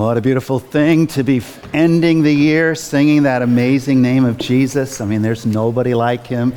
What 0.00 0.16
a 0.16 0.22
beautiful 0.22 0.58
thing 0.58 1.08
to 1.08 1.22
be 1.22 1.42
ending 1.74 2.22
the 2.22 2.32
year 2.32 2.74
singing 2.74 3.24
that 3.24 3.42
amazing 3.42 4.00
name 4.00 4.24
of 4.24 4.38
Jesus. 4.38 4.98
I 4.98 5.04
mean, 5.04 5.20
there's 5.20 5.44
nobody 5.44 5.92
like 5.92 6.26
him. 6.26 6.54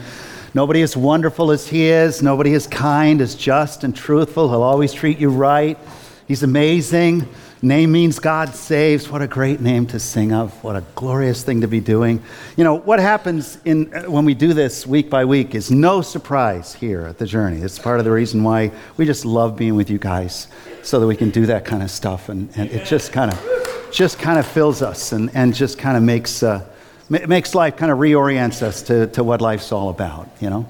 Nobody 0.53 0.81
as 0.81 0.95
wonderful 0.95 1.51
as 1.51 1.67
he 1.67 1.87
is. 1.87 2.23
Nobody 2.23 2.53
as 2.53 2.67
kind, 2.67 3.19
as 3.19 3.35
just 3.35 3.83
and 3.83 3.93
truthful. 3.93 4.49
He'll 4.49 4.63
always 4.63 4.93
treat 4.93 5.19
you 5.19 5.29
right. 5.29 5.77
He's 6.25 6.43
amazing. 6.43 7.27
Name 7.63 7.93
means 7.93 8.19
God 8.19 8.53
saves. 8.55 9.07
What 9.07 9.21
a 9.21 9.27
great 9.27 9.61
name 9.61 9.85
to 9.87 9.97
sing 9.97 10.33
of. 10.33 10.51
What 10.65 10.75
a 10.75 10.83
glorious 10.95 11.43
thing 11.43 11.61
to 11.61 11.67
be 11.69 11.79
doing. 11.79 12.21
You 12.57 12.65
know, 12.65 12.73
what 12.73 12.99
happens 12.99 13.57
in, 13.63 13.85
when 14.11 14.25
we 14.25 14.33
do 14.33 14.53
this 14.53 14.85
week 14.85 15.09
by 15.09 15.23
week 15.23 15.55
is 15.55 15.71
no 15.71 16.01
surprise 16.01 16.73
here 16.73 17.03
at 17.03 17.19
the 17.19 17.25
journey. 17.25 17.61
It's 17.61 17.79
part 17.79 17.99
of 17.99 18.05
the 18.05 18.11
reason 18.11 18.43
why 18.43 18.71
we 18.97 19.05
just 19.05 19.23
love 19.23 19.55
being 19.55 19.75
with 19.75 19.89
you 19.89 19.97
guys 19.97 20.49
so 20.81 20.99
that 20.99 21.07
we 21.07 21.15
can 21.15 21.29
do 21.29 21.45
that 21.45 21.63
kind 21.63 21.81
of 21.81 21.89
stuff. 21.89 22.27
And, 22.27 22.49
and 22.57 22.69
it 22.69 22.85
just 22.85 23.13
kind 23.13 23.31
of 23.31 23.89
just 23.93 24.19
kind 24.19 24.37
of 24.37 24.45
fills 24.45 24.81
us 24.81 25.13
and, 25.13 25.33
and 25.33 25.55
just 25.55 25.77
kind 25.77 25.95
of 25.95 26.03
makes, 26.03 26.43
uh, 26.43 26.65
makes 27.07 27.55
life 27.55 27.77
kind 27.77 27.93
of 27.93 27.97
reorients 27.97 28.61
us 28.61 28.81
to, 28.81 29.07
to 29.07 29.23
what 29.23 29.39
life's 29.39 29.71
all 29.71 29.87
about, 29.87 30.27
you 30.41 30.49
know? 30.49 30.65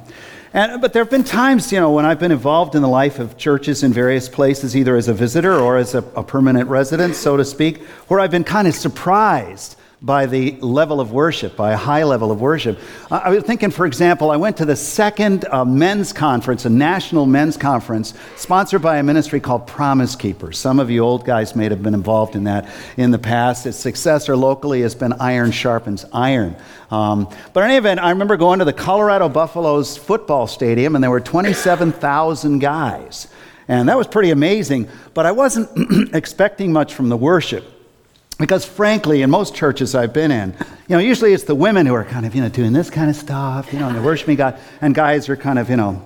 And, 0.53 0.81
but 0.81 0.93
there 0.93 1.03
have 1.03 1.09
been 1.09 1.23
times, 1.23 1.71
you 1.71 1.79
know, 1.79 1.91
when 1.91 2.05
I've 2.05 2.19
been 2.19 2.31
involved 2.31 2.75
in 2.75 2.83
the 2.83 2.87
life 2.87 3.17
of 3.17 3.37
churches 3.37 3.81
in 3.81 3.91
various 3.91 4.29
places, 4.29 4.77
either 4.77 4.95
as 4.95 5.07
a 5.07 5.13
visitor 5.13 5.59
or 5.59 5.77
as 5.77 5.95
a, 5.95 5.99
a 6.15 6.23
permanent 6.23 6.69
resident, 6.69 7.15
so 7.15 7.35
to 7.37 7.43
speak, 7.43 7.81
where 8.07 8.19
I've 8.19 8.29
been 8.29 8.43
kind 8.43 8.67
of 8.67 8.75
surprised 8.75 9.77
by 10.03 10.25
the 10.25 10.51
level 10.59 10.99
of 10.99 11.13
worship, 11.13 11.55
by 11.55 11.71
a 11.71 11.77
high 11.77 12.03
level 12.03 12.29
of 12.29 12.41
worship. 12.41 12.77
I 13.09 13.29
was 13.29 13.43
thinking, 13.43 13.71
for 13.71 13.85
example, 13.85 14.31
I 14.31 14.35
went 14.35 14.57
to 14.57 14.65
the 14.65 14.75
second 14.75 15.45
uh, 15.49 15.63
men's 15.63 16.11
conference, 16.11 16.65
a 16.65 16.69
national 16.69 17.25
men's 17.25 17.55
conference, 17.55 18.13
sponsored 18.35 18.81
by 18.81 18.97
a 18.97 19.03
ministry 19.03 19.39
called 19.39 19.65
Promise 19.65 20.17
Keepers. 20.17 20.57
Some 20.57 20.79
of 20.79 20.91
you 20.91 20.99
old 20.99 21.25
guys 21.25 21.55
may 21.55 21.69
have 21.69 21.81
been 21.81 21.93
involved 21.93 22.35
in 22.35 22.43
that 22.43 22.69
in 22.97 23.11
the 23.11 23.17
past. 23.17 23.65
Its 23.65 23.77
successor 23.77 24.35
locally 24.35 24.81
has 24.81 24.93
been 24.93 25.13
Iron 25.13 25.51
Sharpens 25.51 26.05
Iron. 26.11 26.57
Um, 26.91 27.29
but 27.53 27.63
in 27.63 27.69
any 27.69 27.77
event, 27.77 28.01
I 28.01 28.09
remember 28.09 28.35
going 28.35 28.59
to 28.59 28.65
the 28.65 28.73
Colorado 28.73 29.29
Buffaloes 29.29 29.95
football 29.95 30.47
stadium, 30.47 30.95
and 30.95 31.03
there 31.03 31.11
were 31.11 31.21
27,000 31.21 32.59
guys. 32.59 33.27
And 33.69 33.87
that 33.87 33.97
was 33.97 34.07
pretty 34.07 34.31
amazing, 34.31 34.89
but 35.13 35.25
I 35.25 35.31
wasn't 35.31 36.13
expecting 36.13 36.73
much 36.73 36.93
from 36.93 37.07
the 37.07 37.15
worship. 37.15 37.72
Because 38.39 38.65
frankly, 38.65 39.21
in 39.21 39.29
most 39.29 39.55
churches 39.55 39.95
I've 39.95 40.13
been 40.13 40.31
in, 40.31 40.55
you 40.87 40.95
know, 40.95 40.99
usually 40.99 41.33
it's 41.33 41.43
the 41.43 41.55
women 41.55 41.85
who 41.85 41.93
are 41.93 42.03
kind 42.03 42.25
of, 42.25 42.35
you 42.35 42.41
know, 42.41 42.49
doing 42.49 42.73
this 42.73 42.89
kind 42.89 43.09
of 43.09 43.15
stuff, 43.15 43.71
you 43.71 43.79
know, 43.79 43.87
and 43.87 43.95
they're 43.95 44.03
worshiping 44.03 44.35
God, 44.35 44.59
and 44.81 44.93
guys 44.95 45.29
are 45.29 45.35
kind 45.35 45.59
of, 45.59 45.69
you 45.69 45.77
know, 45.77 46.03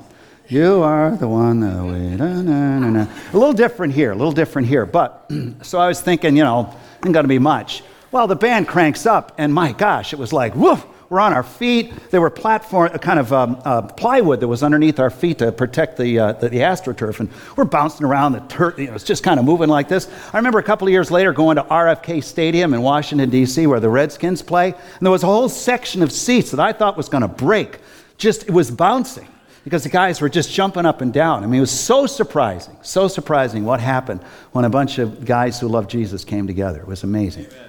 you 0.50 0.82
are 0.82 1.16
the 1.16 1.28
one 1.28 1.60
that 1.62 1.84
we, 1.84 2.16
na, 2.16 2.42
na, 2.42 2.80
na. 2.80 3.08
A 3.34 3.38
little 3.38 3.54
different 3.54 3.94
here, 3.94 4.12
a 4.12 4.16
little 4.16 4.32
different 4.32 4.68
here. 4.68 4.86
But, 4.86 5.30
so 5.62 5.80
I 5.80 5.88
was 5.88 6.02
thinking, 6.02 6.38
you 6.38 6.44
know, 6.44 6.74
ain't 7.06 7.14
gonna 7.14 7.28
be 7.28 7.40
much. 7.40 7.84
Well, 8.12 8.28
the 8.28 8.36
band 8.36 8.68
cranks 8.68 9.06
up, 9.06 9.34
and 9.38 9.54
my 9.54 9.74
gosh, 9.74 10.14
it 10.14 10.20
was 10.20 10.32
like, 10.32 10.56
woof, 10.56 10.86
we're 11.10 11.20
on 11.20 11.34
our 11.34 11.44
feet. 11.44 11.94
There 12.12 12.20
were 12.20 12.30
platform, 12.30 12.92
a 12.94 13.00
kind 13.00 13.20
of 13.20 13.32
um, 13.32 13.62
uh, 13.64 13.82
plywood 13.84 14.42
that 14.42 14.48
was 14.48 14.64
underneath 14.64 15.00
our 15.00 15.10
feet 15.10 15.40
to 15.40 15.52
protect 15.52 15.98
the, 15.98 16.20
uh, 16.20 16.32
the, 16.34 16.50
the, 16.50 16.60
astroturf, 16.60 17.20
and 17.20 17.30
we're 17.56 17.66
bouncing 17.66 18.06
around. 18.06 18.34
The 18.34 18.40
turf, 18.42 18.78
you 18.78 18.88
know, 18.88 18.98
just 18.98 19.24
kind 19.24 19.40
of 19.40 19.46
moving 19.46 19.70
like 19.70 19.88
this. 19.88 20.10
I 20.34 20.38
remember 20.38 20.60
a 20.60 20.64
couple 20.64 20.88
of 20.88 20.92
years 20.92 21.10
later 21.10 21.32
going 21.32 21.56
to 21.56 21.64
RFK 21.64 22.24
Stadium 22.24 22.74
in 22.74 22.82
Washington 22.82 23.30
D.C. 23.30 23.68
where 23.68 23.80
the 23.80 23.90
Redskins 23.90 24.42
play, 24.42 24.74
and 24.74 25.02
there 25.02 25.12
was 25.12 25.24
a 25.24 25.28
whole 25.28 25.50
section 25.50 26.04
of 26.04 26.12
seats 26.12 26.52
that 26.52 26.60
I 26.60 26.74
thought 26.74 26.98
was 26.98 27.10
going 27.10 27.22
to 27.22 27.28
break. 27.28 27.80
Just 28.18 28.44
it 28.44 28.52
was 28.52 28.70
bouncing 28.70 29.28
because 29.64 29.84
the 29.84 29.90
guys 29.90 30.20
were 30.22 30.30
just 30.30 30.52
jumping 30.52 30.86
up 30.86 31.02
and 31.02 31.14
down. 31.14 31.44
I 31.44 31.48
mean, 31.48 31.60
it 31.60 31.62
was 31.62 31.72
so 31.72 32.06
surprising, 32.06 32.76
so 32.82 33.08
surprising 33.08 33.64
what 33.64 33.80
happened 33.80 34.24
when 34.52 34.66
a 34.66 34.70
bunch 34.70 34.98
of 34.98 35.24
guys 35.24 35.60
who 35.60 35.68
love 35.68 35.88
Jesus 35.88 36.26
came 36.26 36.48
together. 36.48 36.80
It 36.80 36.88
was 36.88 37.04
amazing. 37.04 37.46
Amen. 37.46 37.67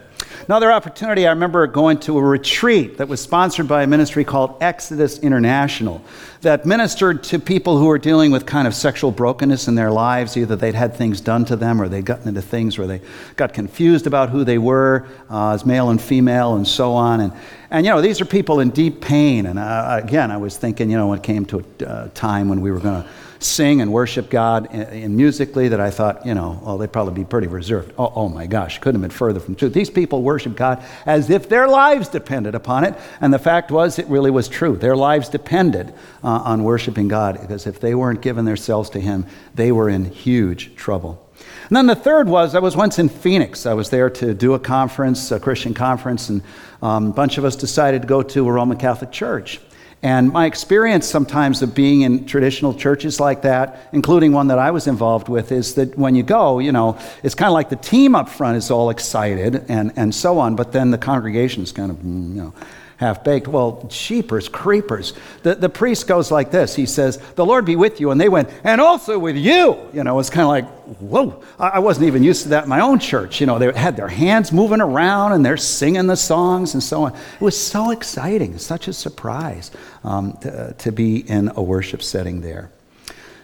Another 0.49 0.73
opportunity, 0.73 1.27
I 1.27 1.31
remember 1.33 1.67
going 1.67 1.99
to 2.01 2.17
a 2.17 2.23
retreat 2.23 2.97
that 2.97 3.07
was 3.07 3.21
sponsored 3.21 3.69
by 3.69 3.83
a 3.83 3.87
ministry 3.87 4.25
called 4.25 4.57
Exodus 4.63 5.19
International 5.19 6.03
that 6.41 6.65
ministered 6.65 7.23
to 7.25 7.39
people 7.39 7.77
who 7.77 7.85
were 7.85 7.99
dealing 7.99 8.31
with 8.31 8.47
kind 8.47 8.67
of 8.67 8.75
sexual 8.75 9.11
brokenness 9.11 9.69
in 9.69 9.75
their 9.75 9.91
lives. 9.91 10.39
Either 10.39 10.57
they'd 10.57 10.75
had 10.75 10.95
things 10.95 11.21
done 11.21 11.45
to 11.45 11.55
them 11.55 11.83
or 11.83 11.87
they'd 11.87 12.07
gotten 12.07 12.29
into 12.29 12.41
things 12.41 12.79
where 12.79 12.87
they 12.87 13.03
got 13.37 13.53
confused 13.53 14.07
about 14.07 14.31
who 14.31 14.43
they 14.43 14.57
were 14.57 15.07
uh, 15.29 15.51
as 15.51 15.67
male 15.67 15.91
and 15.91 16.01
female 16.01 16.57
and 16.57 16.67
so 16.67 16.95
on. 16.95 17.21
And, 17.21 17.35
and, 17.71 17.85
you 17.85 17.93
know, 17.93 18.01
these 18.01 18.19
are 18.23 18.25
people 18.25 18.61
in 18.61 18.71
deep 18.71 19.03
pain. 19.03 19.45
And 19.45 19.59
uh, 19.59 20.01
again, 20.03 20.31
I 20.31 20.39
was 20.39 20.57
thinking, 20.57 20.91
you 20.91 20.97
know, 20.97 21.09
when 21.09 21.19
it 21.19 21.25
came 21.25 21.45
to 21.45 21.63
a 21.81 21.87
uh, 21.87 22.09
time 22.15 22.49
when 22.49 22.63
we 22.63 22.71
were 22.71 22.81
going 22.81 23.03
to 23.03 23.09
sing 23.39 23.81
and 23.81 23.93
worship 23.93 24.31
God 24.31 24.73
in, 24.75 25.17
musically 25.17 25.69
that 25.69 25.81
I 25.81 25.91
thought, 25.91 26.27
you 26.27 26.35
know, 26.35 26.61
well, 26.63 26.79
they'd 26.79 26.93
probably 26.93 27.15
be 27.15 27.25
pretty 27.25 27.47
reserved. 27.47 27.93
Oh, 27.99 28.13
oh 28.15 28.29
my 28.29 28.47
gosh, 28.47 28.79
couldn't 28.79 29.01
have 29.01 29.11
been 29.11 29.17
further 29.17 29.41
from 29.41 29.55
truth. 29.55 29.73
These 29.73 29.91
people 29.91 30.23
worship 30.23 30.57
God 30.57 30.85
as 31.07 31.31
if 31.31 31.49
their 31.49 31.69
lives 31.69 32.09
depended 32.09 32.55
upon 32.55 32.85
it. 32.85 32.95
And 33.21 33.33
the 33.33 33.39
fact 33.39 33.71
was, 33.71 33.99
it 33.99 34.07
really 34.07 34.31
was 34.31 34.49
true. 34.49 34.77
Their 34.77 34.97
lives 34.97 35.29
depended 35.29 35.95
uh, 36.25 36.29
on 36.29 36.65
worshiping 36.65 37.09
God 37.09 37.41
because 37.41 37.67
if 37.67 37.81
they 37.81 37.95
weren't 37.95 38.23
giving 38.23 38.45
themselves 38.45 38.91
to 38.91 39.01
Him, 39.01 39.27
they 39.55 39.73
were 39.73 39.89
in 39.89 40.05
huge 40.07 40.75
trouble. 40.75 41.25
And 41.69 41.77
then 41.77 41.87
the 41.87 41.95
third 41.95 42.29
was 42.29 42.55
I 42.55 42.61
was 42.61 42.77
once 42.77 42.99
in 42.99 43.09
Phoenix. 43.09 43.67
I 43.67 43.75
was 43.75 43.91
there 43.91 44.11
to 44.11 44.35
do 44.35 44.55
a 44.55 44.59
conference, 44.59 45.31
a 45.31 45.39
Christian 45.39 45.75
conference, 45.75 46.29
and 46.29 46.43
um, 46.83 47.11
a 47.11 47.13
bunch 47.13 47.39
of 47.39 47.45
us 47.45 47.57
decided 47.57 48.03
to 48.03 48.09
go 48.09 48.23
to 48.23 48.49
a 48.49 48.53
Roman 48.53 48.79
Catholic 48.79 49.13
church. 49.13 49.61
And 50.03 50.31
my 50.31 50.47
experience 50.47 51.09
sometimes 51.09 51.61
of 51.61 51.75
being 51.75 52.03
in 52.03 52.25
traditional 52.25 52.73
churches 52.73 53.19
like 53.19 53.43
that, 53.43 53.89
including 53.93 54.33
one 54.33 54.47
that 54.49 54.59
I 54.59 54.71
was 54.71 54.87
involved 54.87 55.29
with, 55.29 55.51
is 55.51 55.75
that 55.75 55.99
when 55.99 56.15
you 56.15 56.23
go, 56.23 56.61
you 56.61 56.71
know, 56.71 56.97
it's 57.25 57.35
kind 57.35 57.49
of 57.49 57.55
like 57.55 57.69
the 57.69 57.77
team 57.77 58.15
up 58.15 58.29
front 58.29 58.57
is 58.57 58.71
all 58.71 58.91
excited 58.91 59.65
and, 59.69 59.93
and 59.97 60.15
so 60.15 60.39
on, 60.39 60.55
but 60.55 60.71
then 60.71 60.93
the 60.93 60.99
congregation 60.99 61.65
is 61.65 61.73
kind 61.73 61.91
of, 61.91 62.03
you 62.05 62.43
know, 62.43 62.55
half 62.99 63.23
baked. 63.23 63.47
Well, 63.49 63.87
cheapers, 63.89 64.49
creepers. 64.49 65.15
The, 65.45 65.55
the 65.55 65.69
priest 65.69 66.07
goes 66.07 66.31
like 66.31 66.51
this 66.51 66.75
He 66.75 66.85
says, 66.85 67.17
The 67.37 67.47
Lord 67.47 67.65
be 67.65 67.77
with 67.77 68.01
you. 68.01 68.11
And 68.11 68.21
they 68.21 68.29
went, 68.29 68.51
And 68.65 68.81
also 68.81 69.19
with 69.19 69.37
you. 69.37 69.79
You 69.93 70.05
know, 70.05 70.19
it's 70.19 70.31
kind 70.31 70.43
of 70.43 70.49
like, 70.49 70.67
Whoa. 71.01 71.43
I, 71.59 71.69
I 71.69 71.79
wasn't 71.79 72.07
even 72.07 72.23
used 72.23 72.43
to 72.43 72.49
that 72.51 72.65
in 72.65 72.69
my 72.69 72.81
own 72.81 72.99
church. 72.99 73.41
You 73.41 73.47
know, 73.47 73.59
they 73.59 73.73
had 73.73 73.97
their 73.97 74.09
hands 74.09 74.53
moving 74.53 74.81
around 74.81 75.33
and 75.33 75.45
they're 75.45 75.57
singing 75.57 76.07
the 76.07 76.17
songs 76.17 76.75
and 76.75 76.83
so 76.83 77.05
on. 77.05 77.15
It 77.15 77.41
was 77.41 77.59
so 77.59 77.91
exciting, 77.91 78.59
such 78.59 78.89
a 78.89 78.93
surprise 78.93 79.71
um, 80.05 80.37
to, 80.43 80.75
to 80.77 80.93
be 80.93 81.19
in 81.29 81.51
a 81.55 81.63
worship 81.63 82.03
setting 82.03 82.41
there. 82.41 82.71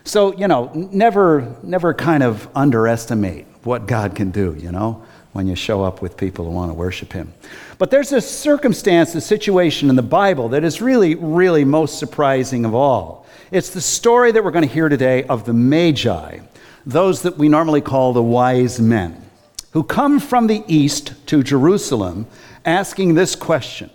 So, 0.04 0.36
you 0.36 0.48
know, 0.48 0.70
never, 0.74 1.56
never 1.62 1.94
kind 1.94 2.22
of 2.22 2.46
underestimate 2.54 3.46
what 3.62 3.86
God 3.86 4.14
can 4.14 4.30
do, 4.30 4.54
you 4.58 4.70
know 4.70 5.02
when 5.34 5.48
you 5.48 5.56
show 5.56 5.82
up 5.82 6.00
with 6.00 6.16
people 6.16 6.44
who 6.46 6.52
want 6.52 6.70
to 6.70 6.74
worship 6.74 7.12
Him. 7.12 7.34
But 7.84 7.90
there's 7.90 8.12
a 8.12 8.20
circumstance, 8.22 9.14
a 9.14 9.20
situation 9.20 9.90
in 9.90 9.96
the 9.96 10.00
Bible 10.00 10.48
that 10.48 10.64
is 10.64 10.80
really, 10.80 11.16
really 11.16 11.66
most 11.66 11.98
surprising 11.98 12.64
of 12.64 12.74
all. 12.74 13.26
It's 13.50 13.68
the 13.68 13.82
story 13.82 14.32
that 14.32 14.42
we're 14.42 14.52
going 14.52 14.66
to 14.66 14.72
hear 14.72 14.88
today 14.88 15.24
of 15.24 15.44
the 15.44 15.52
Magi, 15.52 16.38
those 16.86 17.20
that 17.20 17.36
we 17.36 17.50
normally 17.50 17.82
call 17.82 18.14
the 18.14 18.22
wise 18.22 18.80
men, 18.80 19.22
who 19.72 19.82
come 19.82 20.18
from 20.18 20.46
the 20.46 20.64
east 20.66 21.12
to 21.26 21.42
Jerusalem 21.42 22.26
asking 22.64 23.16
this 23.16 23.36
question 23.36 23.90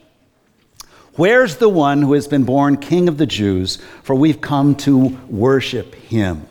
Where's 1.15 1.55
the 1.55 1.67
one 1.67 2.03
who 2.03 2.13
has 2.13 2.27
been 2.27 2.43
born 2.43 2.77
King 2.77 3.09
of 3.09 3.17
the 3.17 3.25
Jews? 3.25 3.79
For 4.03 4.13
we've 4.13 4.39
come 4.39 4.75
to 4.85 5.17
worship 5.29 5.95
him. 5.95 6.45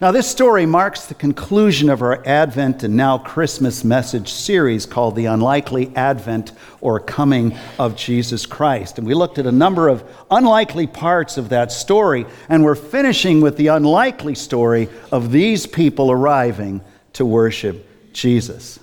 Now, 0.00 0.12
this 0.12 0.26
story 0.26 0.64
marks 0.64 1.04
the 1.04 1.14
conclusion 1.14 1.90
of 1.90 2.00
our 2.00 2.26
Advent 2.26 2.82
and 2.82 2.96
now 2.96 3.18
Christmas 3.18 3.84
message 3.84 4.32
series 4.32 4.86
called 4.86 5.14
The 5.14 5.26
Unlikely 5.26 5.94
Advent 5.94 6.52
or 6.80 6.98
Coming 7.00 7.54
of 7.78 7.96
Jesus 7.96 8.46
Christ. 8.46 8.96
And 8.96 9.06
we 9.06 9.12
looked 9.12 9.38
at 9.38 9.44
a 9.44 9.52
number 9.52 9.88
of 9.88 10.02
unlikely 10.30 10.86
parts 10.86 11.36
of 11.36 11.50
that 11.50 11.70
story, 11.70 12.24
and 12.48 12.64
we're 12.64 12.76
finishing 12.76 13.42
with 13.42 13.58
the 13.58 13.66
unlikely 13.66 14.36
story 14.36 14.88
of 15.12 15.32
these 15.32 15.66
people 15.66 16.10
arriving 16.10 16.80
to 17.12 17.26
worship 17.26 17.86
Jesus. 18.14 18.80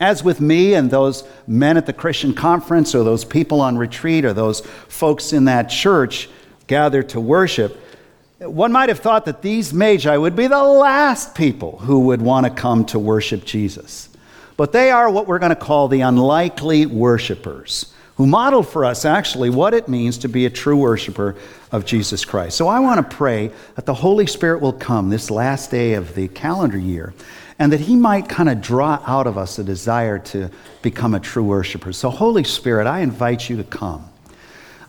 As 0.00 0.24
with 0.24 0.40
me 0.40 0.74
and 0.74 0.90
those 0.90 1.22
men 1.46 1.76
at 1.76 1.86
the 1.86 1.92
Christian 1.92 2.34
conference, 2.34 2.96
or 2.96 3.04
those 3.04 3.24
people 3.24 3.60
on 3.60 3.78
retreat, 3.78 4.24
or 4.24 4.32
those 4.32 4.62
folks 4.88 5.32
in 5.32 5.44
that 5.44 5.70
church 5.70 6.28
gathered 6.66 7.10
to 7.10 7.20
worship, 7.20 7.80
one 8.38 8.70
might 8.70 8.88
have 8.88 9.00
thought 9.00 9.24
that 9.24 9.42
these 9.42 9.74
magi 9.74 10.16
would 10.16 10.36
be 10.36 10.46
the 10.46 10.62
last 10.62 11.34
people 11.34 11.78
who 11.78 12.00
would 12.00 12.22
want 12.22 12.46
to 12.46 12.50
come 12.50 12.84
to 12.86 12.98
worship 12.98 13.44
Jesus. 13.44 14.08
But 14.56 14.72
they 14.72 14.90
are 14.90 15.10
what 15.10 15.26
we're 15.26 15.40
going 15.40 15.50
to 15.50 15.56
call 15.56 15.88
the 15.88 16.02
unlikely 16.02 16.86
worshipers, 16.86 17.92
who 18.16 18.26
model 18.26 18.62
for 18.62 18.84
us 18.84 19.04
actually 19.04 19.50
what 19.50 19.74
it 19.74 19.88
means 19.88 20.18
to 20.18 20.28
be 20.28 20.46
a 20.46 20.50
true 20.50 20.76
worshiper 20.76 21.36
of 21.72 21.84
Jesus 21.84 22.24
Christ. 22.24 22.56
So 22.56 22.68
I 22.68 22.80
want 22.80 23.08
to 23.08 23.16
pray 23.16 23.50
that 23.74 23.86
the 23.86 23.94
Holy 23.94 24.26
Spirit 24.26 24.60
will 24.60 24.72
come 24.72 25.10
this 25.10 25.30
last 25.30 25.70
day 25.70 25.94
of 25.94 26.14
the 26.14 26.28
calendar 26.28 26.78
year 26.78 27.14
and 27.58 27.72
that 27.72 27.80
He 27.80 27.96
might 27.96 28.28
kind 28.28 28.48
of 28.48 28.60
draw 28.60 29.02
out 29.04 29.26
of 29.26 29.36
us 29.36 29.58
a 29.58 29.64
desire 29.64 30.18
to 30.20 30.50
become 30.82 31.14
a 31.14 31.20
true 31.20 31.44
worshiper. 31.44 31.92
So, 31.92 32.08
Holy 32.10 32.44
Spirit, 32.44 32.86
I 32.86 33.00
invite 33.00 33.48
you 33.48 33.56
to 33.56 33.64
come. 33.64 34.08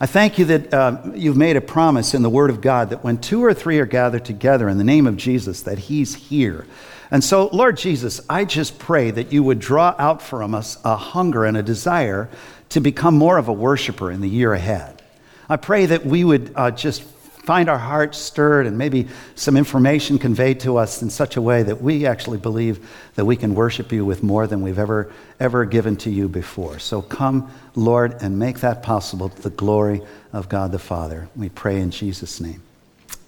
I 0.02 0.06
thank 0.06 0.38
you 0.38 0.46
that 0.46 0.72
uh, 0.72 1.02
you've 1.14 1.36
made 1.36 1.56
a 1.56 1.60
promise 1.60 2.14
in 2.14 2.22
the 2.22 2.30
Word 2.30 2.48
of 2.48 2.62
God 2.62 2.88
that 2.88 3.04
when 3.04 3.18
two 3.18 3.44
or 3.44 3.52
three 3.52 3.78
are 3.80 3.86
gathered 3.86 4.24
together 4.24 4.66
in 4.66 4.78
the 4.78 4.84
name 4.84 5.06
of 5.06 5.18
Jesus, 5.18 5.60
that 5.62 5.78
He's 5.78 6.14
here. 6.14 6.66
And 7.10 7.22
so, 7.22 7.48
Lord 7.48 7.76
Jesus, 7.76 8.18
I 8.26 8.46
just 8.46 8.78
pray 8.78 9.10
that 9.10 9.30
you 9.30 9.42
would 9.42 9.58
draw 9.58 9.94
out 9.98 10.22
from 10.22 10.54
us 10.54 10.78
a 10.86 10.96
hunger 10.96 11.44
and 11.44 11.54
a 11.54 11.62
desire 11.62 12.30
to 12.70 12.80
become 12.80 13.14
more 13.14 13.36
of 13.36 13.48
a 13.48 13.52
worshiper 13.52 14.10
in 14.10 14.22
the 14.22 14.28
year 14.28 14.54
ahead. 14.54 15.02
I 15.50 15.56
pray 15.56 15.84
that 15.84 16.06
we 16.06 16.24
would 16.24 16.52
uh, 16.56 16.70
just 16.70 17.02
find 17.42 17.68
our 17.68 17.78
hearts 17.78 18.18
stirred 18.18 18.66
and 18.66 18.76
maybe 18.76 19.08
some 19.34 19.56
information 19.56 20.18
conveyed 20.18 20.60
to 20.60 20.76
us 20.76 21.02
in 21.02 21.10
such 21.10 21.36
a 21.36 21.42
way 21.42 21.62
that 21.62 21.80
we 21.80 22.06
actually 22.06 22.38
believe 22.38 22.88
that 23.14 23.24
we 23.24 23.36
can 23.36 23.54
worship 23.54 23.92
you 23.92 24.04
with 24.04 24.22
more 24.22 24.46
than 24.46 24.62
we've 24.62 24.78
ever 24.78 25.12
ever 25.38 25.64
given 25.64 25.96
to 25.96 26.10
you 26.10 26.28
before. 26.28 26.78
So 26.78 27.00
come, 27.02 27.50
Lord, 27.74 28.16
and 28.20 28.38
make 28.38 28.60
that 28.60 28.82
possible 28.82 29.30
to 29.30 29.42
the 29.42 29.50
glory 29.50 30.02
of 30.32 30.48
God 30.48 30.70
the 30.70 30.78
Father. 30.78 31.28
We 31.34 31.48
pray 31.48 31.80
in 31.80 31.90
Jesus' 31.90 32.40
name. 32.40 32.62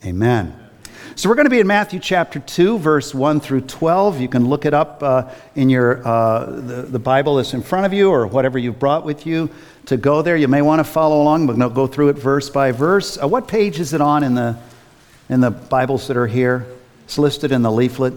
Amen. 0.05 0.72
So 1.15 1.29
we're 1.29 1.35
going 1.35 1.47
to 1.47 1.51
be 1.51 1.61
in 1.61 1.67
Matthew 1.67 2.01
chapter 2.01 2.41
2, 2.41 2.79
verse 2.79 3.15
1 3.15 3.41
through 3.41 3.63
12. 3.63 4.21
You 4.21 4.29
can 4.29 4.49
look 4.49 4.65
it 4.65 4.75
up 4.75 5.03
uh, 5.03 5.31
in 5.55 5.69
your, 5.69 6.07
uh, 6.07 6.47
the, 6.47 6.83
the 6.83 6.99
Bible 6.99 7.37
that's 7.37 7.55
in 7.55 7.63
front 7.63 7.87
of 7.87 7.93
you 7.93 8.11
or 8.11 8.27
whatever 8.27 8.59
you've 8.59 8.79
brought 8.79 9.05
with 9.05 9.27
you 9.27 9.51
to 9.87 9.97
go 9.97 10.23
there. 10.23 10.37
You 10.37 10.49
may 10.49 10.63
want 10.63 10.81
to 10.81 10.85
follow 10.85 11.23
along, 11.23 11.47
but 11.47 11.57
go 11.75 11.87
through 11.87 12.09
it 12.09 12.17
verse 12.17 12.49
by 12.51 12.73
verse. 12.73 13.23
Uh, 13.23 13.29
what 13.29 13.47
page 13.47 13.79
is 13.79 13.93
it 13.93 14.01
on 14.01 14.25
in 14.25 14.35
the, 14.35 14.59
in 15.29 15.41
the 15.41 15.51
Bibles 15.51 16.09
that 16.09 16.17
are 16.17 16.27
here? 16.27 16.67
It's 17.05 17.19
listed 17.19 17.53
in 17.53 17.63
the 17.63 17.71
leaflet. 17.71 18.15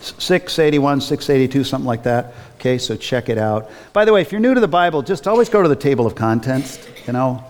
681, 0.00 1.00
682, 1.00 1.64
something 1.64 1.86
like 1.86 2.04
that. 2.04 2.34
Okay, 2.56 2.78
so 2.78 2.96
check 2.96 3.28
it 3.28 3.38
out. 3.38 3.70
By 3.92 4.04
the 4.04 4.12
way, 4.12 4.20
if 4.20 4.32
you're 4.32 4.40
new 4.40 4.54
to 4.54 4.60
the 4.60 4.68
Bible, 4.68 5.02
just 5.02 5.26
always 5.28 5.48
go 5.48 5.62
to 5.62 5.68
the 5.68 5.76
table 5.76 6.06
of 6.06 6.14
contents. 6.14 6.86
You 7.06 7.12
know, 7.12 7.44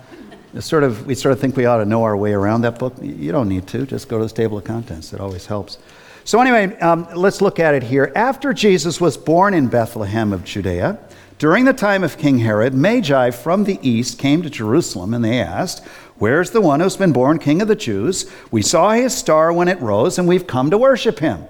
sort 0.61 0.85
of, 0.85 1.07
we 1.07 1.15
sort 1.15 1.33
of 1.33 1.41
think 1.41 1.57
we 1.57 1.67
ought 1.67 1.79
to 1.79 1.85
know 1.85 2.03
our 2.05 2.17
way 2.17 2.33
around 2.33 2.63
that 2.63 2.79
book. 2.79 2.95
You 3.01 3.33
don't 3.33 3.49
need 3.49 3.67
to. 3.69 3.87
Just 3.87 4.09
go 4.09 4.19
to 4.19 4.25
the 4.25 4.31
table 4.31 4.59
of 4.59 4.65
contents. 4.65 5.13
It 5.13 5.21
always 5.21 5.47
helps. 5.47 5.79
So, 6.25 6.41
anyway, 6.41 6.77
um, 6.81 7.07
let's 7.15 7.41
look 7.41 7.61
at 7.61 7.75
it 7.75 7.85
here. 7.85 8.13
After 8.17 8.53
Jesus 8.53 9.01
was 9.01 9.17
born 9.17 9.55
in 9.55 9.69
Bethlehem 9.69 10.33
of 10.33 10.45
Judea, 10.45 10.99
during 11.39 11.67
the 11.67 11.73
time 11.73 12.03
of 12.03 12.19
King 12.19 12.39
Herod, 12.39 12.75
Magi 12.75 13.31
from 13.31 13.65
the 13.65 13.79
east 13.87 14.19
came 14.19 14.43
to 14.43 14.51
Jerusalem, 14.51 15.15
and 15.15 15.25
they 15.25 15.41
asked, 15.41 15.85
Where's 16.17 16.51
the 16.51 16.63
one 16.63 16.81
who's 16.81 16.97
been 16.97 17.13
born 17.13 17.39
king 17.39 17.61
of 17.61 17.69
the 17.69 17.77
Jews? 17.77 18.31
We 18.51 18.63
saw 18.63 18.93
his 18.93 19.15
star 19.15 19.53
when 19.53 19.69
it 19.69 19.81
rose, 19.81 20.19
and 20.19 20.27
we've 20.27 20.47
come 20.47 20.71
to 20.71 20.79
worship 20.79 21.19
him. 21.19 21.45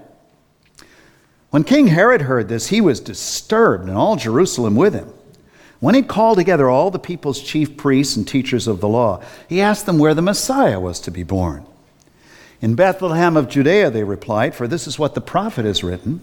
When 1.51 1.63
King 1.63 1.87
Herod 1.87 2.23
heard 2.23 2.49
this, 2.49 2.67
he 2.67 2.81
was 2.81 2.99
disturbed, 2.99 3.87
and 3.87 3.97
all 3.97 4.17
Jerusalem 4.17 4.75
with 4.75 4.93
him. 4.93 5.11
When 5.79 5.95
he 5.95 6.01
called 6.01 6.37
together 6.37 6.69
all 6.69 6.89
the 6.89 6.99
people's 6.99 7.41
chief 7.41 7.77
priests 7.77 8.15
and 8.15 8.27
teachers 8.27 8.67
of 8.67 8.81
the 8.81 8.87
law, 8.87 9.21
he 9.47 9.61
asked 9.61 9.85
them 9.85 9.99
where 9.99 10.13
the 10.13 10.21
Messiah 10.21 10.79
was 10.79 10.99
to 11.01 11.11
be 11.11 11.23
born. 11.23 11.65
In 12.61 12.73
Bethlehem 12.73 13.37
of 13.37 13.49
Judea, 13.49 13.91
they 13.91 14.03
replied, 14.03 14.55
for 14.55 14.67
this 14.67 14.87
is 14.87 14.97
what 14.97 15.13
the 15.13 15.21
prophet 15.21 15.65
has 15.65 15.83
written. 15.83 16.21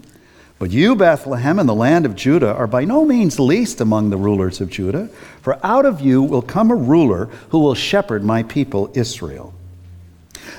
But 0.59 0.71
you, 0.71 0.95
Bethlehem, 0.95 1.59
in 1.59 1.67
the 1.67 1.75
land 1.75 2.05
of 2.05 2.15
Judah, 2.15 2.53
are 2.53 2.67
by 2.67 2.83
no 2.83 3.05
means 3.05 3.39
least 3.39 3.79
among 3.79 4.09
the 4.09 4.17
rulers 4.17 4.59
of 4.59 4.69
Judah, 4.69 5.09
for 5.41 5.57
out 5.65 5.85
of 5.85 6.01
you 6.01 6.21
will 6.21 6.41
come 6.41 6.71
a 6.71 6.75
ruler 6.75 7.25
who 7.49 7.59
will 7.59 7.75
shepherd 7.75 8.23
my 8.23 8.43
people 8.43 8.91
Israel. 8.93 9.53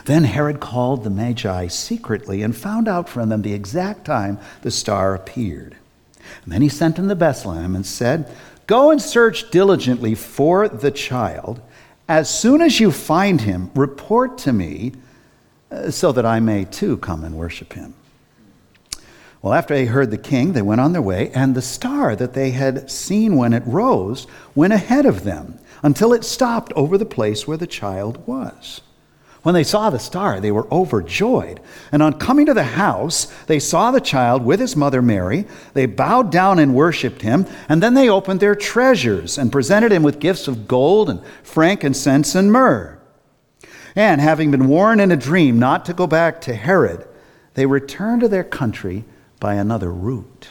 Then 0.07 0.25
Herod 0.25 0.61
called 0.61 1.05
the 1.05 1.11
Magi 1.11 1.67
secretly 1.67 2.43
and 2.43 2.57
found 2.57 2.89
out 2.89 3.09
from 3.09 3.29
them 3.29 3.43
the 3.43 3.55
exact 3.55 4.05
time 4.05 4.39
the 4.63 4.71
star 4.71 5.15
appeared. 5.15 5.77
And 6.45 6.53
then 6.53 6.63
he 6.63 6.69
sent 6.69 6.97
them 6.97 7.09
to 7.09 7.15
Bethlehem 7.15 7.75
and 7.75 7.85
said, 7.85 8.31
Go 8.67 8.91
and 8.91 9.01
search 9.01 9.51
diligently 9.51 10.15
for 10.15 10.69
the 10.69 10.91
child. 10.91 11.61
As 12.09 12.29
soon 12.29 12.61
as 12.61 12.81
you 12.81 12.91
find 12.91 13.41
him, 13.41 13.71
report 13.75 14.39
to 14.39 14.53
me 14.53 14.93
uh, 15.71 15.91
so 15.91 16.13
that 16.13 16.27
I 16.27 16.41
may 16.41 16.65
too 16.65 16.97
come 16.99 17.25
and 17.25 17.37
worship 17.37 17.73
him. 17.73 17.95
Well, 19.43 19.55
after 19.55 19.75
they 19.75 19.87
heard 19.87 20.11
the 20.11 20.19
king, 20.19 20.53
they 20.53 20.63
went 20.63 20.81
on 20.81 20.93
their 20.93 21.03
way, 21.03 21.31
and 21.33 21.55
the 21.55 21.63
star 21.63 22.17
that 22.17 22.33
they 22.33 22.51
had 22.51 22.91
seen 22.91 23.37
when 23.37 23.53
it 23.53 23.63
rose 23.67 24.27
went 24.55 24.73
ahead 24.73 25.07
of 25.07 25.23
them 25.23 25.59
until 25.83 26.13
it 26.13 26.25
stopped 26.25 26.73
over 26.75 26.99
the 26.99 27.05
place 27.05 27.47
where 27.47 27.57
the 27.57 27.67
child 27.67 28.27
was. 28.27 28.81
When 29.47 29.55
they 29.55 29.63
saw 29.63 29.91
the 29.91 30.01
star, 30.01 30.41
they 30.41 30.51
were 30.51 30.67
overjoyed. 30.73 31.61
And 31.93 32.03
on 32.03 32.19
coming 32.19 32.47
to 32.47 32.53
the 32.53 32.65
house, 32.65 33.27
they 33.45 33.61
saw 33.61 33.93
the 33.93 34.01
child 34.01 34.45
with 34.45 34.59
his 34.59 34.75
mother 34.75 35.01
Mary. 35.01 35.47
They 35.73 35.87
bowed 35.87 36.33
down 36.33 36.59
and 36.59 36.75
worshiped 36.75 37.23
him. 37.23 37.47
And 37.69 37.81
then 37.81 37.95
they 37.95 38.09
opened 38.09 38.41
their 38.41 38.57
treasures 38.57 39.39
and 39.39 39.53
presented 39.53 39.93
him 39.93 40.03
with 40.03 40.19
gifts 40.19 40.49
of 40.49 40.67
gold 40.67 41.09
and 41.09 41.25
frankincense 41.45 42.35
and 42.35 42.51
myrrh. 42.51 42.99
And 43.95 44.21
having 44.21 44.51
been 44.51 44.67
warned 44.67 45.01
in 45.01 45.13
a 45.13 45.17
dream 45.17 45.61
not 45.61 45.85
to 45.85 45.93
go 45.93 46.09
back 46.09 46.41
to 46.41 46.53
Herod, 46.53 47.07
they 47.55 47.67
returned 47.67 48.23
to 48.23 48.29
their 48.29 48.43
country 48.43 49.05
by 49.39 49.55
another 49.55 49.93
route. 49.93 50.49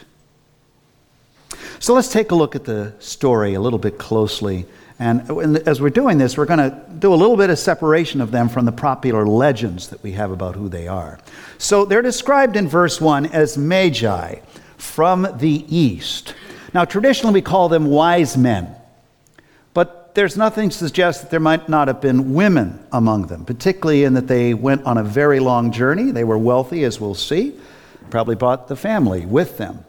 So 1.80 1.94
let's 1.94 2.08
take 2.08 2.32
a 2.32 2.36
look 2.36 2.56
at 2.56 2.64
the 2.64 2.94
story 3.00 3.56
a 3.56 3.60
little 3.60 3.78
bit 3.78 3.98
closely 3.98 4.66
and 4.98 5.30
as 5.68 5.82
we're 5.82 5.90
doing 5.90 6.18
this, 6.18 6.38
we're 6.38 6.46
going 6.46 6.60
to 6.60 6.82
do 7.00 7.14
a 7.14 7.16
little 7.16 7.36
bit 7.36 7.50
of 7.50 7.60
separation 7.60 8.22
of 8.22 8.32
them 8.32 8.48
from 8.48 8.64
the 8.64 8.72
popular 8.72 9.28
legends 9.28 9.90
that 9.90 10.02
we 10.02 10.14
have 10.14 10.32
about 10.32 10.56
who 10.56 10.70
they 10.70 10.88
are. 10.88 11.20
So 11.58 11.84
they're 11.84 12.02
described 12.02 12.56
in 12.56 12.70
verse 12.70 13.02
1 13.02 13.26
as 13.28 13.58
magi 13.58 14.40
from 14.78 15.28
the 15.38 15.66
east. 15.76 16.34
Now, 16.74 16.86
traditionally, 16.86 17.34
we 17.34 17.42
call 17.42 17.68
them 17.68 17.86
wise 17.86 18.38
men, 18.38 18.74
but 19.74 20.16
there's 20.16 20.38
nothing 20.38 20.70
to 20.70 20.78
suggest 20.78 21.22
that 21.22 21.30
there 21.30 21.42
might 21.42 21.68
not 21.68 21.90
have 21.90 22.00
been 22.00 22.34
women 22.34 22.86
among 22.94 23.28
them, 23.28 23.44
particularly 23.44 24.06
in 24.06 24.14
that 24.14 24.28
they 24.28 24.54
went 24.54 24.86
on 24.86 24.98
a 24.98 25.04
very 25.04 25.42
long 25.42 25.74
journey. 25.74 26.12
They 26.12 26.24
were 26.24 26.38
wealthy, 26.38 26.86
as 26.86 27.02
we'll 27.02 27.16
see, 27.16 27.60
probably 28.10 28.36
brought 28.36 28.70
the 28.70 28.78
family 28.78 29.26
with 29.26 29.58
them. 29.58 29.84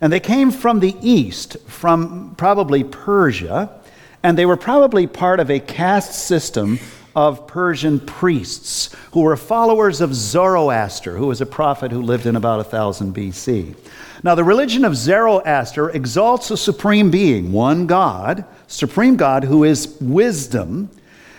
And 0.00 0.12
they 0.12 0.20
came 0.20 0.52
from 0.52 0.78
the 0.78 0.96
east, 1.00 1.56
from 1.66 2.36
probably 2.36 2.84
Persia 2.84 3.81
and 4.22 4.38
they 4.38 4.46
were 4.46 4.56
probably 4.56 5.06
part 5.06 5.40
of 5.40 5.50
a 5.50 5.60
caste 5.60 6.14
system 6.14 6.78
of 7.14 7.46
Persian 7.46 8.00
priests 8.00 8.94
who 9.12 9.20
were 9.20 9.36
followers 9.36 10.00
of 10.00 10.14
Zoroaster, 10.14 11.16
who 11.16 11.26
was 11.26 11.40
a 11.40 11.46
prophet 11.46 11.92
who 11.92 12.02
lived 12.02 12.26
in 12.26 12.36
about 12.36 12.56
1000 12.58 13.14
BC. 13.14 13.74
Now, 14.22 14.34
the 14.34 14.44
religion 14.44 14.84
of 14.84 14.96
Zoroaster 14.96 15.90
exalts 15.90 16.50
a 16.50 16.56
supreme 16.56 17.10
being, 17.10 17.52
one 17.52 17.86
God, 17.86 18.44
supreme 18.66 19.16
God, 19.16 19.44
who 19.44 19.64
is 19.64 19.96
wisdom. 20.00 20.90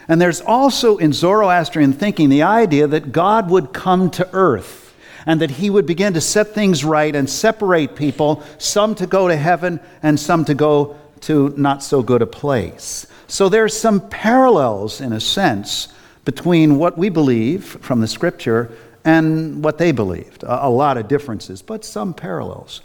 And 0.07 0.21
there's 0.21 0.41
also 0.41 0.97
in 0.97 1.13
Zoroastrian 1.13 1.93
thinking 1.93 2.29
the 2.29 2.43
idea 2.43 2.85
that 2.87 3.11
God 3.11 3.49
would 3.49 3.73
come 3.73 4.11
to 4.11 4.29
earth 4.33 4.93
and 5.25 5.39
that 5.39 5.51
he 5.51 5.69
would 5.69 5.85
begin 5.85 6.13
to 6.13 6.21
set 6.21 6.49
things 6.49 6.83
right 6.83 7.15
and 7.15 7.29
separate 7.29 7.95
people, 7.95 8.43
some 8.57 8.93
to 8.95 9.07
go 9.07 9.29
to 9.29 9.35
heaven 9.35 9.79
and 10.03 10.19
some 10.19 10.43
to 10.45 10.53
go 10.53 10.97
to 11.23 11.53
not 11.57 11.83
so 11.83 12.03
good 12.03 12.21
a 12.21 12.27
place. 12.27 13.07
So 13.27 13.49
there's 13.49 13.77
some 13.77 14.09
parallels, 14.09 15.01
in 15.01 15.13
a 15.13 15.19
sense, 15.19 15.87
between 16.25 16.77
what 16.77 16.97
we 16.97 17.09
believe 17.09 17.65
from 17.65 18.01
the 18.01 18.07
scripture 18.07 18.71
and 19.05 19.63
what 19.63 19.77
they 19.77 19.91
believed. 19.91 20.43
A, 20.43 20.67
a 20.67 20.69
lot 20.69 20.97
of 20.97 21.07
differences, 21.07 21.61
but 21.61 21.83
some 21.85 22.13
parallels. 22.13 22.81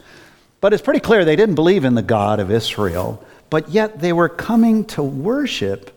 But 0.61 0.73
it's 0.73 0.81
pretty 0.81 0.99
clear 0.99 1.23
they 1.23 1.35
didn't 1.35 1.55
believe 1.55 1.85
in 1.85 1.95
the 1.95 2.01
God 2.01 2.39
of 2.39 2.51
Israel, 2.51 3.23
but 3.49 3.69
yet 3.69 3.99
they 3.99 4.13
were 4.13 4.29
coming 4.29 4.85
to 4.85 5.03
worship 5.03 5.91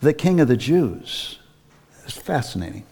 the 0.00 0.12
King 0.12 0.40
of 0.40 0.48
the 0.48 0.56
Jews. 0.56 1.38
It's 2.04 2.16
fascinating. 2.16 2.84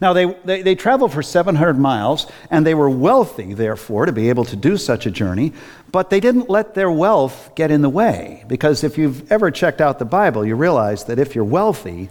Now, 0.00 0.12
they, 0.12 0.26
they, 0.44 0.62
they, 0.62 0.74
traveled 0.74 1.12
for 1.12 1.22
700 1.22 1.78
miles, 1.78 2.26
and 2.50 2.66
they 2.66 2.74
were 2.74 2.90
wealthy, 2.90 3.54
therefore, 3.54 4.06
to 4.06 4.12
be 4.12 4.28
able 4.28 4.44
to 4.46 4.56
do 4.56 4.76
such 4.76 5.06
a 5.06 5.10
journey, 5.10 5.52
but 5.90 6.10
they 6.10 6.20
didn't 6.20 6.50
let 6.50 6.74
their 6.74 6.90
wealth 6.90 7.50
get 7.54 7.70
in 7.70 7.80
the 7.80 7.88
way. 7.88 8.44
Because 8.46 8.84
if 8.84 8.98
you've 8.98 9.30
ever 9.32 9.50
checked 9.50 9.80
out 9.80 9.98
the 9.98 10.04
Bible, 10.04 10.44
you 10.44 10.54
realize 10.54 11.04
that 11.04 11.18
if 11.18 11.34
you're 11.34 11.44
wealthy, 11.44 12.10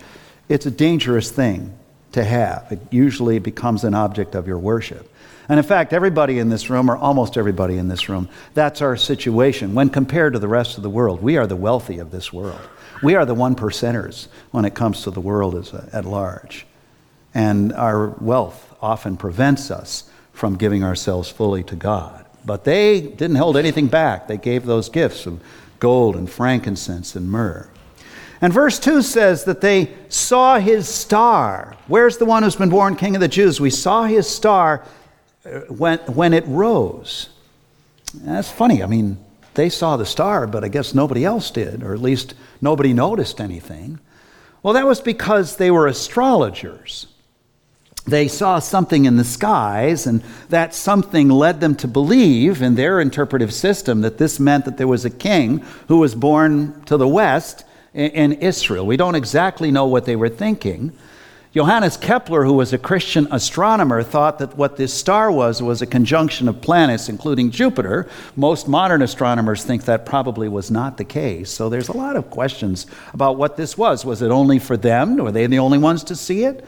it's 0.50 0.65
a 0.65 0.72
dangerous 0.72 1.30
thing 1.30 1.77
to 2.13 2.24
have. 2.24 2.72
It 2.72 2.80
usually 2.89 3.38
becomes 3.38 3.84
an 3.84 3.94
object 3.94 4.34
of 4.34 4.48
your 4.48 4.58
worship. 4.58 5.12
And 5.48 5.60
in 5.60 5.65
fact, 5.65 5.94
everybody 5.94 6.39
in 6.39 6.50
this 6.50 6.72
room, 6.72 6.89
or 6.89 6.98
almost 6.98 7.38
everybody 7.38 7.77
in 7.77 7.88
this 7.88 8.10
room, 8.10 8.30
that's 8.56 8.82
our 8.82 8.98
situation. 8.98 9.75
When 9.75 9.89
compared 9.89 10.34
to 10.34 10.39
the 10.39 10.48
rest 10.48 10.77
of 10.77 10.84
the 10.84 10.89
world, 10.89 11.22
we 11.22 11.38
are 11.38 11.46
the 11.46 11.56
wealthy 11.56 12.00
of 12.00 12.10
this 12.10 12.34
world. 12.34 12.62
We 13.04 13.13
are 13.13 13.25
the 13.25 13.36
one 13.36 13.56
percenters 13.56 14.27
when 14.51 14.65
it 14.65 14.74
comes 14.74 15.04
to 15.04 15.12
the 15.12 15.22
world 15.22 15.54
as 15.56 15.74
a, 15.74 15.88
at 15.94 16.06
large. 16.06 16.65
And 17.36 17.74
our 17.74 18.08
wealth 18.20 18.74
often 18.82 19.18
prevents 19.18 19.70
us 19.70 20.10
from 20.34 20.56
giving 20.56 20.84
ourselves 20.84 21.30
fully 21.30 21.63
to 21.65 21.75
God. 21.75 22.25
But 22.46 22.63
they 22.63 23.01
didn't 23.01 23.36
hold 23.36 23.58
anything 23.58 23.88
back. 23.88 24.27
They 24.27 24.38
gave 24.38 24.65
those 24.65 24.89
gifts 24.89 25.25
of 25.25 25.42
gold 25.80 26.15
and 26.15 26.30
frankincense 26.30 27.15
and 27.15 27.30
myrrh. 27.30 27.70
And 28.42 28.54
verse 28.54 28.80
2 28.80 29.01
says 29.01 29.46
that 29.46 29.62
they 29.62 29.89
saw 30.10 30.60
his 30.60 30.88
star. 30.88 31.75
Where's 31.88 32.18
the 32.18 32.25
one 32.25 32.44
who's 32.44 32.56
been 32.56 32.70
born 32.70 32.96
king 32.96 33.15
of 33.15 33.22
the 33.22 33.27
Jews? 33.27 33.60
We 33.60 33.70
saw 33.70 34.04
his 34.04 34.30
star 34.30 34.84
uh, 35.46 35.62
when, 35.62 36.00
when 36.00 36.34
it 36.34 36.46
rose. 36.48 37.30
that's 38.13 38.51
funny. 38.51 38.84
I 38.84 38.88
mean, 38.88 39.18
they 39.56 39.70
saw 39.70 39.98
the 39.98 40.06
star, 40.06 40.48
but 40.48 40.63
I 40.63 40.68
guess 40.68 40.94
nobody 40.94 41.25
else 41.25 41.50
did, 41.50 41.82
or 41.82 41.94
at 41.94 42.01
least 42.01 42.34
nobody 42.62 42.94
noticed 42.94 43.42
anything. 43.42 44.00
Well, 44.62 44.74
that 44.74 44.86
was 44.86 45.01
because 45.01 45.56
they 45.56 45.72
were 45.72 45.88
astrologers. 45.88 47.08
They 48.05 48.27
saw 48.27 48.59
something 48.59 49.05
in 49.05 49.17
the 49.17 49.24
skies, 49.24 50.05
and 50.05 50.24
that 50.50 50.75
something 50.75 51.29
led 51.29 51.59
them 51.59 51.75
to 51.75 51.88
believe 51.88 52.62
in 52.62 52.75
their 52.75 53.00
interpretive 53.00 53.53
system 53.53 54.01
that 54.01 54.17
this 54.19 54.39
meant 54.39 54.65
that 54.65 54.77
there 54.77 54.88
was 54.88 55.05
a 55.05 55.09
king 55.09 55.63
who 55.88 55.97
was 55.97 56.13
born 56.13 56.83
to 56.85 56.97
the 56.97 57.07
west 57.07 57.65
in 57.93 58.33
Israel. 58.33 58.85
We 58.85 58.97
don't 58.97 59.15
exactly 59.15 59.71
know 59.71 59.88
what 59.88 60.05
they 60.05 60.15
were 60.15 60.29
thinking. 60.29 60.91
Johannes 61.55 61.95
Kepler, 61.95 62.43
who 62.43 62.51
was 62.51 62.74
a 62.74 62.77
Christian 62.77 63.29
astronomer, 63.31 64.03
thought 64.03 64.39
that 64.39 64.57
what 64.57 64.75
this 64.75 64.93
star 64.93 65.31
was 65.31 65.62
was 65.62 65.81
a 65.81 65.88
conjunction 65.88 66.50
of 66.50 66.62
planets, 66.62 67.07
including 67.07 67.50
Jupiter. 67.50 68.09
Most 68.35 68.67
modern 68.67 69.01
astronomers 69.01 69.63
think 69.63 69.85
that 69.85 70.05
probably 70.05 70.50
was 70.50 70.69
not 70.69 70.97
the 70.97 71.05
case. 71.05 71.50
So 71.50 71.69
there's 71.69 71.88
a 71.88 71.95
lot 71.95 72.17
of 72.17 72.29
questions 72.29 72.85
about 73.13 73.38
what 73.38 73.55
this 73.55 73.77
was. 73.77 74.03
Was 74.03 74.21
it 74.21 74.31
only 74.31 74.59
for 74.59 74.75
them? 74.75 75.15
Were 75.15 75.31
they 75.31 75.47
the 75.47 75.59
only 75.59 75.77
ones 75.77 76.03
to 76.03 76.15
see 76.17 76.43
it? 76.43 76.65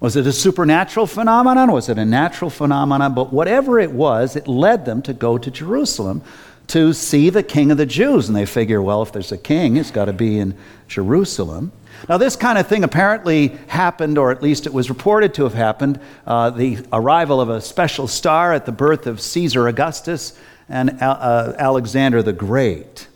Was 0.00 0.14
it 0.14 0.26
a 0.26 0.32
supernatural 0.32 1.06
phenomenon? 1.06 1.72
Was 1.72 1.88
it 1.88 1.98
a 1.98 2.04
natural 2.04 2.50
phenomenon? 2.50 3.14
But 3.14 3.32
whatever 3.32 3.80
it 3.80 3.90
was, 3.90 4.36
it 4.36 4.46
led 4.46 4.84
them 4.84 5.02
to 5.02 5.12
go 5.12 5.38
to 5.38 5.50
Jerusalem 5.50 6.22
to 6.68 6.92
see 6.92 7.30
the 7.30 7.42
king 7.42 7.70
of 7.72 7.78
the 7.78 7.86
Jews. 7.86 8.28
And 8.28 8.36
they 8.36 8.46
figure, 8.46 8.80
well, 8.80 9.02
if 9.02 9.10
there's 9.10 9.32
a 9.32 9.38
king, 9.38 9.76
it's 9.76 9.90
got 9.90 10.04
to 10.04 10.12
be 10.12 10.38
in 10.38 10.56
Jerusalem. 10.86 11.72
Now, 12.08 12.16
this 12.16 12.36
kind 12.36 12.58
of 12.58 12.68
thing 12.68 12.84
apparently 12.84 13.48
happened, 13.66 14.18
or 14.18 14.30
at 14.30 14.40
least 14.40 14.66
it 14.66 14.72
was 14.72 14.88
reported 14.88 15.34
to 15.34 15.44
have 15.44 15.54
happened 15.54 15.98
uh, 16.26 16.50
the 16.50 16.86
arrival 16.92 17.40
of 17.40 17.48
a 17.48 17.60
special 17.60 18.06
star 18.06 18.52
at 18.52 18.66
the 18.66 18.72
birth 18.72 19.06
of 19.08 19.20
Caesar 19.20 19.66
Augustus 19.66 20.38
and 20.68 21.02
uh, 21.02 21.54
Alexander 21.58 22.22
the 22.22 22.32
Great. 22.32 23.08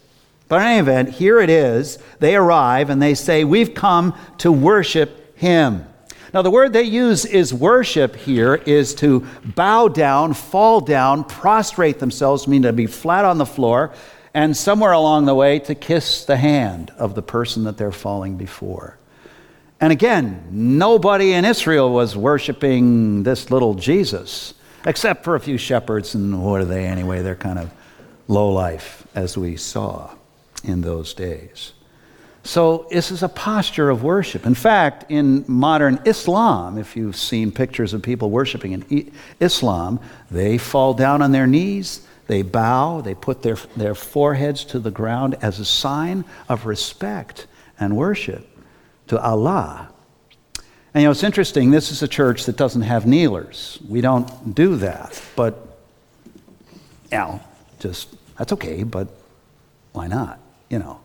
But 0.48 0.62
in 0.62 0.66
any 0.66 0.80
event, 0.80 1.10
here 1.10 1.38
it 1.38 1.48
is. 1.48 1.98
They 2.18 2.34
arrive 2.34 2.90
and 2.90 3.00
they 3.00 3.14
say, 3.14 3.44
We've 3.44 3.72
come 3.72 4.18
to 4.38 4.50
worship 4.50 5.38
him. 5.38 5.86
Now, 6.34 6.40
the 6.40 6.50
word 6.50 6.72
they 6.72 6.84
use 6.84 7.26
is 7.26 7.52
worship 7.52 8.16
here 8.16 8.54
is 8.54 8.94
to 8.96 9.26
bow 9.44 9.88
down, 9.88 10.32
fall 10.32 10.80
down, 10.80 11.24
prostrate 11.24 11.98
themselves, 11.98 12.48
mean 12.48 12.62
to 12.62 12.72
be 12.72 12.86
flat 12.86 13.26
on 13.26 13.36
the 13.36 13.44
floor, 13.44 13.92
and 14.32 14.56
somewhere 14.56 14.92
along 14.92 15.26
the 15.26 15.34
way 15.34 15.58
to 15.58 15.74
kiss 15.74 16.24
the 16.24 16.38
hand 16.38 16.90
of 16.96 17.14
the 17.14 17.20
person 17.20 17.64
that 17.64 17.76
they're 17.76 17.92
falling 17.92 18.38
before. 18.38 18.96
And 19.78 19.92
again, 19.92 20.46
nobody 20.50 21.32
in 21.32 21.44
Israel 21.44 21.92
was 21.92 22.16
worshiping 22.16 23.24
this 23.24 23.50
little 23.50 23.74
Jesus, 23.74 24.54
except 24.86 25.24
for 25.24 25.34
a 25.34 25.40
few 25.40 25.58
shepherds, 25.58 26.14
and 26.14 26.42
what 26.42 26.62
are 26.62 26.64
they 26.64 26.86
anyway? 26.86 27.20
They're 27.20 27.34
kind 27.34 27.58
of 27.58 27.70
low 28.26 28.50
life, 28.50 29.06
as 29.14 29.36
we 29.36 29.56
saw 29.56 30.14
in 30.64 30.80
those 30.80 31.12
days. 31.12 31.72
So, 32.44 32.88
this 32.90 33.12
is 33.12 33.22
a 33.22 33.28
posture 33.28 33.88
of 33.88 34.02
worship. 34.02 34.46
In 34.46 34.54
fact, 34.54 35.10
in 35.10 35.44
modern 35.46 36.00
Islam, 36.04 36.76
if 36.76 36.96
you've 36.96 37.16
seen 37.16 37.52
pictures 37.52 37.94
of 37.94 38.02
people 38.02 38.30
worshiping 38.30 38.72
in 38.72 39.12
Islam, 39.38 40.00
they 40.28 40.58
fall 40.58 40.92
down 40.92 41.22
on 41.22 41.30
their 41.30 41.46
knees, 41.46 42.04
they 42.26 42.42
bow, 42.42 43.00
they 43.00 43.14
put 43.14 43.42
their, 43.42 43.56
their 43.76 43.94
foreheads 43.94 44.64
to 44.66 44.80
the 44.80 44.90
ground 44.90 45.36
as 45.40 45.60
a 45.60 45.64
sign 45.64 46.24
of 46.48 46.66
respect 46.66 47.46
and 47.78 47.96
worship 47.96 48.48
to 49.06 49.20
Allah. 49.20 49.88
And 50.94 51.02
you 51.02 51.06
know, 51.06 51.12
it's 51.12 51.22
interesting, 51.22 51.70
this 51.70 51.92
is 51.92 52.02
a 52.02 52.08
church 52.08 52.44
that 52.46 52.56
doesn't 52.56 52.82
have 52.82 53.06
kneelers. 53.06 53.78
We 53.88 54.00
don't 54.00 54.54
do 54.54 54.76
that. 54.76 55.22
But, 55.36 55.78
you 57.10 57.18
know, 57.18 57.40
just, 57.78 58.08
that's 58.36 58.52
okay, 58.52 58.82
but 58.82 59.08
why 59.92 60.08
not? 60.08 60.40
You 60.68 60.80
know. 60.80 61.00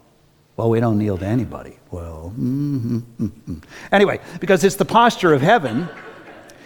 Well, 0.58 0.72
we 0.72 0.80
don't 0.80 0.98
kneel 0.98 1.20
to 1.20 1.26
anybody. 1.26 1.78
Well, 1.92 2.34
mm-hmm, 2.36 2.98
mm-hmm. 2.98 3.60
anyway, 3.92 4.20
because 4.40 4.64
it's 4.64 4.76
the 4.76 4.86
posture 4.86 5.34
of 5.34 5.42
heaven. 5.42 5.88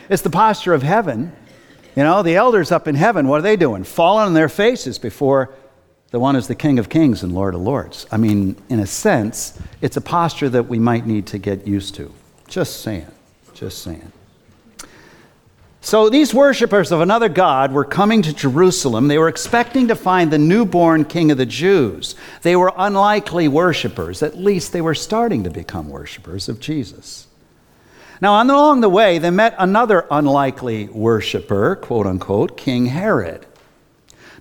It's 0.09 0.21
the 0.21 0.29
posture 0.29 0.73
of 0.73 0.81
heaven. 0.81 1.33
You 1.95 2.03
know, 2.03 2.23
the 2.23 2.35
elders 2.35 2.71
up 2.71 2.87
in 2.87 2.95
heaven, 2.95 3.27
what 3.27 3.39
are 3.39 3.43
they 3.43 3.57
doing? 3.57 3.83
Falling 3.83 4.27
on 4.27 4.33
their 4.33 4.47
faces 4.47 4.97
before 4.97 5.53
the 6.11 6.19
one 6.19 6.35
who's 6.35 6.47
the 6.47 6.55
King 6.55 6.79
of 6.79 6.87
Kings 6.87 7.21
and 7.21 7.33
Lord 7.33 7.53
of 7.53 7.61
Lords. 7.61 8.07
I 8.11 8.17
mean, 8.17 8.55
in 8.69 8.79
a 8.79 8.87
sense, 8.87 9.59
it's 9.81 9.97
a 9.97 10.01
posture 10.01 10.47
that 10.49 10.63
we 10.63 10.79
might 10.79 11.05
need 11.05 11.27
to 11.27 11.37
get 11.37 11.67
used 11.67 11.95
to. 11.95 12.13
Just 12.47 12.81
saying. 12.81 13.07
Just 13.53 13.83
saying. 13.83 14.11
So 15.83 16.09
these 16.09 16.31
worshippers 16.31 16.91
of 16.91 17.01
another 17.01 17.27
God 17.27 17.71
were 17.71 17.83
coming 17.83 18.21
to 18.21 18.33
Jerusalem. 18.33 19.07
They 19.07 19.17
were 19.17 19.27
expecting 19.27 19.87
to 19.87 19.95
find 19.95 20.31
the 20.31 20.37
newborn 20.37 21.05
king 21.05 21.31
of 21.31 21.39
the 21.39 21.45
Jews. 21.45 22.15
They 22.43 22.55
were 22.55 22.71
unlikely 22.77 23.47
worshippers. 23.47 24.21
At 24.21 24.37
least 24.37 24.73
they 24.73 24.81
were 24.81 24.93
starting 24.93 25.43
to 25.43 25.49
become 25.49 25.89
worshippers 25.89 26.47
of 26.47 26.59
Jesus. 26.59 27.27
Now, 28.21 28.41
along 28.43 28.81
the 28.81 28.89
way, 28.89 29.17
they 29.17 29.31
met 29.31 29.55
another 29.57 30.05
unlikely 30.11 30.87
worshiper, 30.89 31.75
quote 31.77 32.05
unquote, 32.05 32.55
King 32.55 32.85
Herod. 32.85 33.47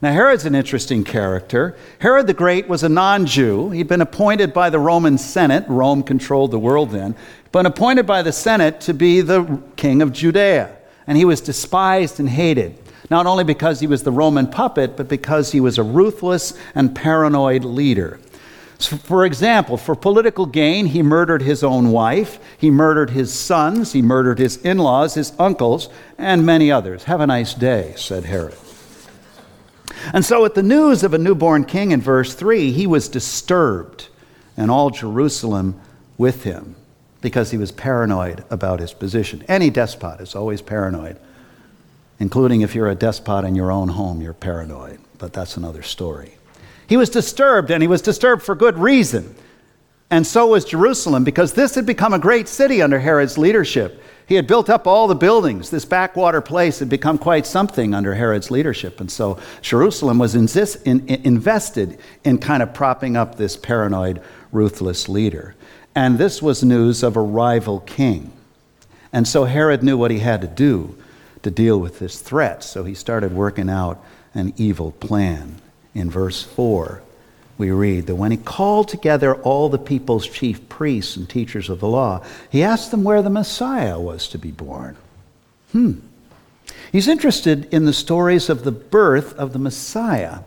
Now, 0.03 0.13
Herod's 0.13 0.45
an 0.45 0.55
interesting 0.55 1.05
character. 1.05 1.75
Herod 2.01 2.27
the 2.27 2.35
Great 2.35 2.69
was 2.69 2.83
a 2.83 2.89
non 2.91 3.25
Jew. 3.25 3.71
He'd 3.71 3.89
been 3.89 4.03
appointed 4.03 4.53
by 4.53 4.69
the 4.69 4.79
Roman 4.79 5.17
Senate, 5.17 5.65
Rome 5.69 6.03
controlled 6.03 6.51
the 6.51 6.59
world 6.59 6.91
then, 6.91 7.17
but 7.51 7.65
appointed 7.65 8.07
by 8.07 8.21
the 8.21 8.33
Senate 8.33 8.83
to 8.83 8.93
be 8.93 9.23
the 9.23 9.63
king 9.77 10.03
of 10.03 10.13
Judea 10.13 10.77
and 11.11 11.19
he 11.19 11.25
was 11.25 11.41
despised 11.41 12.21
and 12.21 12.29
hated, 12.29 12.79
not 13.11 13.27
only 13.27 13.43
because 13.43 13.81
he 13.81 13.87
was 13.89 14.05
the 14.05 14.13
Roman 14.13 14.47
puppet, 14.47 14.97
but 14.97 15.09
because 15.09 15.51
he 15.51 15.59
was 15.59 15.77
a 15.77 15.83
ruthless 15.83 16.57
and 16.73 16.95
paranoid 16.95 17.65
leader. 17.65 18.21
So 18.79 18.97
for 18.97 19.27
example, 19.27 19.77
for 19.77 19.97
political 19.97 20.47
gain, 20.47 20.87
he 20.87 21.03
murdered 21.03 21.43
his 21.43 21.65
own 21.65 21.91
wife, 21.91 22.39
he 22.57 22.71
murdered 22.71 23.11
his 23.11 23.35
sons, 23.35 23.91
he 23.93 24.03
murdered 24.03 24.39
his 24.39 24.59
in 24.59 24.79
laws, 24.79 25.15
his 25.15 25.33
uncles, 25.37 25.89
and 26.17 26.47
many 26.47 26.71
others. 26.71 27.03
Have 27.03 27.21
a 27.21 27.27
nice 27.27 27.55
day, 27.55 27.95
said 27.97 28.27
Herod. 28.27 28.57
And 30.13 30.25
so, 30.25 30.45
at 30.45 30.55
the 30.55 30.63
news 30.63 31.03
of 31.03 31.13
a 31.13 31.19
newborn 31.19 31.65
king 31.65 31.91
in 31.91 32.01
verse 32.01 32.35
3, 32.35 32.71
he 32.71 32.87
was 32.87 33.09
disturbed, 33.09 34.07
and 34.57 34.71
all 34.71 34.91
Jerusalem 34.91 35.81
with 36.17 36.45
him 36.45 36.77
because 37.21 37.51
he 37.51 37.59
was 37.59 37.73
paranoid 37.73 38.45
about 38.51 38.81
his 38.81 38.93
position. 38.93 39.45
Any 39.49 39.71
despot 39.71 40.21
is 40.21 40.35
always 40.35 40.63
paranoid, 40.63 41.19
including 42.19 42.63
if 42.63 42.75
you're 42.75 42.89
a 42.89 42.95
despot 42.95 43.45
in 43.45 43.55
your 43.55 43.71
own 43.71 43.89
home, 43.89 44.21
you're 44.21 44.33
paranoid. 44.33 45.01
But 45.19 45.33
that's 45.33 45.57
another 45.57 45.83
story. 45.83 46.35
He 46.89 46.97
was 46.97 47.11
disturbed, 47.11 47.71
and 47.71 47.83
he 47.83 47.89
was 47.89 48.03
disturbed 48.03 48.43
for 48.43 48.55
good 48.55 48.79
reason. 48.79 49.35
And 50.11 50.27
so 50.27 50.49
was 50.49 50.65
Jerusalem, 50.65 51.23
because 51.23 51.53
this 51.53 51.75
had 51.75 51.87
become 51.87 52.13
a 52.13 52.19
great 52.19 52.49
city 52.49 52.83
under 52.83 52.99
Herod's 52.99 53.39
leadership. 53.39 54.03
He 54.27 54.35
had 54.37 54.47
built 54.47 54.71
up 54.71 54.87
all 54.87 55.07
the 55.07 55.15
buildings. 55.15 55.71
This 55.71 55.85
backwater 55.85 56.41
place 56.41 56.79
had 56.79 56.89
become 56.89 57.19
quite 57.19 57.47
something 57.47 57.95
under 57.95 58.15
Herod's 58.15 58.51
leadership. 58.51 59.01
And 59.01 59.11
so 59.11 59.39
Jerusalem 59.61 60.19
was 60.19 60.35
insist, 60.35 60.85
in, 60.87 61.07
in, 61.07 61.23
invested 61.23 61.99
in 62.25 62.39
kind 62.39 62.63
of 62.63 62.73
propping 62.73 63.17
up 63.17 63.37
this 63.37 63.57
paranoid, 63.57 64.23
ruthless 64.53 65.09
leader. 65.09 65.55
And 65.95 66.19
this 66.19 66.41
was 66.41 66.63
news 66.63 67.03
of 67.03 67.17
a 67.17 67.21
rival 67.21 67.81
king. 67.81 68.33
And 69.13 69.27
so 69.27 69.45
Herod 69.45 69.83
knew 69.83 69.99
what 69.99 70.11
he 70.11 70.21
had 70.21 70.41
to 70.43 70.47
do 70.47 70.97
to 71.43 71.51
deal 71.51 71.79
with 71.79 71.99
this 71.99 72.21
threat. 72.21 72.63
So 72.63 72.85
he 72.85 72.95
started 72.95 73.33
working 73.33 73.69
out 73.69 74.03
an 74.35 74.53
evil 74.57 74.93
plan. 74.93 75.57
In 75.95 76.11
verse 76.11 76.43
4, 76.43 77.03
we 77.59 77.71
read 77.71 78.07
that 78.07 78.15
when 78.15 78.31
he 78.31 78.37
called 78.37 78.89
together 78.89 79.35
all 79.35 79.69
the 79.69 79.79
people's 79.79 80.29
chief 80.29 80.69
priests 80.69 81.17
and 81.17 81.29
teachers 81.29 81.69
of 81.69 81.81
the 81.81 81.89
law, 81.89 82.25
he 82.51 82.63
asked 82.63 82.91
them 82.91 83.03
where 83.03 83.23
the 83.23 83.31
Messiah 83.31 83.99
was 83.99 84.29
to 84.29 84.39
be 84.39 84.53
born. 84.53 84.97
Hmm. 85.73 85.95
He's 86.93 87.09
interested 87.09 87.73
in 87.73 87.85
the 87.85 87.93
stories 87.93 88.49
of 88.49 88.65
the 88.65 88.73
birth 88.73 89.35
of 89.35 89.53
the 89.53 89.59
Messiah. 89.59 90.41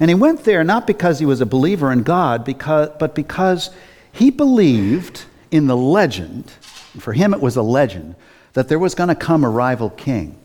And 0.00 0.10
he 0.10 0.14
went 0.14 0.44
there 0.44 0.62
not 0.62 0.86
because 0.86 1.18
he 1.18 1.26
was 1.26 1.40
a 1.40 1.46
believer 1.46 1.90
in 1.92 2.04
God, 2.04 2.44
because, 2.44 2.90
but 2.98 3.14
because 3.14 3.70
he 4.12 4.30
believed 4.30 5.24
in 5.50 5.66
the 5.66 5.76
legend, 5.76 6.50
for 6.98 7.12
him 7.12 7.32
it 7.32 7.40
was 7.40 7.56
a 7.56 7.62
legend, 7.62 8.14
that 8.54 8.68
there 8.68 8.78
was 8.78 8.94
going 8.94 9.08
to 9.08 9.14
come 9.14 9.44
a 9.44 9.48
rival 9.48 9.90
king 9.90 10.38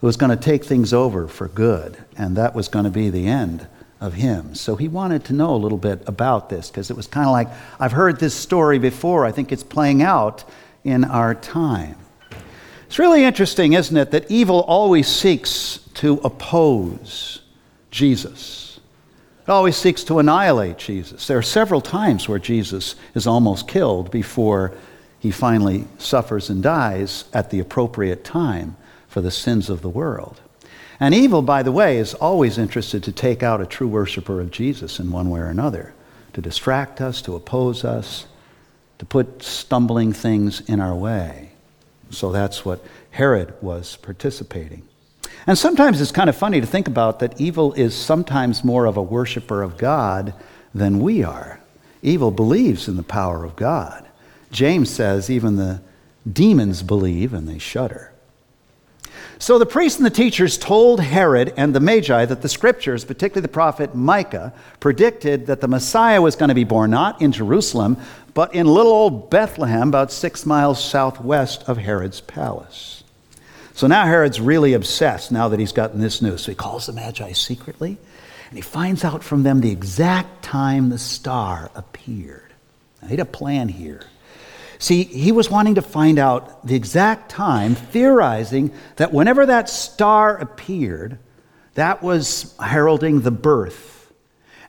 who 0.00 0.06
was 0.06 0.16
going 0.16 0.30
to 0.30 0.42
take 0.42 0.64
things 0.64 0.92
over 0.92 1.28
for 1.28 1.48
good, 1.48 1.96
and 2.16 2.36
that 2.36 2.54
was 2.54 2.68
going 2.68 2.84
to 2.84 2.90
be 2.90 3.10
the 3.10 3.26
end 3.26 3.66
of 4.00 4.14
him. 4.14 4.54
So 4.54 4.76
he 4.76 4.88
wanted 4.88 5.24
to 5.26 5.32
know 5.32 5.54
a 5.54 5.56
little 5.56 5.78
bit 5.78 6.02
about 6.06 6.48
this 6.50 6.70
because 6.70 6.90
it 6.90 6.96
was 6.96 7.06
kind 7.06 7.26
of 7.26 7.32
like, 7.32 7.48
I've 7.80 7.92
heard 7.92 8.20
this 8.20 8.34
story 8.34 8.78
before. 8.78 9.24
I 9.24 9.32
think 9.32 9.50
it's 9.52 9.62
playing 9.62 10.02
out 10.02 10.44
in 10.84 11.04
our 11.04 11.34
time. 11.34 11.96
It's 12.86 12.98
really 12.98 13.24
interesting, 13.24 13.72
isn't 13.72 13.96
it, 13.96 14.10
that 14.10 14.30
evil 14.30 14.60
always 14.60 15.08
seeks 15.08 15.78
to 15.94 16.20
oppose 16.22 17.40
Jesus. 17.90 18.63
It 19.46 19.50
always 19.50 19.76
seeks 19.76 20.04
to 20.04 20.18
annihilate 20.18 20.78
Jesus. 20.78 21.26
There 21.26 21.36
are 21.36 21.42
several 21.42 21.82
times 21.82 22.26
where 22.28 22.38
Jesus 22.38 22.96
is 23.14 23.26
almost 23.26 23.68
killed 23.68 24.10
before 24.10 24.72
he 25.20 25.30
finally 25.30 25.84
suffers 25.98 26.48
and 26.48 26.62
dies 26.62 27.24
at 27.34 27.50
the 27.50 27.60
appropriate 27.60 28.24
time 28.24 28.76
for 29.06 29.20
the 29.20 29.30
sins 29.30 29.68
of 29.68 29.82
the 29.82 29.90
world. 29.90 30.40
And 30.98 31.14
evil, 31.14 31.42
by 31.42 31.62
the 31.62 31.72
way, 31.72 31.98
is 31.98 32.14
always 32.14 32.56
interested 32.56 33.02
to 33.04 33.12
take 33.12 33.42
out 33.42 33.60
a 33.60 33.66
true 33.66 33.88
worshiper 33.88 34.40
of 34.40 34.50
Jesus 34.50 34.98
in 34.98 35.10
one 35.10 35.28
way 35.28 35.40
or 35.40 35.46
another, 35.46 35.92
to 36.32 36.40
distract 36.40 37.02
us, 37.02 37.20
to 37.22 37.34
oppose 37.34 37.84
us, 37.84 38.26
to 38.98 39.04
put 39.04 39.42
stumbling 39.42 40.14
things 40.14 40.62
in 40.62 40.80
our 40.80 40.94
way. 40.94 41.50
So 42.10 42.32
that's 42.32 42.64
what 42.64 42.82
Herod 43.10 43.52
was 43.60 43.96
participating. 43.96 44.88
And 45.46 45.58
sometimes 45.58 46.00
it's 46.00 46.12
kind 46.12 46.30
of 46.30 46.36
funny 46.36 46.60
to 46.60 46.66
think 46.66 46.88
about 46.88 47.18
that 47.18 47.40
evil 47.40 47.72
is 47.74 47.94
sometimes 47.94 48.64
more 48.64 48.86
of 48.86 48.96
a 48.96 49.02
worshiper 49.02 49.62
of 49.62 49.76
God 49.76 50.32
than 50.74 51.00
we 51.00 51.22
are. 51.22 51.60
Evil 52.02 52.30
believes 52.30 52.88
in 52.88 52.96
the 52.96 53.02
power 53.02 53.44
of 53.44 53.56
God. 53.56 54.06
James 54.50 54.90
says 54.90 55.30
even 55.30 55.56
the 55.56 55.82
demons 56.30 56.82
believe 56.82 57.34
and 57.34 57.48
they 57.48 57.58
shudder. 57.58 58.12
So 59.38 59.58
the 59.58 59.66
priests 59.66 59.98
and 59.98 60.06
the 60.06 60.10
teachers 60.10 60.56
told 60.56 61.00
Herod 61.00 61.52
and 61.56 61.74
the 61.74 61.80
Magi 61.80 62.24
that 62.24 62.40
the 62.40 62.48
scriptures, 62.48 63.04
particularly 63.04 63.42
the 63.42 63.48
prophet 63.48 63.94
Micah, 63.94 64.54
predicted 64.80 65.46
that 65.46 65.60
the 65.60 65.68
Messiah 65.68 66.22
was 66.22 66.36
going 66.36 66.48
to 66.48 66.54
be 66.54 66.64
born 66.64 66.90
not 66.90 67.20
in 67.20 67.32
Jerusalem, 67.32 67.98
but 68.32 68.54
in 68.54 68.66
little 68.66 68.92
old 68.92 69.30
Bethlehem, 69.30 69.88
about 69.88 70.12
six 70.12 70.46
miles 70.46 70.82
southwest 70.82 71.64
of 71.68 71.78
Herod's 71.78 72.20
palace. 72.20 73.03
So 73.74 73.88
now 73.88 74.06
Herod's 74.06 74.40
really 74.40 74.72
obsessed 74.72 75.32
now 75.32 75.48
that 75.48 75.58
he's 75.58 75.72
gotten 75.72 76.00
this 76.00 76.22
news. 76.22 76.42
So 76.42 76.52
he 76.52 76.56
calls 76.56 76.86
the 76.86 76.92
Magi 76.92 77.32
secretly 77.32 77.98
and 78.48 78.56
he 78.56 78.62
finds 78.62 79.04
out 79.04 79.24
from 79.24 79.42
them 79.42 79.60
the 79.60 79.72
exact 79.72 80.44
time 80.44 80.90
the 80.90 80.98
star 80.98 81.70
appeared. 81.74 82.52
Now, 83.02 83.08
he 83.08 83.14
had 83.14 83.20
a 83.20 83.30
plan 83.30 83.68
here. 83.68 84.06
See, 84.78 85.02
he 85.02 85.32
was 85.32 85.50
wanting 85.50 85.74
to 85.74 85.82
find 85.82 86.18
out 86.18 86.64
the 86.66 86.76
exact 86.76 87.30
time, 87.30 87.74
theorizing 87.74 88.72
that 88.96 89.12
whenever 89.12 89.46
that 89.46 89.68
star 89.68 90.36
appeared, 90.36 91.18
that 91.74 92.02
was 92.02 92.54
heralding 92.60 93.22
the 93.22 93.30
birth. 93.30 94.12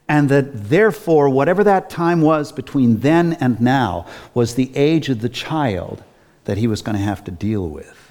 And 0.07 0.29
that 0.29 0.69
therefore, 0.69 1.29
whatever 1.29 1.63
that 1.63 1.89
time 1.89 2.21
was 2.21 2.51
between 2.51 2.99
then 2.99 3.33
and 3.33 3.59
now, 3.59 4.07
was 4.33 4.55
the 4.55 4.75
age 4.75 5.09
of 5.09 5.21
the 5.21 5.29
child 5.29 6.03
that 6.45 6.57
he 6.57 6.67
was 6.67 6.81
going 6.81 6.97
to 6.97 7.03
have 7.03 7.23
to 7.25 7.31
deal 7.31 7.67
with. 7.67 8.04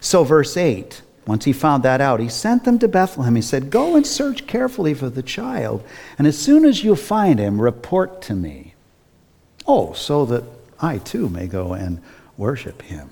So, 0.00 0.24
verse 0.24 0.56
8, 0.56 1.02
once 1.26 1.44
he 1.44 1.52
found 1.52 1.82
that 1.82 2.00
out, 2.00 2.20
he 2.20 2.28
sent 2.28 2.64
them 2.64 2.78
to 2.78 2.88
Bethlehem. 2.88 3.36
He 3.36 3.42
said, 3.42 3.70
Go 3.70 3.94
and 3.94 4.06
search 4.06 4.46
carefully 4.46 4.94
for 4.94 5.10
the 5.10 5.22
child, 5.22 5.84
and 6.18 6.26
as 6.26 6.38
soon 6.38 6.64
as 6.64 6.82
you 6.82 6.96
find 6.96 7.38
him, 7.38 7.60
report 7.60 8.22
to 8.22 8.34
me. 8.34 8.74
Oh, 9.66 9.92
so 9.92 10.24
that 10.26 10.44
I 10.80 10.98
too 10.98 11.28
may 11.28 11.46
go 11.46 11.74
and 11.74 12.02
worship 12.36 12.82
him. 12.82 13.10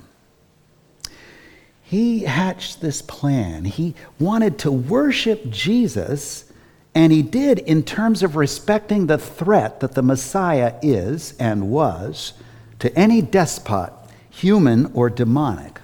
He 1.83 2.21
hatched 2.25 2.80
this 2.80 3.00
plan. 3.00 3.64
He 3.64 3.95
wanted 4.18 4.59
to 4.59 4.73
worship 4.73 5.49
Jesus, 5.50 6.50
and 6.95 7.12
he 7.12 7.23
did 7.23 7.61
in 7.61 7.83
terms 7.83 8.23
of 8.23 8.37
respecting 8.37 9.07
the 9.07 9.18
threat 9.18 9.80
that 9.80 9.92
the 9.92 10.02
Messiah 10.02 10.75
is 10.83 11.35
and 11.38 11.71
was 11.71 12.33
to 12.80 12.95
any 12.99 13.23
despot, 13.23 13.92
human 14.30 14.90
or 14.92 15.09
demonic. 15.09 15.77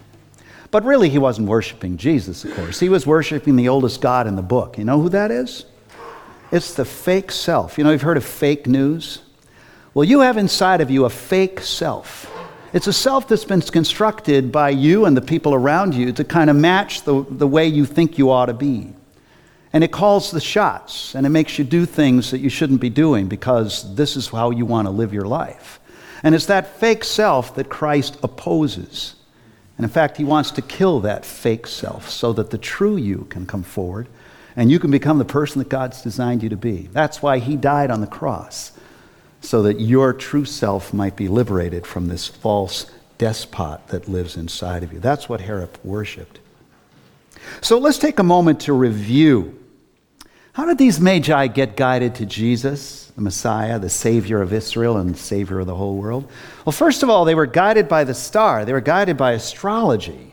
But 0.74 0.84
really, 0.84 1.08
he 1.08 1.18
wasn't 1.18 1.46
worshiping 1.46 1.98
Jesus, 1.98 2.44
of 2.44 2.52
course. 2.56 2.80
He 2.80 2.88
was 2.88 3.06
worshiping 3.06 3.54
the 3.54 3.68
oldest 3.68 4.00
God 4.00 4.26
in 4.26 4.34
the 4.34 4.42
book. 4.42 4.76
You 4.76 4.82
know 4.82 5.00
who 5.00 5.08
that 5.10 5.30
is? 5.30 5.66
It's 6.50 6.74
the 6.74 6.84
fake 6.84 7.30
self. 7.30 7.78
You 7.78 7.84
know, 7.84 7.92
you've 7.92 8.02
heard 8.02 8.16
of 8.16 8.24
fake 8.24 8.66
news? 8.66 9.22
Well, 9.94 10.02
you 10.02 10.18
have 10.18 10.36
inside 10.36 10.80
of 10.80 10.90
you 10.90 11.04
a 11.04 11.10
fake 11.10 11.60
self. 11.60 12.28
It's 12.72 12.88
a 12.88 12.92
self 12.92 13.28
that's 13.28 13.44
been 13.44 13.60
constructed 13.60 14.50
by 14.50 14.70
you 14.70 15.04
and 15.04 15.16
the 15.16 15.22
people 15.22 15.54
around 15.54 15.94
you 15.94 16.10
to 16.10 16.24
kind 16.24 16.50
of 16.50 16.56
match 16.56 17.02
the, 17.02 17.24
the 17.30 17.46
way 17.46 17.68
you 17.68 17.84
think 17.86 18.18
you 18.18 18.32
ought 18.32 18.46
to 18.46 18.52
be. 18.52 18.92
And 19.72 19.84
it 19.84 19.92
calls 19.92 20.32
the 20.32 20.40
shots 20.40 21.14
and 21.14 21.24
it 21.24 21.30
makes 21.30 21.56
you 21.56 21.64
do 21.64 21.86
things 21.86 22.32
that 22.32 22.40
you 22.40 22.48
shouldn't 22.48 22.80
be 22.80 22.90
doing 22.90 23.28
because 23.28 23.94
this 23.94 24.16
is 24.16 24.26
how 24.26 24.50
you 24.50 24.66
want 24.66 24.88
to 24.88 24.90
live 24.90 25.14
your 25.14 25.28
life. 25.28 25.78
And 26.24 26.34
it's 26.34 26.46
that 26.46 26.80
fake 26.80 27.04
self 27.04 27.54
that 27.54 27.68
Christ 27.68 28.18
opposes. 28.24 29.14
And 29.76 29.84
in 29.84 29.90
fact, 29.90 30.16
he 30.16 30.24
wants 30.24 30.50
to 30.52 30.62
kill 30.62 31.00
that 31.00 31.24
fake 31.24 31.66
self 31.66 32.08
so 32.08 32.32
that 32.34 32.50
the 32.50 32.58
true 32.58 32.96
you 32.96 33.26
can 33.30 33.46
come 33.46 33.62
forward 33.62 34.06
and 34.56 34.70
you 34.70 34.78
can 34.78 34.90
become 34.90 35.18
the 35.18 35.24
person 35.24 35.58
that 35.58 35.68
God's 35.68 36.02
designed 36.02 36.42
you 36.42 36.48
to 36.48 36.56
be. 36.56 36.88
That's 36.92 37.20
why 37.20 37.38
he 37.38 37.56
died 37.56 37.90
on 37.90 38.00
the 38.00 38.06
cross 38.06 38.72
so 39.40 39.62
that 39.62 39.80
your 39.80 40.12
true 40.12 40.44
self 40.44 40.94
might 40.94 41.16
be 41.16 41.28
liberated 41.28 41.86
from 41.86 42.08
this 42.08 42.28
false 42.28 42.90
despot 43.18 43.88
that 43.88 44.08
lives 44.08 44.36
inside 44.36 44.82
of 44.82 44.92
you. 44.92 45.00
That's 45.00 45.28
what 45.28 45.40
Herod 45.40 45.70
worshiped. 45.84 46.38
So 47.60 47.78
let's 47.78 47.98
take 47.98 48.18
a 48.18 48.24
moment 48.24 48.60
to 48.60 48.72
review. 48.72 49.58
How 50.54 50.66
did 50.66 50.78
these 50.78 51.00
magi 51.00 51.48
get 51.48 51.76
guided 51.76 52.14
to 52.16 52.26
Jesus, 52.26 53.10
the 53.16 53.22
Messiah, 53.22 53.80
the 53.80 53.90
Savior 53.90 54.40
of 54.40 54.52
Israel 54.52 54.98
and 54.98 55.16
Savior 55.16 55.58
of 55.58 55.66
the 55.66 55.74
whole 55.74 55.96
world? 55.96 56.30
Well, 56.64 56.72
first 56.72 57.02
of 57.02 57.10
all, 57.10 57.24
they 57.24 57.34
were 57.34 57.46
guided 57.46 57.88
by 57.88 58.04
the 58.04 58.14
star, 58.14 58.64
they 58.64 58.72
were 58.72 58.80
guided 58.80 59.16
by 59.16 59.32
astrology. 59.32 60.32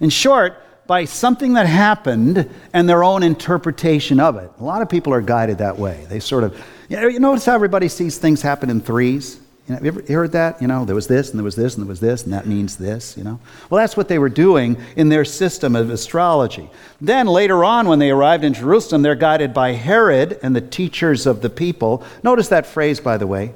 In 0.00 0.10
short, 0.10 0.62
by 0.86 1.06
something 1.06 1.54
that 1.54 1.64
happened 1.64 2.50
and 2.74 2.86
their 2.86 3.02
own 3.02 3.22
interpretation 3.22 4.20
of 4.20 4.36
it. 4.36 4.50
A 4.60 4.62
lot 4.62 4.82
of 4.82 4.90
people 4.90 5.14
are 5.14 5.22
guided 5.22 5.56
that 5.58 5.78
way. 5.78 6.04
They 6.10 6.20
sort 6.20 6.44
of 6.44 6.62
you, 6.90 7.00
know, 7.00 7.08
you 7.08 7.18
notice 7.18 7.46
how 7.46 7.54
everybody 7.54 7.88
sees 7.88 8.18
things 8.18 8.42
happen 8.42 8.68
in 8.68 8.82
threes? 8.82 9.40
You 9.68 9.74
know, 9.74 9.80
you 9.82 9.88
ever 9.88 10.02
heard 10.12 10.32
that? 10.32 10.60
You 10.60 10.68
know, 10.68 10.84
there 10.84 10.94
was 10.94 11.06
this, 11.06 11.30
and 11.30 11.38
there 11.38 11.44
was 11.44 11.56
this, 11.56 11.74
and 11.74 11.82
there 11.82 11.88
was 11.88 12.00
this, 12.00 12.24
and 12.24 12.32
that 12.34 12.46
means 12.46 12.76
this, 12.76 13.16
you 13.16 13.24
know? 13.24 13.40
Well, 13.70 13.80
that's 13.80 13.96
what 13.96 14.08
they 14.08 14.18
were 14.18 14.28
doing 14.28 14.76
in 14.94 15.08
their 15.08 15.24
system 15.24 15.74
of 15.74 15.88
astrology. 15.88 16.68
Then 17.00 17.26
later 17.26 17.64
on, 17.64 17.88
when 17.88 17.98
they 17.98 18.10
arrived 18.10 18.44
in 18.44 18.52
Jerusalem, 18.52 19.00
they're 19.00 19.14
guided 19.14 19.54
by 19.54 19.72
Herod 19.72 20.38
and 20.42 20.54
the 20.54 20.60
teachers 20.60 21.24
of 21.26 21.40
the 21.40 21.48
people. 21.48 22.04
Notice 22.22 22.48
that 22.48 22.66
phrase, 22.66 23.00
by 23.00 23.16
the 23.16 23.26
way 23.26 23.52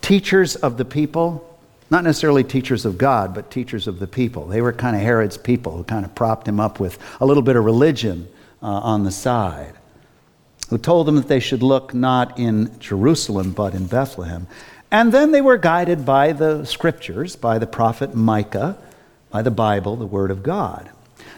teachers 0.00 0.56
of 0.56 0.76
the 0.76 0.84
people. 0.84 1.46
Not 1.90 2.04
necessarily 2.04 2.44
teachers 2.44 2.84
of 2.84 2.98
God, 2.98 3.34
but 3.34 3.50
teachers 3.50 3.86
of 3.86 3.98
the 3.98 4.06
people. 4.06 4.46
They 4.46 4.60
were 4.60 4.72
kind 4.72 4.94
of 4.94 5.02
Herod's 5.02 5.36
people 5.36 5.76
who 5.76 5.84
kind 5.84 6.04
of 6.04 6.14
propped 6.14 6.46
him 6.46 6.60
up 6.60 6.80
with 6.80 6.98
a 7.20 7.26
little 7.26 7.42
bit 7.42 7.56
of 7.56 7.64
religion 7.64 8.28
uh, 8.62 8.66
on 8.66 9.04
the 9.04 9.10
side 9.10 9.74
who 10.68 10.78
told 10.78 11.06
them 11.06 11.16
that 11.16 11.26
they 11.26 11.40
should 11.40 11.64
look 11.64 11.92
not 11.92 12.38
in 12.38 12.78
Jerusalem, 12.78 13.50
but 13.50 13.74
in 13.74 13.86
Bethlehem. 13.86 14.46
And 14.90 15.12
then 15.12 15.30
they 15.30 15.40
were 15.40 15.56
guided 15.56 16.04
by 16.04 16.32
the 16.32 16.64
scriptures, 16.64 17.36
by 17.36 17.58
the 17.58 17.66
prophet 17.66 18.14
Micah, 18.14 18.76
by 19.30 19.42
the 19.42 19.50
Bible, 19.50 19.96
the 19.96 20.06
Word 20.06 20.30
of 20.30 20.42
God. 20.42 20.90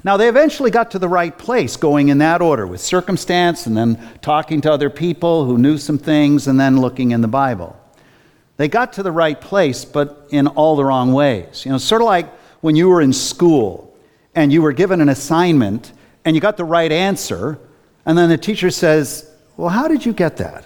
Now, 0.04 0.16
they 0.16 0.28
eventually 0.28 0.70
got 0.70 0.92
to 0.92 0.98
the 0.98 1.08
right 1.08 1.36
place, 1.36 1.76
going 1.76 2.08
in 2.08 2.18
that 2.18 2.40
order 2.40 2.66
with 2.66 2.80
circumstance 2.80 3.66
and 3.66 3.76
then 3.76 3.98
talking 4.20 4.60
to 4.62 4.72
other 4.72 4.90
people 4.90 5.44
who 5.44 5.58
knew 5.58 5.78
some 5.78 5.98
things 5.98 6.48
and 6.48 6.58
then 6.58 6.80
looking 6.80 7.10
in 7.10 7.20
the 7.20 7.28
Bible. 7.28 7.78
They 8.56 8.68
got 8.68 8.94
to 8.94 9.02
the 9.02 9.12
right 9.12 9.40
place, 9.40 9.84
but 9.84 10.28
in 10.30 10.46
all 10.46 10.76
the 10.76 10.84
wrong 10.84 11.12
ways. 11.12 11.64
You 11.64 11.72
know, 11.72 11.78
sort 11.78 12.02
of 12.02 12.06
like 12.06 12.32
when 12.60 12.74
you 12.74 12.88
were 12.88 13.00
in 13.02 13.12
school 13.12 13.94
and 14.34 14.52
you 14.52 14.62
were 14.62 14.72
given 14.72 15.00
an 15.00 15.08
assignment 15.08 15.92
and 16.24 16.34
you 16.34 16.40
got 16.40 16.56
the 16.56 16.64
right 16.64 16.90
answer, 16.90 17.58
and 18.06 18.16
then 18.16 18.28
the 18.28 18.38
teacher 18.38 18.70
says, 18.70 19.30
Well, 19.56 19.68
how 19.68 19.88
did 19.88 20.06
you 20.06 20.12
get 20.12 20.38
that? 20.38 20.64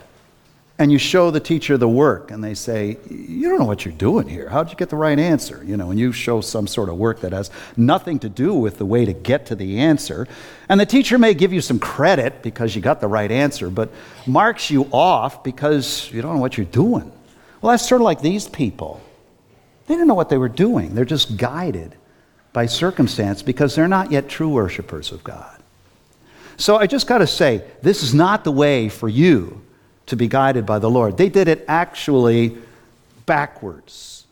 And 0.78 0.92
you 0.92 0.98
show 0.98 1.30
the 1.30 1.40
teacher 1.40 1.78
the 1.78 1.88
work, 1.88 2.30
and 2.30 2.44
they 2.44 2.52
say, 2.52 2.98
You 3.08 3.48
don't 3.48 3.58
know 3.58 3.64
what 3.64 3.86
you're 3.86 3.94
doing 3.94 4.28
here. 4.28 4.50
how'd 4.50 4.70
you 4.70 4.76
get 4.76 4.90
the 4.90 4.96
right 4.96 5.18
answer? 5.18 5.64
You 5.64 5.78
know, 5.78 5.90
and 5.90 5.98
you 5.98 6.12
show 6.12 6.42
some 6.42 6.66
sort 6.66 6.90
of 6.90 6.96
work 6.96 7.20
that 7.20 7.32
has 7.32 7.50
nothing 7.78 8.18
to 8.18 8.28
do 8.28 8.54
with 8.54 8.76
the 8.76 8.84
way 8.84 9.06
to 9.06 9.14
get 9.14 9.46
to 9.46 9.54
the 9.54 9.78
answer. 9.78 10.28
And 10.68 10.78
the 10.78 10.84
teacher 10.84 11.16
may 11.16 11.32
give 11.32 11.50
you 11.50 11.62
some 11.62 11.78
credit 11.78 12.42
because 12.42 12.76
you 12.76 12.82
got 12.82 13.00
the 13.00 13.08
right 13.08 13.30
answer, 13.30 13.70
but 13.70 13.90
marks 14.26 14.70
you 14.70 14.84
off 14.92 15.42
because 15.42 16.12
you 16.12 16.20
don't 16.20 16.34
know 16.34 16.40
what 16.42 16.58
you're 16.58 16.66
doing. 16.66 17.10
Well, 17.62 17.70
that's 17.70 17.88
sort 17.88 18.02
of 18.02 18.04
like 18.04 18.20
these 18.20 18.46
people. 18.46 19.00
They 19.86 19.94
didn't 19.94 20.08
know 20.08 20.14
what 20.14 20.28
they 20.28 20.38
were 20.38 20.48
doing, 20.48 20.94
they're 20.94 21.04
just 21.06 21.38
guided 21.38 21.94
by 22.52 22.66
circumstance 22.66 23.42
because 23.42 23.74
they're 23.74 23.88
not 23.88 24.10
yet 24.10 24.28
true 24.28 24.48
worshipers 24.48 25.10
of 25.12 25.24
God. 25.24 25.62
So 26.58 26.76
I 26.76 26.86
just 26.86 27.06
got 27.06 27.18
to 27.18 27.26
say, 27.26 27.62
this 27.82 28.02
is 28.02 28.14
not 28.14 28.44
the 28.44 28.52
way 28.52 28.88
for 28.88 29.08
you 29.08 29.62
to 30.06 30.16
be 30.16 30.28
guided 30.28 30.66
by 30.66 30.78
the 30.78 30.90
Lord. 30.90 31.16
They 31.16 31.28
did 31.28 31.48
it 31.48 31.64
actually 31.68 32.56
backwards. 33.26 34.24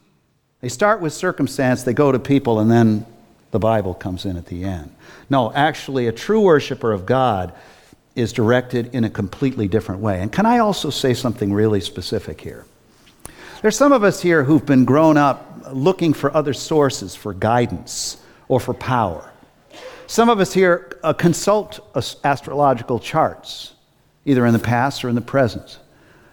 They 0.61 0.69
start 0.69 1.01
with 1.01 1.13
circumstance, 1.13 1.83
they 1.83 1.93
go 1.93 2.11
to 2.11 2.19
people, 2.19 2.61
and 2.61 2.71
then 2.71 3.05
the 3.51 3.59
Bible 3.59 3.95
comes 3.95 4.25
in 4.25 4.37
at 4.37 4.47
the 4.47 4.65
end. 4.65 4.95
No, 5.29 5.53
actually, 5.53 6.07
a 6.07 6.13
true 6.13 6.41
worshiper 6.41 6.93
of 6.93 7.07
God 7.07 7.53
is 8.15 8.33
directed 8.33 8.95
in 8.95 9.05
a 9.05 9.11
completely 9.11 9.69
different 9.69 10.01
way. 10.01 10.21
And 10.21 10.33
can 10.33 10.47
I 10.47 10.59
also 10.59 10.91
say 10.91 11.15
something 11.15 11.53
really 11.53 11.81
specific 11.81 12.41
here? 12.41 12.65
There's 13.61 13.77
some 13.77 13.93
of 13.93 14.05
us 14.05 14.21
here 14.21 14.45
who've 14.45 14.65
been 14.65 14.85
grown 14.85 15.17
up 15.17 15.67
looking 15.73 16.13
for 16.13 16.35
other 16.37 16.53
sources 16.53 17.15
for 17.15 17.33
guidance 17.33 18.19
or 18.49 18.61
for 18.61 18.75
power. 18.75 19.31
Some 20.07 20.29
of 20.29 20.41
us 20.41 20.53
here 20.53 20.99
uh, 21.03 21.13
consult 21.13 21.81
astrological 22.25 22.99
charts, 22.99 23.74
either 24.25 24.47
in 24.47 24.53
the 24.53 24.59
past 24.59 25.05
or 25.05 25.09
in 25.09 25.15
the 25.15 25.21
present. 25.21 25.79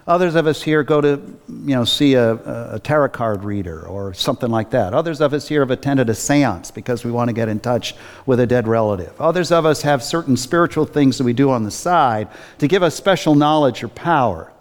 Others 0.08 0.34
of 0.34 0.48
us 0.48 0.64
here 0.64 0.82
go 0.82 1.00
to, 1.00 1.22
you 1.48 1.76
know, 1.76 1.86
see 1.86 2.16
a, 2.16 2.34
a, 2.74 2.80
tarot 2.80 3.10
card 3.10 3.44
reader 3.44 3.86
or 3.88 4.14
something 4.16 4.50
like 4.50 4.72
that. 4.72 4.94
Others 4.96 5.22
of 5.22 5.34
us 5.34 5.48
here 5.48 5.62
have 5.62 5.70
attended 5.70 6.10
a 6.10 6.16
seance 6.16 6.72
because 6.72 7.06
we 7.06 7.12
want 7.12 7.30
to 7.30 7.34
get 7.34 7.48
in 7.48 7.60
touch 7.60 7.94
with 8.26 8.40
a 8.40 8.48
dead 8.48 8.68
relative. 8.68 9.20
Others 9.22 9.52
of 9.52 9.66
us 9.66 9.84
have 9.84 10.02
certain 10.04 10.36
spiritual 10.36 10.86
things 10.86 11.20
that 11.20 11.24
we 11.24 11.34
do 11.34 11.52
on 11.52 11.64
the 11.64 11.72
side 11.72 12.30
to 12.58 12.68
give 12.68 12.82
us 12.82 12.96
special 12.96 13.36
knowledge 13.36 13.84
or 13.84 13.90
power. 13.90 14.52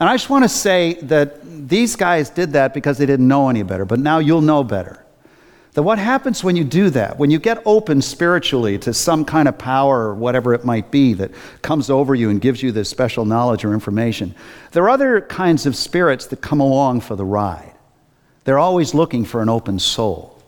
And 0.00 0.08
I 0.08 0.14
just 0.14 0.28
want 0.28 0.44
to 0.44 0.48
say 0.48 0.94
that 1.02 1.68
these 1.68 1.94
guys 1.94 2.28
did 2.28 2.54
that 2.54 2.74
because 2.74 2.98
they 2.98 3.06
didn't 3.06 3.28
know 3.28 3.48
any 3.48 3.62
better, 3.62 3.84
but 3.84 4.00
now 4.00 4.18
you'll 4.18 4.40
know 4.40 4.64
better. 4.64 5.01
That 5.74 5.84
what 5.84 5.98
happens 5.98 6.44
when 6.44 6.54
you 6.54 6.64
do 6.64 6.90
that, 6.90 7.18
when 7.18 7.30
you 7.30 7.38
get 7.38 7.62
open 7.64 8.02
spiritually 8.02 8.78
to 8.80 8.92
some 8.92 9.24
kind 9.24 9.48
of 9.48 9.56
power 9.56 10.08
or 10.08 10.14
whatever 10.14 10.52
it 10.52 10.66
might 10.66 10.90
be 10.90 11.14
that 11.14 11.30
comes 11.62 11.88
over 11.88 12.14
you 12.14 12.28
and 12.28 12.42
gives 12.42 12.62
you 12.62 12.72
this 12.72 12.90
special 12.90 13.24
knowledge 13.24 13.64
or 13.64 13.72
information, 13.72 14.34
there 14.72 14.82
are 14.84 14.90
other 14.90 15.22
kinds 15.22 15.64
of 15.64 15.74
spirits 15.74 16.26
that 16.26 16.42
come 16.42 16.60
along 16.60 17.00
for 17.00 17.16
the 17.16 17.24
ride. 17.24 17.72
They're 18.44 18.58
always 18.58 18.92
looking 18.92 19.24
for 19.24 19.40
an 19.40 19.48
open 19.48 19.78
soul. 19.78 20.42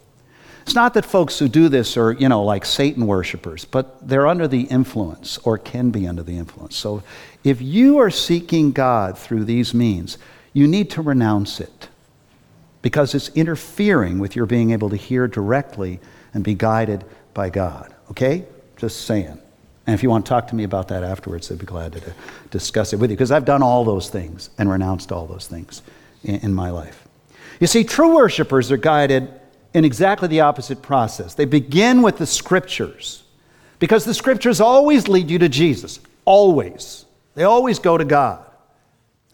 It's 0.62 0.74
not 0.74 0.94
that 0.94 1.06
folks 1.06 1.38
who 1.38 1.48
do 1.48 1.68
this 1.68 1.96
are, 1.96 2.12
you 2.12 2.28
know, 2.28 2.42
like 2.42 2.66
Satan 2.66 3.06
worshipers, 3.06 3.64
but 3.64 4.06
they're 4.06 4.26
under 4.26 4.48
the 4.48 4.62
influence 4.62 5.38
or 5.38 5.56
can 5.56 5.90
be 5.90 6.06
under 6.06 6.22
the 6.22 6.36
influence. 6.36 6.76
So 6.76 7.02
if 7.44 7.62
you 7.62 7.98
are 7.98 8.10
seeking 8.10 8.72
God 8.72 9.16
through 9.16 9.44
these 9.44 9.72
means, 9.72 10.18
you 10.52 10.66
need 10.66 10.90
to 10.90 11.02
renounce 11.02 11.60
it 11.60 11.88
because 12.84 13.14
it's 13.14 13.30
interfering 13.30 14.18
with 14.18 14.36
your 14.36 14.44
being 14.44 14.72
able 14.72 14.90
to 14.90 14.96
hear 14.96 15.26
directly 15.26 15.98
and 16.34 16.44
be 16.44 16.52
guided 16.52 17.02
by 17.32 17.48
God. 17.48 17.94
Okay? 18.10 18.44
Just 18.76 19.06
saying. 19.06 19.40
And 19.86 19.94
if 19.94 20.02
you 20.02 20.10
want 20.10 20.26
to 20.26 20.28
talk 20.28 20.48
to 20.48 20.54
me 20.54 20.64
about 20.64 20.88
that 20.88 21.02
afterwards, 21.02 21.50
I'd 21.50 21.58
be 21.58 21.64
glad 21.64 21.94
to 21.94 22.14
discuss 22.50 22.92
it 22.92 22.98
with 22.98 23.10
you 23.10 23.16
because 23.16 23.32
I've 23.32 23.46
done 23.46 23.62
all 23.62 23.86
those 23.86 24.10
things 24.10 24.50
and 24.58 24.68
renounced 24.68 25.12
all 25.12 25.26
those 25.26 25.46
things 25.46 25.80
in, 26.24 26.34
in 26.40 26.52
my 26.52 26.68
life. 26.68 27.08
You 27.58 27.68
see, 27.68 27.84
true 27.84 28.14
worshipers 28.14 28.70
are 28.70 28.76
guided 28.76 29.30
in 29.72 29.86
exactly 29.86 30.28
the 30.28 30.40
opposite 30.40 30.82
process. 30.82 31.32
They 31.32 31.46
begin 31.46 32.02
with 32.02 32.18
the 32.18 32.26
scriptures 32.26 33.24
because 33.78 34.04
the 34.04 34.12
scriptures 34.12 34.60
always 34.60 35.08
lead 35.08 35.30
you 35.30 35.38
to 35.38 35.48
Jesus. 35.48 36.00
Always. 36.26 37.06
They 37.34 37.44
always 37.44 37.78
go 37.78 37.96
to 37.96 38.04
God. 38.04 38.44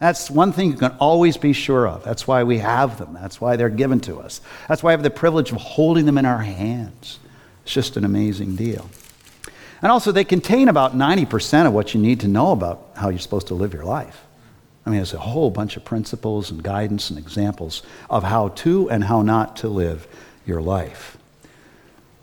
That's 0.01 0.31
one 0.31 0.51
thing 0.51 0.71
you 0.71 0.77
can 0.77 0.95
always 0.99 1.37
be 1.37 1.53
sure 1.53 1.87
of. 1.87 2.03
That's 2.03 2.25
why 2.25 2.41
we 2.41 2.57
have 2.57 2.97
them. 2.97 3.13
That's 3.13 3.39
why 3.39 3.55
they're 3.55 3.69
given 3.69 3.99
to 4.01 4.17
us. 4.17 4.41
That's 4.67 4.81
why 4.81 4.89
I 4.89 4.93
have 4.93 5.03
the 5.03 5.11
privilege 5.11 5.51
of 5.51 5.59
holding 5.59 6.07
them 6.07 6.17
in 6.17 6.25
our 6.25 6.39
hands. 6.39 7.19
It's 7.63 7.73
just 7.73 7.97
an 7.97 8.03
amazing 8.03 8.55
deal. 8.55 8.89
And 9.79 9.91
also, 9.91 10.11
they 10.11 10.23
contain 10.23 10.69
about 10.69 10.97
90% 10.97 11.67
of 11.67 11.73
what 11.73 11.93
you 11.93 12.01
need 12.01 12.21
to 12.21 12.27
know 12.27 12.51
about 12.51 12.89
how 12.95 13.09
you're 13.09 13.19
supposed 13.19 13.47
to 13.47 13.53
live 13.53 13.75
your 13.75 13.85
life. 13.85 14.23
I 14.87 14.89
mean, 14.89 14.97
there's 14.97 15.13
a 15.13 15.19
whole 15.19 15.51
bunch 15.51 15.77
of 15.77 15.85
principles 15.85 16.49
and 16.49 16.63
guidance 16.63 17.11
and 17.11 17.19
examples 17.19 17.83
of 18.09 18.23
how 18.23 18.47
to 18.49 18.89
and 18.89 19.03
how 19.03 19.21
not 19.21 19.57
to 19.57 19.67
live 19.67 20.07
your 20.47 20.63
life. 20.63 21.15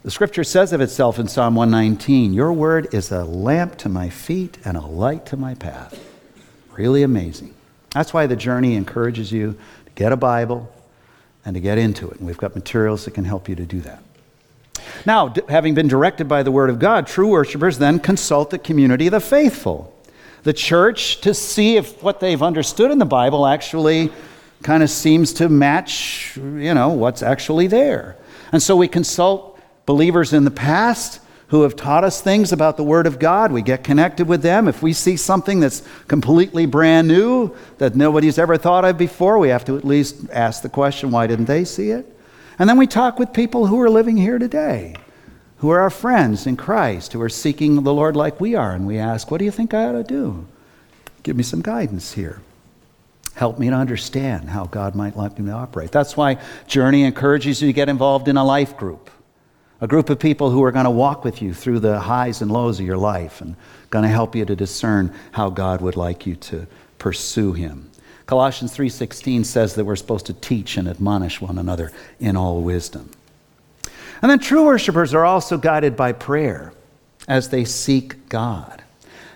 The 0.02 0.10
scripture 0.10 0.42
says 0.42 0.72
of 0.72 0.80
itself 0.80 1.20
in 1.20 1.28
Psalm 1.28 1.54
119 1.54 2.34
Your 2.34 2.52
word 2.52 2.92
is 2.92 3.12
a 3.12 3.24
lamp 3.24 3.78
to 3.78 3.88
my 3.88 4.08
feet 4.08 4.58
and 4.64 4.76
a 4.76 4.84
light 4.84 5.26
to 5.26 5.36
my 5.36 5.54
path. 5.54 5.96
Really 6.72 7.04
amazing. 7.04 7.54
That's 7.92 8.12
why 8.12 8.26
the 8.26 8.36
journey 8.36 8.74
encourages 8.74 9.32
you 9.32 9.52
to 9.86 9.90
get 9.94 10.12
a 10.12 10.16
Bible 10.16 10.72
and 11.44 11.54
to 11.54 11.60
get 11.60 11.78
into 11.78 12.08
it. 12.10 12.18
And 12.18 12.26
we've 12.26 12.36
got 12.36 12.54
materials 12.54 13.04
that 13.04 13.12
can 13.12 13.24
help 13.24 13.48
you 13.48 13.54
to 13.54 13.64
do 13.64 13.80
that. 13.80 14.02
Now, 15.06 15.32
having 15.48 15.74
been 15.74 15.88
directed 15.88 16.28
by 16.28 16.42
the 16.42 16.50
Word 16.50 16.70
of 16.70 16.78
God, 16.78 17.06
true 17.06 17.28
worshipers 17.28 17.78
then 17.78 17.98
consult 17.98 18.50
the 18.50 18.58
community 18.58 19.06
of 19.06 19.12
the 19.12 19.20
faithful, 19.20 19.94
the 20.42 20.52
church, 20.52 21.20
to 21.22 21.34
see 21.34 21.76
if 21.76 22.02
what 22.02 22.20
they've 22.20 22.42
understood 22.42 22.90
in 22.90 22.98
the 22.98 23.06
Bible 23.06 23.46
actually 23.46 24.10
kind 24.62 24.82
of 24.82 24.90
seems 24.90 25.32
to 25.34 25.48
match, 25.48 26.36
you 26.36 26.74
know, 26.74 26.90
what's 26.90 27.22
actually 27.22 27.66
there. 27.66 28.16
And 28.52 28.62
so 28.62 28.76
we 28.76 28.88
consult 28.88 29.58
believers 29.86 30.32
in 30.32 30.44
the 30.44 30.50
past 30.50 31.20
who 31.48 31.62
have 31.62 31.76
taught 31.76 32.04
us 32.04 32.20
things 32.20 32.52
about 32.52 32.76
the 32.76 32.82
Word 32.82 33.06
of 33.06 33.18
God. 33.18 33.52
We 33.52 33.62
get 33.62 33.82
connected 33.82 34.28
with 34.28 34.42
them. 34.42 34.68
If 34.68 34.82
we 34.82 34.92
see 34.92 35.16
something 35.16 35.60
that's 35.60 35.82
completely 36.06 36.66
brand 36.66 37.08
new 37.08 37.54
that 37.78 37.96
nobody's 37.96 38.38
ever 38.38 38.56
thought 38.56 38.84
of 38.84 38.98
before, 38.98 39.38
we 39.38 39.48
have 39.48 39.64
to 39.64 39.76
at 39.76 39.84
least 39.84 40.28
ask 40.30 40.62
the 40.62 40.68
question 40.68 41.10
why 41.10 41.26
didn't 41.26 41.46
they 41.46 41.64
see 41.64 41.90
it? 41.90 42.06
And 42.58 42.68
then 42.68 42.76
we 42.76 42.86
talk 42.86 43.18
with 43.18 43.32
people 43.32 43.66
who 43.66 43.80
are 43.80 43.88
living 43.88 44.16
here 44.16 44.38
today, 44.38 44.94
who 45.58 45.70
are 45.70 45.80
our 45.80 45.90
friends 45.90 46.46
in 46.46 46.56
Christ, 46.56 47.14
who 47.14 47.22
are 47.22 47.30
seeking 47.30 47.82
the 47.82 47.94
Lord 47.94 48.14
like 48.14 48.40
we 48.40 48.54
are. 48.54 48.72
And 48.72 48.86
we 48.86 48.98
ask, 48.98 49.30
What 49.30 49.38
do 49.38 49.46
you 49.46 49.50
think 49.50 49.72
I 49.72 49.86
ought 49.86 49.92
to 49.92 50.04
do? 50.04 50.46
Give 51.22 51.36
me 51.36 51.42
some 51.42 51.62
guidance 51.62 52.12
here. 52.12 52.42
Help 53.34 53.58
me 53.58 53.70
to 53.70 53.74
understand 53.74 54.50
how 54.50 54.66
God 54.66 54.94
might 54.94 55.16
like 55.16 55.38
me 55.38 55.46
to 55.46 55.52
operate. 55.52 55.92
That's 55.92 56.16
why 56.16 56.38
Journey 56.66 57.04
encourages 57.04 57.62
you 57.62 57.68
to 57.68 57.72
get 57.72 57.88
involved 57.88 58.28
in 58.28 58.36
a 58.36 58.44
life 58.44 58.76
group 58.76 59.10
a 59.80 59.86
group 59.86 60.10
of 60.10 60.18
people 60.18 60.50
who 60.50 60.62
are 60.64 60.72
going 60.72 60.84
to 60.84 60.90
walk 60.90 61.24
with 61.24 61.40
you 61.40 61.54
through 61.54 61.80
the 61.80 62.00
highs 62.00 62.42
and 62.42 62.50
lows 62.50 62.80
of 62.80 62.86
your 62.86 62.96
life 62.96 63.40
and 63.40 63.54
going 63.90 64.02
to 64.02 64.08
help 64.08 64.34
you 64.34 64.44
to 64.44 64.56
discern 64.56 65.14
how 65.32 65.50
God 65.50 65.80
would 65.80 65.96
like 65.96 66.26
you 66.26 66.36
to 66.36 66.66
pursue 66.98 67.52
him. 67.52 67.90
Colossians 68.26 68.76
3:16 68.76 69.44
says 69.44 69.74
that 69.74 69.84
we're 69.84 69.96
supposed 69.96 70.26
to 70.26 70.34
teach 70.34 70.76
and 70.76 70.86
admonish 70.86 71.40
one 71.40 71.58
another 71.58 71.92
in 72.20 72.36
all 72.36 72.60
wisdom. 72.60 73.10
And 74.20 74.30
then 74.30 74.38
true 74.38 74.64
worshipers 74.64 75.14
are 75.14 75.24
also 75.24 75.56
guided 75.56 75.96
by 75.96 76.12
prayer 76.12 76.72
as 77.28 77.48
they 77.50 77.64
seek 77.64 78.28
God. 78.28 78.82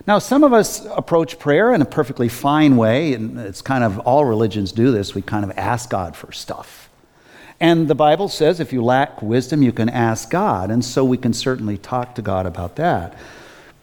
Now, 0.07 0.18
some 0.18 0.42
of 0.42 0.52
us 0.52 0.85
approach 0.96 1.38
prayer 1.38 1.72
in 1.72 1.81
a 1.81 1.85
perfectly 1.85 2.28
fine 2.28 2.76
way, 2.76 3.14
and 3.14 3.38
it's 3.38 3.62
kind 3.62 3.85
of 3.85 4.00
all 4.00 4.24
religions 4.24 4.72
do 4.72 4.90
this. 4.90 5.14
We 5.14 5.22
kind 5.22 5.44
of 5.44 5.52
ask 5.57 5.88
God 5.88 6.16
for 6.16 6.33
stuff. 6.33 6.81
And 7.62 7.87
the 7.87 7.94
Bible 7.94 8.29
says 8.29 8.59
if 8.59 8.72
you 8.72 8.83
lack 8.83 9.22
wisdom, 9.22 9.62
you 9.62 9.70
can 9.70 9.88
ask 9.88 10.29
God. 10.29 10.72
And 10.72 10.85
so 10.85 11.05
we 11.05 11.16
can 11.16 11.33
certainly 11.33 11.79
talk 11.79 12.16
to 12.16 12.22
God 12.22 12.44
about 12.44 12.75
that. 12.75 13.16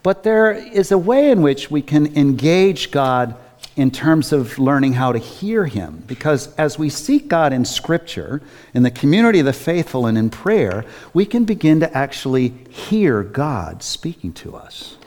But 0.02 0.22
there 0.22 0.52
is 0.52 0.92
a 0.92 0.98
way 0.98 1.30
in 1.30 1.40
which 1.40 1.70
we 1.70 1.80
can 1.80 2.14
engage 2.14 2.90
God 2.90 3.34
in 3.76 3.90
terms 3.90 4.34
of 4.34 4.58
learning 4.58 4.92
how 4.92 5.12
to 5.12 5.18
hear 5.18 5.64
Him. 5.64 6.04
Because 6.06 6.54
as 6.56 6.78
we 6.78 6.90
seek 6.90 7.26
God 7.28 7.54
in 7.54 7.64
Scripture, 7.64 8.42
in 8.74 8.82
the 8.82 8.90
community 8.90 9.38
of 9.38 9.46
the 9.46 9.54
faithful, 9.54 10.04
and 10.04 10.18
in 10.18 10.28
prayer, 10.28 10.84
we 11.14 11.24
can 11.24 11.46
begin 11.46 11.80
to 11.80 11.96
actually 11.96 12.48
hear 12.68 13.22
God 13.22 13.82
speaking 13.82 14.34
to 14.34 14.56
us. 14.56 14.98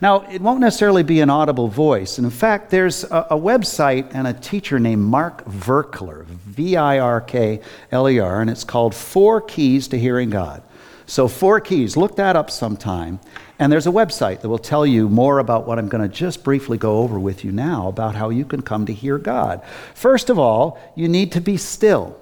Now, 0.00 0.20
it 0.30 0.40
won't 0.40 0.60
necessarily 0.60 1.02
be 1.02 1.20
an 1.20 1.30
audible 1.30 1.66
voice. 1.68 2.18
And 2.18 2.24
in 2.24 2.30
fact, 2.30 2.70
there's 2.70 3.04
a, 3.04 3.26
a 3.30 3.36
website 3.36 4.14
and 4.14 4.28
a 4.28 4.32
teacher 4.32 4.78
named 4.78 5.02
Mark 5.02 5.44
Virkler, 5.46 6.24
V 6.24 6.76
I 6.76 6.98
R 7.00 7.20
K 7.20 7.60
L 7.90 8.08
E 8.08 8.18
R, 8.20 8.40
and 8.40 8.48
it's 8.48 8.64
called 8.64 8.94
Four 8.94 9.40
Keys 9.40 9.88
to 9.88 9.98
Hearing 9.98 10.30
God. 10.30 10.62
So, 11.06 11.26
Four 11.26 11.60
Keys, 11.60 11.96
look 11.96 12.16
that 12.16 12.36
up 12.36 12.50
sometime. 12.50 13.18
And 13.58 13.72
there's 13.72 13.88
a 13.88 13.90
website 13.90 14.42
that 14.42 14.48
will 14.48 14.58
tell 14.58 14.86
you 14.86 15.08
more 15.08 15.40
about 15.40 15.66
what 15.66 15.80
I'm 15.80 15.88
going 15.88 16.08
to 16.08 16.14
just 16.14 16.44
briefly 16.44 16.78
go 16.78 16.98
over 16.98 17.18
with 17.18 17.44
you 17.44 17.50
now 17.50 17.88
about 17.88 18.14
how 18.14 18.28
you 18.30 18.44
can 18.44 18.62
come 18.62 18.86
to 18.86 18.92
hear 18.92 19.18
God. 19.18 19.64
First 19.94 20.30
of 20.30 20.38
all, 20.38 20.78
you 20.94 21.08
need 21.08 21.32
to 21.32 21.40
be 21.40 21.56
still, 21.56 22.20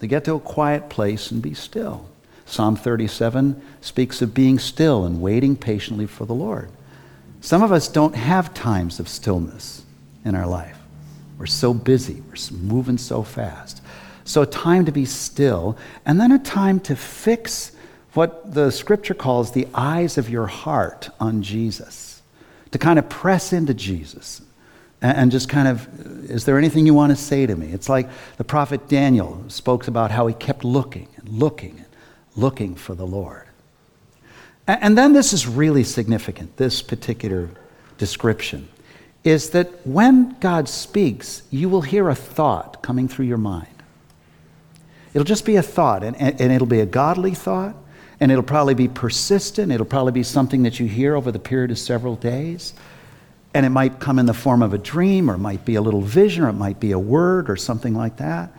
to 0.00 0.08
get 0.08 0.24
to 0.24 0.34
a 0.34 0.40
quiet 0.40 0.88
place 0.88 1.30
and 1.30 1.40
be 1.40 1.54
still. 1.54 2.08
Psalm 2.44 2.74
37 2.74 3.62
speaks 3.80 4.20
of 4.20 4.34
being 4.34 4.58
still 4.58 5.04
and 5.04 5.22
waiting 5.22 5.54
patiently 5.54 6.06
for 6.06 6.26
the 6.26 6.34
Lord. 6.34 6.70
Some 7.44 7.62
of 7.62 7.72
us 7.72 7.88
don't 7.88 8.14
have 8.14 8.54
times 8.54 8.98
of 8.98 9.06
stillness 9.06 9.82
in 10.24 10.34
our 10.34 10.46
life. 10.46 10.78
We're 11.36 11.44
so 11.44 11.74
busy, 11.74 12.22
we're 12.22 12.56
moving 12.56 12.96
so 12.96 13.22
fast. 13.22 13.82
So, 14.24 14.40
a 14.40 14.46
time 14.46 14.86
to 14.86 14.92
be 14.92 15.04
still, 15.04 15.76
and 16.06 16.18
then 16.18 16.32
a 16.32 16.38
time 16.38 16.80
to 16.80 16.96
fix 16.96 17.72
what 18.14 18.54
the 18.54 18.70
scripture 18.70 19.12
calls 19.12 19.52
the 19.52 19.68
eyes 19.74 20.16
of 20.16 20.30
your 20.30 20.46
heart 20.46 21.10
on 21.20 21.42
Jesus, 21.42 22.22
to 22.70 22.78
kind 22.78 22.98
of 22.98 23.10
press 23.10 23.52
into 23.52 23.74
Jesus 23.74 24.40
and 25.02 25.30
just 25.30 25.50
kind 25.50 25.68
of, 25.68 26.30
is 26.30 26.46
there 26.46 26.56
anything 26.56 26.86
you 26.86 26.94
want 26.94 27.10
to 27.10 27.16
say 27.16 27.44
to 27.44 27.54
me? 27.54 27.74
It's 27.74 27.90
like 27.90 28.08
the 28.38 28.44
prophet 28.44 28.88
Daniel 28.88 29.44
spoke 29.48 29.86
about 29.86 30.10
how 30.10 30.28
he 30.28 30.34
kept 30.34 30.64
looking 30.64 31.08
and 31.18 31.28
looking 31.28 31.76
and 31.76 31.88
looking 32.36 32.74
for 32.74 32.94
the 32.94 33.06
Lord. 33.06 33.43
And 34.66 34.96
then 34.96 35.12
this 35.12 35.32
is 35.32 35.46
really 35.46 35.84
significant, 35.84 36.56
this 36.56 36.80
particular 36.80 37.50
description, 37.98 38.68
is 39.22 39.50
that 39.50 39.86
when 39.86 40.36
God 40.40 40.68
speaks, 40.68 41.42
you 41.50 41.68
will 41.68 41.82
hear 41.82 42.08
a 42.08 42.14
thought 42.14 42.82
coming 42.82 43.06
through 43.06 43.26
your 43.26 43.38
mind. 43.38 43.68
It'll 45.12 45.24
just 45.24 45.44
be 45.44 45.56
a 45.56 45.62
thought, 45.62 46.02
and, 46.02 46.16
and, 46.16 46.52
it'll 46.52 46.66
be 46.66 46.80
a 46.80 46.86
godly 46.86 47.34
thought, 47.34 47.76
and 48.20 48.32
it'll 48.32 48.42
probably 48.42 48.74
be 48.74 48.88
persistent. 48.88 49.70
It'll 49.70 49.86
probably 49.86 50.12
be 50.12 50.22
something 50.22 50.62
that 50.64 50.80
you 50.80 50.86
hear 50.86 51.14
over 51.14 51.30
the 51.30 51.38
period 51.38 51.70
of 51.70 51.78
several 51.78 52.16
days. 52.16 52.74
And 53.52 53.64
it 53.64 53.68
might 53.68 54.00
come 54.00 54.18
in 54.18 54.26
the 54.26 54.34
form 54.34 54.62
of 54.62 54.74
a 54.74 54.78
dream, 54.78 55.30
or 55.30 55.34
it 55.34 55.38
might 55.38 55.64
be 55.64 55.76
a 55.76 55.82
little 55.82 56.00
vision, 56.00 56.42
or 56.42 56.48
it 56.48 56.54
might 56.54 56.80
be 56.80 56.92
a 56.92 56.98
word, 56.98 57.48
or 57.48 57.56
something 57.56 57.94
like 57.94 58.16
that. 58.16 58.50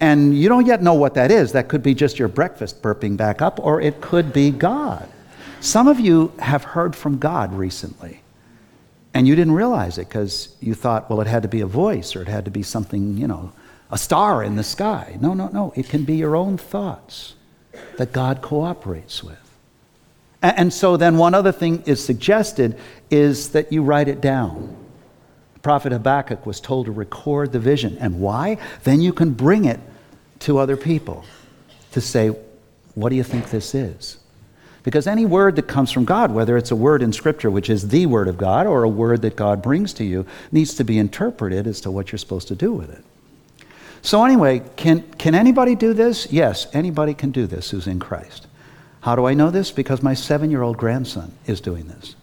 And 0.00 0.36
you 0.38 0.48
don't 0.48 0.66
yet 0.66 0.82
know 0.82 0.94
what 0.94 1.14
that 1.14 1.30
is. 1.30 1.52
That 1.52 1.68
could 1.68 1.82
be 1.82 1.94
just 1.94 2.18
your 2.18 2.28
breakfast 2.28 2.82
burping 2.82 3.16
back 3.16 3.42
up, 3.42 3.58
or 3.60 3.80
it 3.80 4.00
could 4.00 4.32
be 4.32 4.50
God. 4.50 5.08
Some 5.60 5.88
of 5.88 6.00
you 6.00 6.32
have 6.38 6.64
heard 6.64 6.96
from 6.96 7.18
God 7.18 7.52
recently, 7.54 8.22
and 9.12 9.28
you 9.28 9.36
didn't 9.36 9.54
realize 9.54 9.98
it 9.98 10.08
because 10.08 10.54
you 10.60 10.74
thought, 10.74 11.10
well, 11.10 11.20
it 11.20 11.26
had 11.26 11.42
to 11.42 11.48
be 11.48 11.60
a 11.60 11.66
voice 11.66 12.16
or 12.16 12.22
it 12.22 12.28
had 12.28 12.46
to 12.46 12.50
be 12.50 12.62
something, 12.62 13.18
you 13.18 13.26
know, 13.26 13.52
a 13.90 13.98
star 13.98 14.42
in 14.42 14.56
the 14.56 14.62
sky. 14.62 15.18
No, 15.20 15.34
no, 15.34 15.48
no. 15.48 15.72
It 15.76 15.88
can 15.88 16.04
be 16.04 16.16
your 16.16 16.36
own 16.36 16.56
thoughts 16.56 17.34
that 17.98 18.12
God 18.12 18.40
cooperates 18.40 19.22
with. 19.22 19.36
And 20.42 20.72
so 20.72 20.96
then 20.96 21.18
one 21.18 21.34
other 21.34 21.52
thing 21.52 21.82
is 21.84 22.02
suggested 22.02 22.78
is 23.10 23.50
that 23.50 23.72
you 23.72 23.82
write 23.82 24.08
it 24.08 24.22
down. 24.22 24.74
Prophet 25.60 25.92
Habakkuk 25.92 26.46
was 26.46 26.60
told 26.60 26.86
to 26.86 26.92
record 26.92 27.52
the 27.52 27.58
vision. 27.58 27.98
And 27.98 28.20
why? 28.20 28.56
Then 28.84 29.02
you 29.02 29.12
can 29.12 29.32
bring 29.32 29.66
it 29.66 29.80
to 30.40 30.56
other 30.56 30.76
people. 30.76 31.24
to 31.92 32.00
say, 32.00 32.28
What 32.94 33.10
do 33.10 33.16
you 33.16 33.24
think 33.24 33.50
this 33.50 33.74
is? 33.74 34.19
Because 34.82 35.06
any 35.06 35.26
word 35.26 35.56
that 35.56 35.68
comes 35.68 35.92
from 35.92 36.04
God, 36.04 36.30
whether 36.30 36.56
it's 36.56 36.70
a 36.70 36.76
word 36.76 37.02
in 37.02 37.12
Scripture, 37.12 37.50
which 37.50 37.68
is 37.68 37.88
the 37.88 38.06
Word 38.06 38.28
of 38.28 38.38
God, 38.38 38.66
or 38.66 38.82
a 38.82 38.88
word 38.88 39.22
that 39.22 39.36
God 39.36 39.62
brings 39.62 39.92
to 39.94 40.04
you, 40.04 40.24
needs 40.50 40.74
to 40.74 40.84
be 40.84 40.98
interpreted 40.98 41.66
as 41.66 41.80
to 41.82 41.90
what 41.90 42.10
you're 42.10 42.18
supposed 42.18 42.48
to 42.48 42.54
do 42.54 42.72
with 42.72 42.90
it. 42.90 43.04
So, 44.02 44.24
anyway, 44.24 44.62
can, 44.76 45.02
can 45.18 45.34
anybody 45.34 45.74
do 45.74 45.92
this? 45.92 46.32
Yes, 46.32 46.66
anybody 46.72 47.12
can 47.12 47.30
do 47.30 47.46
this 47.46 47.70
who's 47.70 47.86
in 47.86 48.00
Christ. 48.00 48.46
How 49.02 49.14
do 49.14 49.26
I 49.26 49.34
know 49.34 49.50
this? 49.50 49.70
Because 49.70 50.02
my 50.02 50.14
seven 50.14 50.50
year 50.50 50.62
old 50.62 50.78
grandson 50.78 51.32
is 51.46 51.60
doing 51.60 51.86
this. 51.88 52.16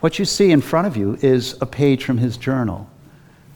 What 0.00 0.18
you 0.18 0.26
see 0.26 0.50
in 0.50 0.60
front 0.60 0.86
of 0.86 0.96
you 0.96 1.16
is 1.22 1.56
a 1.62 1.66
page 1.66 2.04
from 2.04 2.18
his 2.18 2.36
journal 2.36 2.90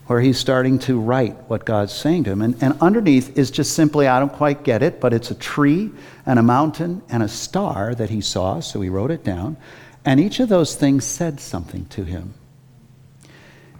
where 0.09 0.23
he's 0.23 0.38
starting 0.38 0.79
to 0.79 0.99
write 0.99 1.37
what 1.49 1.66
God's 1.66 1.92
saying 1.92 2.25
to 2.25 2.31
him. 2.31 2.40
And, 2.40 2.62
and 2.62 2.79
underneath 2.81 3.37
is 3.37 3.51
just 3.51 3.75
simply, 3.75 4.09
I 4.09 4.18
don't 4.18 4.33
quite 4.33 4.64
get 4.64 4.83
it, 4.83 5.01
but 5.01 5.12
it's 5.12 5.31
a 5.31 5.35
tree 5.35 5.90
and 6.25 6.38
a 6.38 6.42
mountain 6.42 7.03
and 7.11 7.23
a 7.23 7.29
star 7.29 7.94
that 7.94 8.09
he 8.09 8.23
saw, 8.23 8.61
so 8.61 8.81
he 8.81 8.88
wrote 8.88 9.11
it 9.11 9.23
down. 9.23 9.59
And 10.07 10.18
each 10.18 10.40
of 10.40 10.49
those 10.49 10.75
things 10.75 11.05
said 11.05 11.40
something 11.40 11.85
to 11.90 12.05
him. 12.05 12.33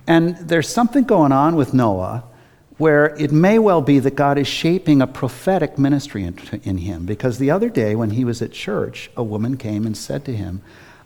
And 0.07 0.37
there's 0.37 0.69
something 0.69 1.05
going 1.05 1.33
on 1.33 1.57
with 1.57 1.73
Noah 1.73 2.25
where 2.77 3.17
it 3.17 3.33
may 3.33 3.59
well 3.59 3.81
be 3.81 3.99
that 3.99 4.15
God 4.15 4.37
is 4.37 4.47
shaping 4.47 5.01
a 5.01 5.07
prophetic 5.07 5.79
ministry 5.79 6.25
in, 6.25 6.39
in, 6.63 6.77
him. 6.77 7.07
Because 7.07 7.39
the 7.39 7.51
other 7.51 7.71
day 7.71 7.95
when 7.95 8.11
he 8.11 8.27
was 8.27 8.43
at 8.43 8.53
church, 8.53 9.11
a 9.17 9.23
woman 9.23 9.57
came 9.57 9.87
and 9.87 9.97
said 9.97 10.27
to 10.27 10.37
him, 10.37 10.61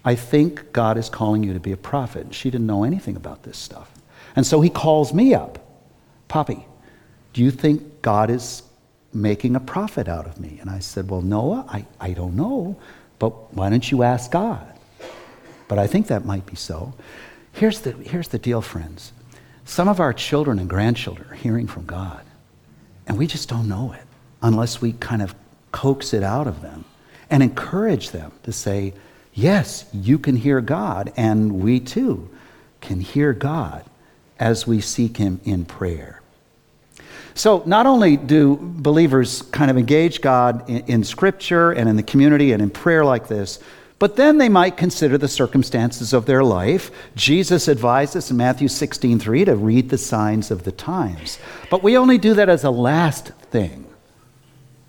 I 0.04 0.16
think 0.16 0.72
God 0.72 0.98
is 0.98 1.08
calling 1.08 1.44
you 1.44 1.52
to 1.52 1.60
be 1.60 1.70
a 1.70 1.76
prophet. 1.76 2.34
She 2.34 2.50
didn't 2.50 2.66
know 2.66 2.82
anything 2.82 3.14
about 3.14 3.44
this 3.44 3.56
stuff. 3.56 3.91
And 4.34 4.46
so 4.46 4.60
he 4.60 4.70
calls 4.70 5.12
me 5.12 5.34
up 5.34 5.58
Poppy, 6.28 6.64
do 7.34 7.42
you 7.42 7.50
think 7.50 8.00
God 8.00 8.30
is 8.30 8.62
making 9.12 9.54
a 9.54 9.60
profit 9.60 10.08
out 10.08 10.26
of 10.26 10.40
me? 10.40 10.56
And 10.62 10.70
I 10.70 10.78
said, 10.78 11.10
Well, 11.10 11.20
Noah, 11.20 11.66
I, 11.68 11.84
I 12.00 12.12
don't 12.12 12.36
know, 12.36 12.76
but 13.18 13.52
why 13.52 13.68
don't 13.68 13.90
you 13.90 14.02
ask 14.02 14.30
God? 14.30 14.66
But 15.68 15.78
I 15.78 15.86
think 15.86 16.06
that 16.06 16.24
might 16.24 16.46
be 16.46 16.56
so. 16.56 16.94
Here's 17.52 17.80
the, 17.80 17.92
here's 17.92 18.28
the 18.28 18.38
deal, 18.38 18.62
friends. 18.62 19.12
Some 19.66 19.88
of 19.88 20.00
our 20.00 20.14
children 20.14 20.58
and 20.58 20.68
grandchildren 20.68 21.28
are 21.30 21.34
hearing 21.34 21.66
from 21.66 21.84
God, 21.84 22.22
and 23.06 23.18
we 23.18 23.26
just 23.26 23.48
don't 23.48 23.68
know 23.68 23.92
it 23.92 24.02
unless 24.40 24.80
we 24.80 24.92
kind 24.94 25.20
of 25.20 25.34
coax 25.70 26.14
it 26.14 26.22
out 26.22 26.46
of 26.46 26.62
them 26.62 26.86
and 27.28 27.42
encourage 27.42 28.10
them 28.10 28.32
to 28.44 28.52
say, 28.52 28.94
Yes, 29.34 29.84
you 29.92 30.18
can 30.18 30.36
hear 30.36 30.62
God, 30.62 31.12
and 31.16 31.60
we 31.62 31.78
too 31.78 32.30
can 32.80 33.00
hear 33.00 33.32
God 33.32 33.84
as 34.42 34.66
we 34.66 34.80
seek 34.80 35.18
Him 35.18 35.40
in 35.44 35.64
prayer. 35.64 36.20
So, 37.34 37.62
not 37.64 37.86
only 37.86 38.16
do 38.16 38.58
believers 38.60 39.40
kind 39.40 39.70
of 39.70 39.78
engage 39.78 40.20
God 40.20 40.68
in, 40.68 40.84
in, 40.86 41.04
Scripture 41.04 41.70
and 41.70 41.88
in 41.88 41.94
the 41.96 42.02
community 42.02 42.52
and 42.52 42.60
in 42.60 42.68
prayer 42.68 43.04
like 43.04 43.28
this, 43.28 43.60
but 44.00 44.16
then 44.16 44.38
they 44.38 44.48
might 44.48 44.76
consider 44.76 45.16
the 45.16 45.28
circumstances 45.28 46.12
of 46.12 46.26
their 46.26 46.42
life. 46.42 46.90
Jesus 47.14 47.68
advised 47.68 48.16
us 48.16 48.32
in 48.32 48.36
Matthew 48.36 48.66
16 48.66 49.20
3 49.20 49.44
to 49.44 49.54
read 49.54 49.88
the 49.88 49.96
signs 49.96 50.50
of 50.50 50.64
the 50.64 50.72
times. 50.72 51.38
But 51.70 51.84
we 51.84 51.96
only 51.96 52.18
do 52.18 52.34
that 52.34 52.48
as 52.48 52.64
a 52.64 52.70
last 52.70 53.28
thing. 53.50 53.86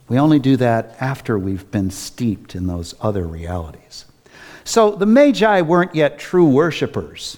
We 0.09 0.17
only 0.17 0.39
do 0.39 0.57
that 0.57 0.97
after 0.99 1.37
we've 1.37 1.69
been 1.69 1.91
steeped 1.91 2.55
in 2.55 2.65
those 2.65 2.95
other 2.99 3.25
realities. 3.25 4.05
So 4.63 4.91
the 4.95 5.05
Magi 5.05 5.61
weren't 5.61 5.93
yet 5.93 6.17
true 6.17 6.47
worshipers 6.47 7.37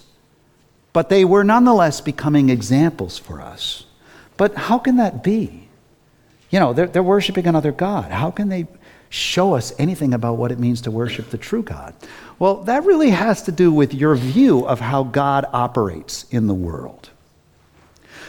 but 0.96 1.10
they 1.10 1.26
were 1.26 1.44
nonetheless 1.44 2.00
becoming 2.00 2.48
examples 2.48 3.18
for 3.18 3.42
us. 3.42 3.84
But 4.38 4.54
how 4.54 4.78
can 4.78 4.96
that 4.96 5.22
be? 5.22 5.68
You 6.48 6.58
know, 6.58 6.72
they're, 6.72 6.86
they're 6.86 7.02
worshiping 7.02 7.46
another 7.46 7.70
God. 7.70 8.10
How 8.10 8.30
can 8.30 8.48
they 8.48 8.66
show 9.10 9.52
us 9.52 9.74
anything 9.78 10.14
about 10.14 10.38
what 10.38 10.52
it 10.52 10.58
means 10.58 10.80
to 10.80 10.90
worship 10.90 11.28
the 11.28 11.36
true 11.36 11.62
God? 11.62 11.94
Well, 12.38 12.62
that 12.62 12.84
really 12.84 13.10
has 13.10 13.42
to 13.42 13.52
do 13.52 13.70
with 13.70 13.92
your 13.92 14.14
view 14.14 14.66
of 14.66 14.80
how 14.80 15.02
God 15.02 15.44
operates 15.52 16.24
in 16.30 16.46
the 16.46 16.54
world. 16.54 17.10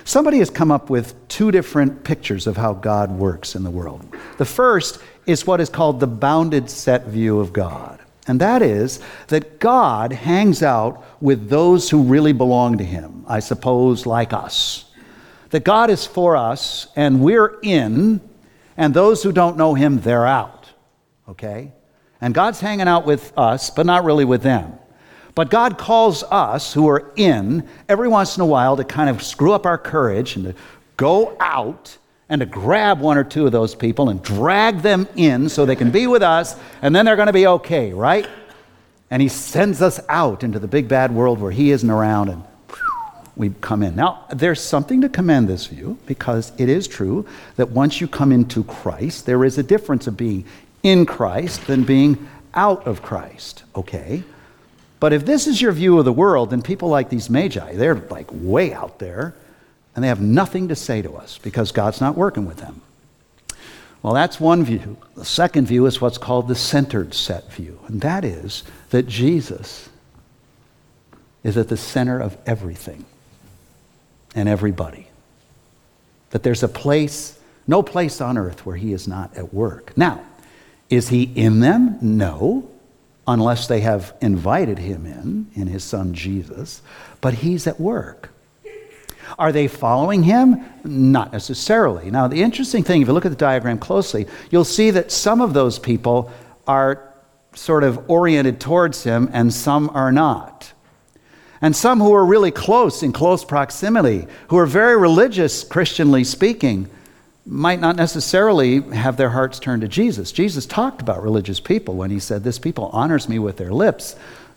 Somebody 0.04 0.40
has 0.40 0.50
come 0.50 0.70
up 0.70 0.90
with 0.90 1.16
two 1.30 1.52
different 1.52 2.04
pictures 2.04 2.48
of 2.48 2.58
how 2.58 2.74
God 2.74 3.12
works 3.12 3.56
in 3.56 3.64
the 3.64 3.72
world. 3.72 4.06
The 4.40 4.46
first 4.46 5.00
is 5.26 5.48
what 5.48 5.62
is 5.62 5.70
called 5.70 6.02
the 6.02 6.08
bounded 6.08 6.70
set 6.70 7.06
view 7.06 7.40
of 7.40 7.54
God. 7.54 8.02
And 8.28 8.42
that 8.42 8.62
is 8.62 9.00
that 9.28 9.60
God 9.60 10.12
hangs 10.12 10.62
out 10.62 11.04
with 11.22 11.50
those 11.50 11.90
who 11.90 12.04
really 12.04 12.34
belong 12.34 12.78
to 12.78 12.84
Him, 12.84 13.24
I 13.28 13.40
suppose, 13.40 14.06
like 14.06 14.34
us. 14.34 14.86
That 15.52 15.64
God 15.64 15.90
is 15.90 16.06
for 16.06 16.36
us 16.36 16.88
and 16.96 17.22
we're 17.22 17.58
in, 17.64 18.20
and 18.76 18.94
those 18.94 19.24
who 19.24 19.32
don't 19.32 19.58
know 19.58 19.74
Him, 19.74 20.02
they're 20.02 20.28
out. 20.28 20.70
Okay? 21.30 21.72
And 22.20 22.34
God's 22.34 22.60
hanging 22.60 22.88
out 22.88 23.06
with 23.06 23.32
us, 23.38 23.70
but 23.70 23.86
not 23.86 24.04
really 24.04 24.26
with 24.26 24.42
them. 24.42 24.74
But 25.34 25.50
God 25.50 25.78
calls 25.78 26.24
us 26.24 26.74
who 26.74 26.90
are 26.90 27.14
in 27.16 27.68
every 27.88 28.08
once 28.08 28.38
in 28.38 28.42
a 28.42 28.46
while 28.46 28.76
to 28.76 28.84
kind 28.84 29.10
of 29.10 29.22
screw 29.22 29.54
up 29.54 29.66
our 29.66 29.78
courage 29.78 30.36
and 30.36 30.46
to 30.46 30.56
go 30.98 31.38
out 31.40 31.98
and 32.30 32.40
to 32.40 32.46
grab 32.46 33.00
one 33.00 33.18
or 33.18 33.24
two 33.24 33.46
of 33.46 33.52
those 33.52 33.74
people 33.74 34.10
and 34.10 34.22
drag 34.22 34.82
them 34.82 35.08
in 35.16 35.50
so 35.50 35.66
they 35.66 35.76
can 35.76 35.92
be 35.92 36.08
with 36.08 36.22
us, 36.22 36.56
and 36.82 36.96
then 36.96 37.06
they're 37.06 37.16
going 37.16 37.28
to 37.28 37.34
be 37.34 37.48
okay, 37.48 37.94
right? 37.94 38.28
And 39.10 39.22
he 39.22 39.30
sends 39.30 39.82
us 39.82 40.00
out 40.10 40.44
into 40.44 40.60
the 40.60 40.68
big 40.68 40.88
bad 40.88 41.14
world 41.14 41.40
where 41.40 41.52
he 41.52 41.72
isn't 41.72 41.90
around, 41.90 42.30
and 42.30 42.44
we 43.38 43.52
come 43.62 43.84
in. 43.84 43.96
Now, 43.96 44.26
there's 44.30 44.62
something 44.62 45.02
to 45.02 45.10
commend 45.10 45.48
this 45.48 45.68
view 45.68 45.98
because 46.06 46.52
it 46.58 46.68
is 46.68 46.88
true 46.88 47.26
that 47.56 47.70
once 47.70 48.02
you 48.02 48.08
come 48.08 48.32
into 48.32 48.64
Christ, 48.64 49.26
there 49.26 49.46
is 49.46 49.58
a 49.58 49.64
difference 49.64 50.08
of 50.08 50.18
being 50.18 50.44
in 50.84 51.06
Christ 51.06 51.68
than 51.68 51.84
being 51.84 52.28
out 52.54 52.86
of 52.88 53.02
Christ, 53.02 53.64
okay? 53.76 54.24
But 55.00 55.14
if 55.14 55.26
this 55.26 55.48
is 55.48 55.62
your 55.62 55.72
view 55.72 56.00
of 56.00 56.06
the 56.06 56.14
world, 56.14 56.50
then 56.50 56.62
people 56.62 56.90
like 56.90 57.10
these 57.10 57.30
magi, 57.30 57.76
they're 57.76 57.96
like 57.96 58.28
way 58.32 58.74
out 58.74 59.00
there 59.00 59.36
and 59.98 60.04
they 60.04 60.10
have 60.10 60.22
nothing 60.22 60.68
to 60.68 60.76
say 60.76 61.02
to 61.02 61.16
us 61.16 61.40
because 61.40 61.72
God's 61.72 62.00
not 62.00 62.16
working 62.16 62.46
with 62.46 62.58
them. 62.58 62.82
Well, 64.04 64.14
that's 64.14 64.40
one 64.40 64.64
view. 64.64 64.96
The 65.16 65.26
second 65.26 65.66
view 65.66 65.88
is 65.88 66.00
what's 66.00 66.20
called 66.20 66.48
the 66.48 66.54
centered 66.54 67.16
set 67.16 67.52
view, 67.52 67.80
and 67.88 68.00
that 68.02 68.24
is 68.24 68.64
that 68.92 69.08
Jesus 69.08 69.90
is 71.44 71.58
at 71.58 71.70
the 71.70 71.78
center 71.78 72.20
of 72.20 72.38
everything 72.46 73.06
and 74.36 74.48
everybody. 74.48 75.08
That 76.30 76.44
there's 76.44 76.62
a 76.62 76.68
place, 76.68 77.40
no 77.66 77.82
place 77.82 78.22
on 78.22 78.38
earth 78.38 78.68
where 78.68 78.76
he 78.76 78.94
is 78.94 79.08
not 79.08 79.36
at 79.36 79.52
work. 79.52 79.98
Now, 79.98 80.24
is 80.92 81.10
he 81.10 81.24
in 81.24 81.60
them? 81.60 81.98
No, 82.02 82.70
unless 83.26 83.66
they 83.66 83.80
have 83.80 84.14
invited 84.22 84.78
him 84.78 85.08
in, 85.08 85.48
in 85.56 85.66
his 85.66 85.84
son 85.84 86.14
Jesus, 86.14 86.84
but 87.20 87.34
he's 87.34 87.66
at 87.66 87.80
work. 87.80 88.30
Are 89.38 89.52
they 89.52 89.68
following 89.68 90.24
him? 90.24 90.64
Not 90.84 91.32
necessarily. 91.32 92.10
Now, 92.12 92.28
the 92.28 92.42
interesting 92.42 92.84
thing, 92.84 93.02
if 93.02 93.08
you 93.08 93.14
look 93.14 93.26
at 93.26 93.32
the 93.32 93.38
diagram 93.38 93.80
closely, 93.80 94.26
you'll 94.52 94.64
see 94.64 94.92
that 94.92 95.12
some 95.12 95.42
of 95.42 95.54
those 95.54 95.80
people 95.80 96.32
are 96.68 97.14
sort 97.54 97.84
of 97.84 98.10
oriented 98.10 98.60
towards 98.60 99.04
him 99.04 99.30
and 99.34 99.54
some 99.54 99.90
are 99.90 100.12
not. 100.12 100.74
And 101.62 101.76
some 101.76 102.00
who 102.00 102.14
are 102.14 102.26
really 102.26 102.52
close, 102.52 103.02
in 103.02 103.12
close 103.12 103.44
proximity, 103.44 104.28
who 104.50 104.58
are 104.58 104.68
very 104.68 104.96
religious, 104.96 105.64
Christianly 105.64 106.24
speaking, 106.24 106.88
might 107.46 107.80
not 107.80 107.96
necessarily 107.96 108.82
have 108.82 109.18
their 109.18 109.30
hearts 109.30 109.58
turned 109.58 109.82
to 109.82 109.88
Jesus. 109.88 110.32
Jesus 110.32 110.66
talked 110.66 111.02
about 111.02 111.24
religious 111.24 111.60
people 111.60 111.96
when 111.96 112.12
he 112.12 112.20
said, 112.20 112.44
This 112.44 112.60
people 112.60 112.90
honors 112.94 113.28
me 113.28 113.40
with 113.40 113.58
their 113.58 113.72
lips, 113.72 114.16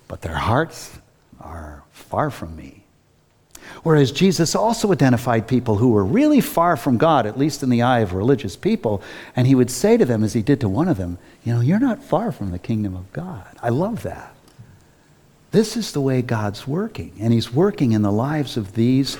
but 0.08 0.20
their 0.22 0.34
hearts 0.34 0.98
are 1.40 1.84
far 1.92 2.30
from 2.30 2.56
me. 2.56 2.79
Whereas 3.82 4.12
Jesus 4.12 4.54
also 4.54 4.92
identified 4.92 5.48
people 5.48 5.76
who 5.76 5.90
were 5.90 6.04
really 6.04 6.40
far 6.40 6.76
from 6.76 6.98
God, 6.98 7.26
at 7.26 7.38
least 7.38 7.62
in 7.62 7.70
the 7.70 7.82
eye 7.82 8.00
of 8.00 8.12
religious 8.12 8.56
people, 8.56 9.02
and 9.34 9.46
he 9.46 9.54
would 9.54 9.70
say 9.70 9.96
to 9.96 10.04
them, 10.04 10.22
as 10.22 10.34
he 10.34 10.42
did 10.42 10.60
to 10.60 10.68
one 10.68 10.88
of 10.88 10.98
them, 10.98 11.18
You 11.44 11.54
know, 11.54 11.60
you're 11.60 11.80
not 11.80 12.02
far 12.02 12.30
from 12.32 12.50
the 12.50 12.58
kingdom 12.58 12.94
of 12.94 13.10
God. 13.12 13.46
I 13.62 13.70
love 13.70 14.02
that. 14.02 14.34
This 15.50 15.76
is 15.76 15.92
the 15.92 16.00
way 16.00 16.22
God's 16.22 16.66
working, 16.66 17.12
and 17.18 17.32
he's 17.32 17.52
working 17.52 17.92
in 17.92 18.02
the 18.02 18.12
lives 18.12 18.56
of 18.56 18.74
these 18.74 19.16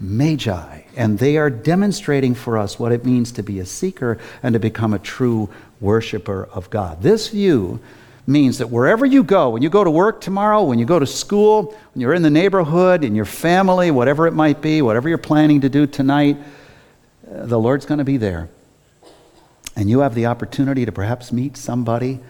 magi, 0.00 0.82
and 0.96 1.18
they 1.18 1.36
are 1.36 1.50
demonstrating 1.50 2.34
for 2.34 2.58
us 2.58 2.78
what 2.78 2.92
it 2.92 3.04
means 3.04 3.32
to 3.32 3.42
be 3.42 3.60
a 3.60 3.66
seeker 3.66 4.18
and 4.42 4.52
to 4.52 4.58
become 4.58 4.94
a 4.94 4.98
true 4.98 5.50
worshiper 5.80 6.48
of 6.52 6.70
God. 6.70 7.02
This 7.02 7.28
view 7.28 7.80
means 8.26 8.58
that 8.58 8.68
wherever 8.68 9.06
you 9.06 9.22
go, 9.22 9.50
when 9.50 9.62
you 9.62 9.70
go 9.70 9.84
to 9.84 9.90
work 9.90 10.20
tomorrow, 10.20 10.64
when 10.64 10.78
you 10.78 10.84
go 10.84 10.98
to 10.98 11.06
school, 11.06 11.74
when 11.94 12.00
you're 12.00 12.14
in 12.14 12.22
the 12.22 12.30
neighborhood, 12.30 13.04
in 13.04 13.14
your 13.14 13.24
family, 13.24 13.90
whatever 13.90 14.26
it 14.26 14.32
might 14.32 14.60
be, 14.60 14.82
whatever 14.82 15.08
you're 15.08 15.18
planning 15.18 15.60
to 15.60 15.68
do 15.68 15.86
tonight, 15.86 16.36
uh, 17.30 17.46
the 17.46 17.58
Lord's 17.58 17.86
going 17.86 17.98
to 17.98 18.04
be 18.04 18.16
there. 18.16 18.48
And 19.76 19.88
you 19.90 20.00
have 20.00 20.14
the 20.14 20.26
opportunity 20.26 20.84
to 20.86 20.92
perhaps 20.92 21.30
meet 21.30 21.56
somebody 21.56 22.20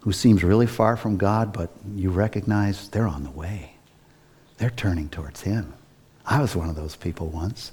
who 0.00 0.12
seems 0.12 0.44
really 0.44 0.66
far 0.66 0.96
from 0.96 1.16
God, 1.16 1.52
but 1.52 1.70
you 1.94 2.10
recognize 2.10 2.88
they're 2.88 3.06
on 3.06 3.24
the 3.24 3.30
way. 3.30 3.72
They're 4.58 4.70
turning 4.70 5.08
towards 5.08 5.42
Him. 5.42 5.72
I 6.26 6.40
was 6.40 6.54
one 6.54 6.68
of 6.68 6.76
those 6.76 6.96
people 6.96 7.28
once, 7.28 7.72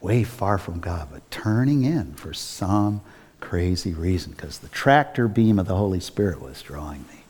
way 0.00 0.24
far 0.24 0.58
from 0.58 0.80
God, 0.80 1.08
but 1.12 1.30
turning 1.30 1.84
in 1.84 2.14
for 2.14 2.32
some 2.32 3.02
crazy 3.42 3.92
reason 3.92 4.32
because 4.32 4.58
the 4.58 4.68
tractor 4.68 5.28
beam 5.28 5.58
of 5.58 5.66
the 5.66 5.76
Holy 5.76 6.00
Spirit 6.00 6.40
was 6.40 6.62
drawing 6.62 7.02
me. 7.02 7.22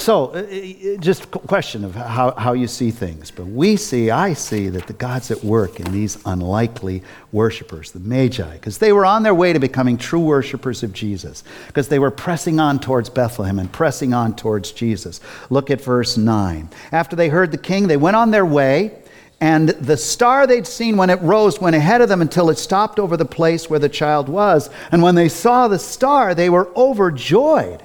So, 0.00 0.28
uh, 0.28 0.38
uh, 0.38 0.96
just 0.98 1.24
a 1.24 1.26
question 1.26 1.84
of 1.84 1.94
how, 1.94 2.30
how 2.32 2.54
you 2.54 2.66
see 2.66 2.90
things. 2.90 3.30
But 3.30 3.44
we 3.44 3.76
see, 3.76 4.10
I 4.10 4.32
see, 4.32 4.70
that 4.70 4.86
the 4.86 4.94
God's 4.94 5.30
at 5.30 5.44
work 5.44 5.78
in 5.78 5.92
these 5.92 6.16
unlikely 6.24 7.02
worshipers, 7.32 7.92
the 7.92 8.00
Magi, 8.00 8.54
because 8.54 8.78
they 8.78 8.94
were 8.94 9.04
on 9.04 9.24
their 9.24 9.34
way 9.34 9.52
to 9.52 9.58
becoming 9.58 9.98
true 9.98 10.20
worshipers 10.20 10.82
of 10.82 10.94
Jesus, 10.94 11.44
because 11.66 11.88
they 11.88 11.98
were 11.98 12.10
pressing 12.10 12.58
on 12.58 12.78
towards 12.78 13.10
Bethlehem 13.10 13.58
and 13.58 13.70
pressing 13.70 14.14
on 14.14 14.34
towards 14.34 14.72
Jesus. 14.72 15.20
Look 15.50 15.70
at 15.70 15.82
verse 15.82 16.16
9. 16.16 16.70
After 16.92 17.14
they 17.14 17.28
heard 17.28 17.52
the 17.52 17.58
king, 17.58 17.86
they 17.86 17.98
went 17.98 18.16
on 18.16 18.30
their 18.30 18.46
way. 18.46 19.02
And 19.40 19.70
the 19.70 19.96
star 19.96 20.46
they'd 20.46 20.66
seen 20.66 20.96
when 20.96 21.08
it 21.08 21.20
rose 21.22 21.60
went 21.60 21.76
ahead 21.76 22.02
of 22.02 22.08
them 22.08 22.20
until 22.20 22.50
it 22.50 22.58
stopped 22.58 22.98
over 22.98 23.16
the 23.16 23.24
place 23.24 23.70
where 23.70 23.78
the 23.78 23.88
child 23.88 24.28
was. 24.28 24.68
And 24.92 25.02
when 25.02 25.14
they 25.14 25.30
saw 25.30 25.66
the 25.66 25.78
star, 25.78 26.34
they 26.34 26.50
were 26.50 26.68
overjoyed. 26.76 27.82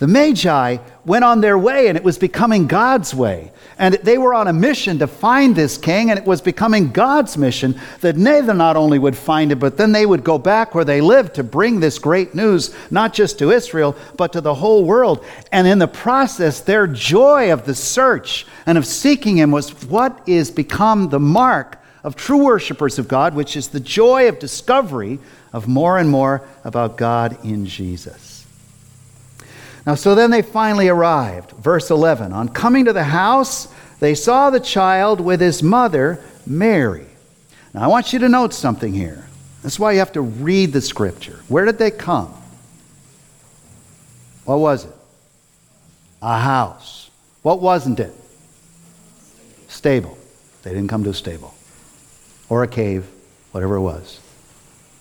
The 0.00 0.06
Magi 0.06 0.78
went 1.04 1.24
on 1.24 1.42
their 1.42 1.58
way 1.58 1.88
and 1.88 1.96
it 1.96 2.02
was 2.02 2.16
becoming 2.16 2.66
God's 2.66 3.14
way. 3.14 3.52
And 3.78 3.94
they 3.96 4.16
were 4.16 4.32
on 4.32 4.48
a 4.48 4.52
mission 4.52 4.98
to 4.98 5.06
find 5.06 5.54
this 5.54 5.76
king, 5.78 6.10
and 6.10 6.18
it 6.18 6.26
was 6.26 6.40
becoming 6.40 6.90
God's 6.90 7.38
mission 7.38 7.78
that 8.00 8.16
they 8.16 8.40
not 8.42 8.76
only 8.76 8.98
would 8.98 9.16
find 9.16 9.52
it, 9.52 9.56
but 9.56 9.76
then 9.76 9.92
they 9.92 10.04
would 10.04 10.24
go 10.24 10.38
back 10.38 10.74
where 10.74 10.84
they 10.84 11.00
lived 11.00 11.34
to 11.34 11.44
bring 11.44 11.80
this 11.80 11.98
great 11.98 12.34
news, 12.34 12.74
not 12.90 13.14
just 13.14 13.38
to 13.38 13.50
Israel, 13.50 13.94
but 14.16 14.32
to 14.32 14.40
the 14.40 14.54
whole 14.54 14.84
world. 14.84 15.24
And 15.52 15.66
in 15.66 15.78
the 15.78 15.88
process, 15.88 16.60
their 16.60 16.86
joy 16.86 17.52
of 17.52 17.66
the 17.66 17.74
search 17.74 18.46
and 18.66 18.76
of 18.76 18.86
seeking 18.86 19.36
him 19.36 19.50
was 19.50 19.70
what 19.84 20.18
is 20.26 20.50
become 20.50 21.10
the 21.10 21.20
mark 21.20 21.78
of 22.04 22.16
true 22.16 22.44
worshipers 22.44 22.98
of 22.98 23.06
God, 23.06 23.34
which 23.34 23.54
is 23.54 23.68
the 23.68 23.80
joy 23.80 24.28
of 24.28 24.38
discovery 24.38 25.18
of 25.52 25.68
more 25.68 25.98
and 25.98 26.08
more 26.08 26.46
about 26.64 26.96
God 26.96 27.42
in 27.44 27.66
Jesus. 27.66 28.29
Now, 29.86 29.94
so 29.94 30.14
then 30.14 30.30
they 30.30 30.42
finally 30.42 30.88
arrived. 30.88 31.52
Verse 31.52 31.90
11 31.90 32.32
On 32.32 32.48
coming 32.48 32.84
to 32.84 32.92
the 32.92 33.04
house, 33.04 33.68
they 33.98 34.14
saw 34.14 34.50
the 34.50 34.60
child 34.60 35.20
with 35.20 35.40
his 35.40 35.62
mother, 35.62 36.22
Mary. 36.46 37.06
Now, 37.72 37.82
I 37.82 37.86
want 37.86 38.12
you 38.12 38.18
to 38.20 38.28
note 38.28 38.52
something 38.52 38.92
here. 38.92 39.26
That's 39.62 39.78
why 39.78 39.92
you 39.92 39.98
have 39.98 40.12
to 40.12 40.22
read 40.22 40.72
the 40.72 40.80
scripture. 40.80 41.40
Where 41.48 41.64
did 41.64 41.78
they 41.78 41.90
come? 41.90 42.34
What 44.44 44.58
was 44.58 44.84
it? 44.86 44.94
A 46.22 46.38
house. 46.38 47.10
What 47.42 47.60
wasn't 47.60 48.00
it? 48.00 48.12
Stable. 49.68 50.16
They 50.62 50.70
didn't 50.70 50.88
come 50.88 51.04
to 51.04 51.10
a 51.10 51.14
stable 51.14 51.54
or 52.48 52.62
a 52.62 52.68
cave, 52.68 53.06
whatever 53.52 53.76
it 53.76 53.80
was. 53.80 54.20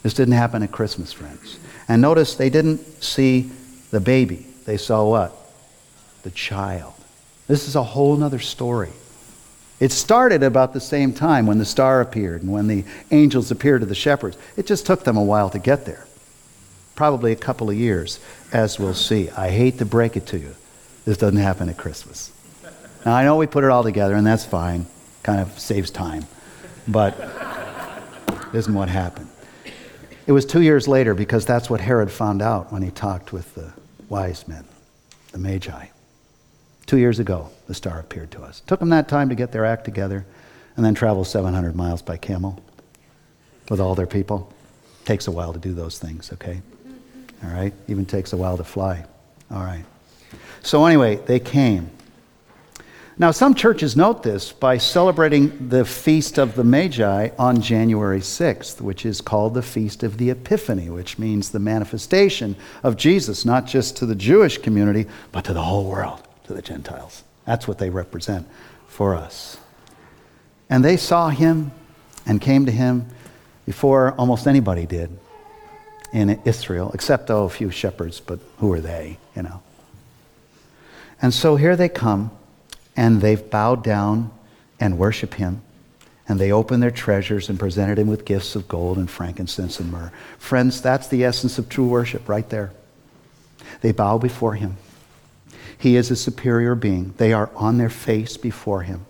This 0.04 0.13
didn't 0.13 0.36
happen 0.36 0.63
at 0.63 0.72
Christmas, 0.72 1.12
friends. 1.12 1.58
And 1.88 2.02
notice 2.02 2.36
they 2.36 2.50
didn't 2.50 3.04
see 3.04 3.50
the 3.92 4.00
baby 4.00 4.49
they 4.70 4.78
saw 4.78 5.04
what? 5.04 5.36
The 6.22 6.30
child. 6.30 6.94
This 7.48 7.68
is 7.68 7.76
a 7.76 7.82
whole 7.82 8.24
other 8.24 8.38
story. 8.38 8.92
It 9.80 9.92
started 9.92 10.44
about 10.44 10.74
the 10.74 10.80
same 10.80 11.12
time 11.12 11.48
when 11.48 11.58
the 11.58 11.66
star 11.66 12.02
appeared 12.02 12.44
and 12.44 12.52
when 12.52 12.68
the 12.68 12.86
angels 13.10 13.50
appeared 13.50 13.82
to 13.82 13.88
the 13.88 13.96
shepherds. 13.96 14.38
It 14.58 14.68
just 14.68 14.86
took 14.86 15.04
them 15.04 15.18
a 15.18 15.24
while 15.24 15.50
to 15.50 15.58
get 15.58 15.86
there. 15.86 16.06
Probably 16.94 17.32
a 17.32 17.36
couple 17.36 17.72
of 17.72 17.78
years, 17.78 18.20
as 18.54 18.78
we'll 18.78 18.94
see. 18.94 19.32
I 19.32 19.50
hate 19.50 19.80
to 19.80 19.86
break 19.86 20.16
it 20.16 20.28
to 20.28 20.38
you. 20.38 20.56
This 21.04 21.18
doesn't 21.18 21.38
happen 21.38 21.68
at 21.70 21.78
Christmas. 21.78 22.32
Now, 23.08 23.16
I 23.16 23.24
know 23.24 23.38
we 23.38 23.48
put 23.48 23.64
it 23.64 23.72
all 23.72 23.84
together, 23.84 24.14
and 24.14 24.28
that's 24.28 24.46
fine. 24.46 24.86
Kind 25.24 25.40
of 25.40 25.58
saves 25.58 25.90
time. 25.90 26.28
But 26.88 27.18
this 28.52 28.68
isn't 28.68 28.76
what 28.76 28.90
happened. 28.90 29.30
It 30.28 30.32
was 30.32 30.46
two 30.46 30.62
years 30.62 30.88
later 30.88 31.16
because 31.16 31.44
that's 31.44 31.72
what 31.72 31.82
Herod 31.82 32.12
found 32.12 32.44
out 32.44 32.72
when 32.72 32.84
he 32.84 32.92
talked 32.92 33.34
with 33.34 33.56
the 33.56 33.74
wise 34.10 34.48
men, 34.48 34.65
the 35.32 35.38
Magi. 35.38 35.88
Two 36.86 36.98
years 36.98 37.19
ago, 37.19 37.50
the 37.67 37.74
star 37.74 38.00
appeared 38.00 38.32
to 38.32 38.41
us. 38.41 38.62
Took 38.62 38.80
them 38.80 38.89
that 38.89 39.08
time 39.08 39.30
to 39.30 39.36
get 39.36 39.52
their 39.52 39.65
act 39.65 39.86
together 39.86 40.26
and 40.76 40.84
then 40.84 40.95
travel 40.95 41.24
700 41.24 41.76
miles 41.76 42.02
by 42.02 42.17
camel 42.17 42.62
with 43.69 43.80
all 43.80 43.95
their 43.95 44.08
people. 44.08 44.52
Takes 45.06 45.28
a 45.28 45.32
while 45.32 45.54
to 45.54 45.60
do 45.60 45.74
those 45.74 46.00
things, 46.00 46.32
okay? 46.34 46.62
All 47.43 47.52
right? 47.52 47.74
Even 47.88 48.06
takes 48.06 48.34
a 48.34 48.38
while 48.38 48.58
to 48.58 48.63
fly. 48.63 49.06
All 49.52 49.63
right. 49.63 49.86
So, 50.62 50.86
anyway, 50.86 51.17
they 51.17 51.39
came. 51.39 51.89
Now, 53.20 53.32
some 53.32 53.54
churches 53.54 53.98
note 53.98 54.24
this 54.24 54.54
by 54.54 54.78
celebrating 54.78 55.68
the 55.68 55.84
Feast 55.84 56.38
of 56.38 56.56
the 56.56 56.64
Magi 56.64 57.32
on 57.38 57.62
January 57.62 58.22
6th, 58.22 58.80
which 58.80 59.06
is 59.06 59.20
called 59.20 59.56
the 59.56 59.62
Feast 59.62 60.04
of 60.04 60.18
the 60.18 60.30
Epiphany, 60.30 60.90
which 60.90 61.20
means 61.20 61.50
the 61.50 61.60
manifestation 61.60 62.56
of 62.82 62.96
Jesus, 62.96 63.44
not 63.44 63.68
just 63.68 63.98
to 63.98 64.06
the 64.06 64.16
Jewish 64.16 64.58
community, 64.60 65.06
but 65.34 65.44
to 65.44 65.54
the 65.54 65.62
whole 65.62 65.84
world, 65.84 66.26
to 66.46 66.54
the 66.54 66.62
Gentiles. 66.62 67.26
That's 67.46 67.68
what 67.68 67.78
they 67.78 67.90
represent 67.90 68.48
for 68.88 69.16
us. 69.16 69.58
And 70.70 70.86
they 70.86 70.96
saw 70.96 71.28
him 71.28 71.74
and 72.26 72.40
came 72.40 72.66
to 72.68 72.72
him 72.72 73.06
before 73.66 74.14
almost 74.14 74.48
anybody 74.48 74.86
did 74.86 75.10
in 76.14 76.42
Israel, 76.46 76.90
except, 76.94 77.30
oh, 77.30 77.44
a 77.44 77.50
few 77.50 77.70
shepherds, 77.70 78.22
but 78.22 78.40
who 78.60 78.72
are 78.72 78.80
they, 78.80 79.18
you 79.36 79.44
know? 79.44 79.62
And 81.22 81.34
so 81.34 81.58
here 81.58 81.76
they 81.76 81.90
come 81.90 82.32
and 83.00 83.22
they've 83.22 83.50
bowed 83.50 83.82
down 83.82 84.30
and 84.78 84.98
worship 84.98 85.36
him. 85.36 85.62
And 86.28 86.38
they 86.38 86.52
opened 86.52 86.84
their 86.84 86.92
treasures 86.92 87.48
and 87.48 87.58
presented 87.58 87.98
him 87.98 88.08
with 88.08 88.26
gifts 88.26 88.58
of 88.58 88.68
gold 88.68 88.98
and 88.98 89.10
frankincense 89.10 89.80
and 89.80 89.90
myrrh. 89.90 90.12
Friends, 90.38 90.82
that's 90.82 91.08
the 91.08 91.24
essence 91.24 91.58
of 91.58 91.70
true 91.70 91.88
worship 91.88 92.28
right 92.28 92.48
there. 92.50 92.74
They 93.80 93.94
bow 93.94 94.18
before 94.18 94.56
him. 94.56 94.76
He 95.78 95.96
is 95.96 96.12
a 96.12 96.16
superior 96.18 96.76
being. 96.76 97.14
They 97.16 97.32
are 97.32 97.50
on 97.56 97.78
their 97.78 97.90
face 97.90 98.36
before 98.36 98.82
him. 98.82 99.06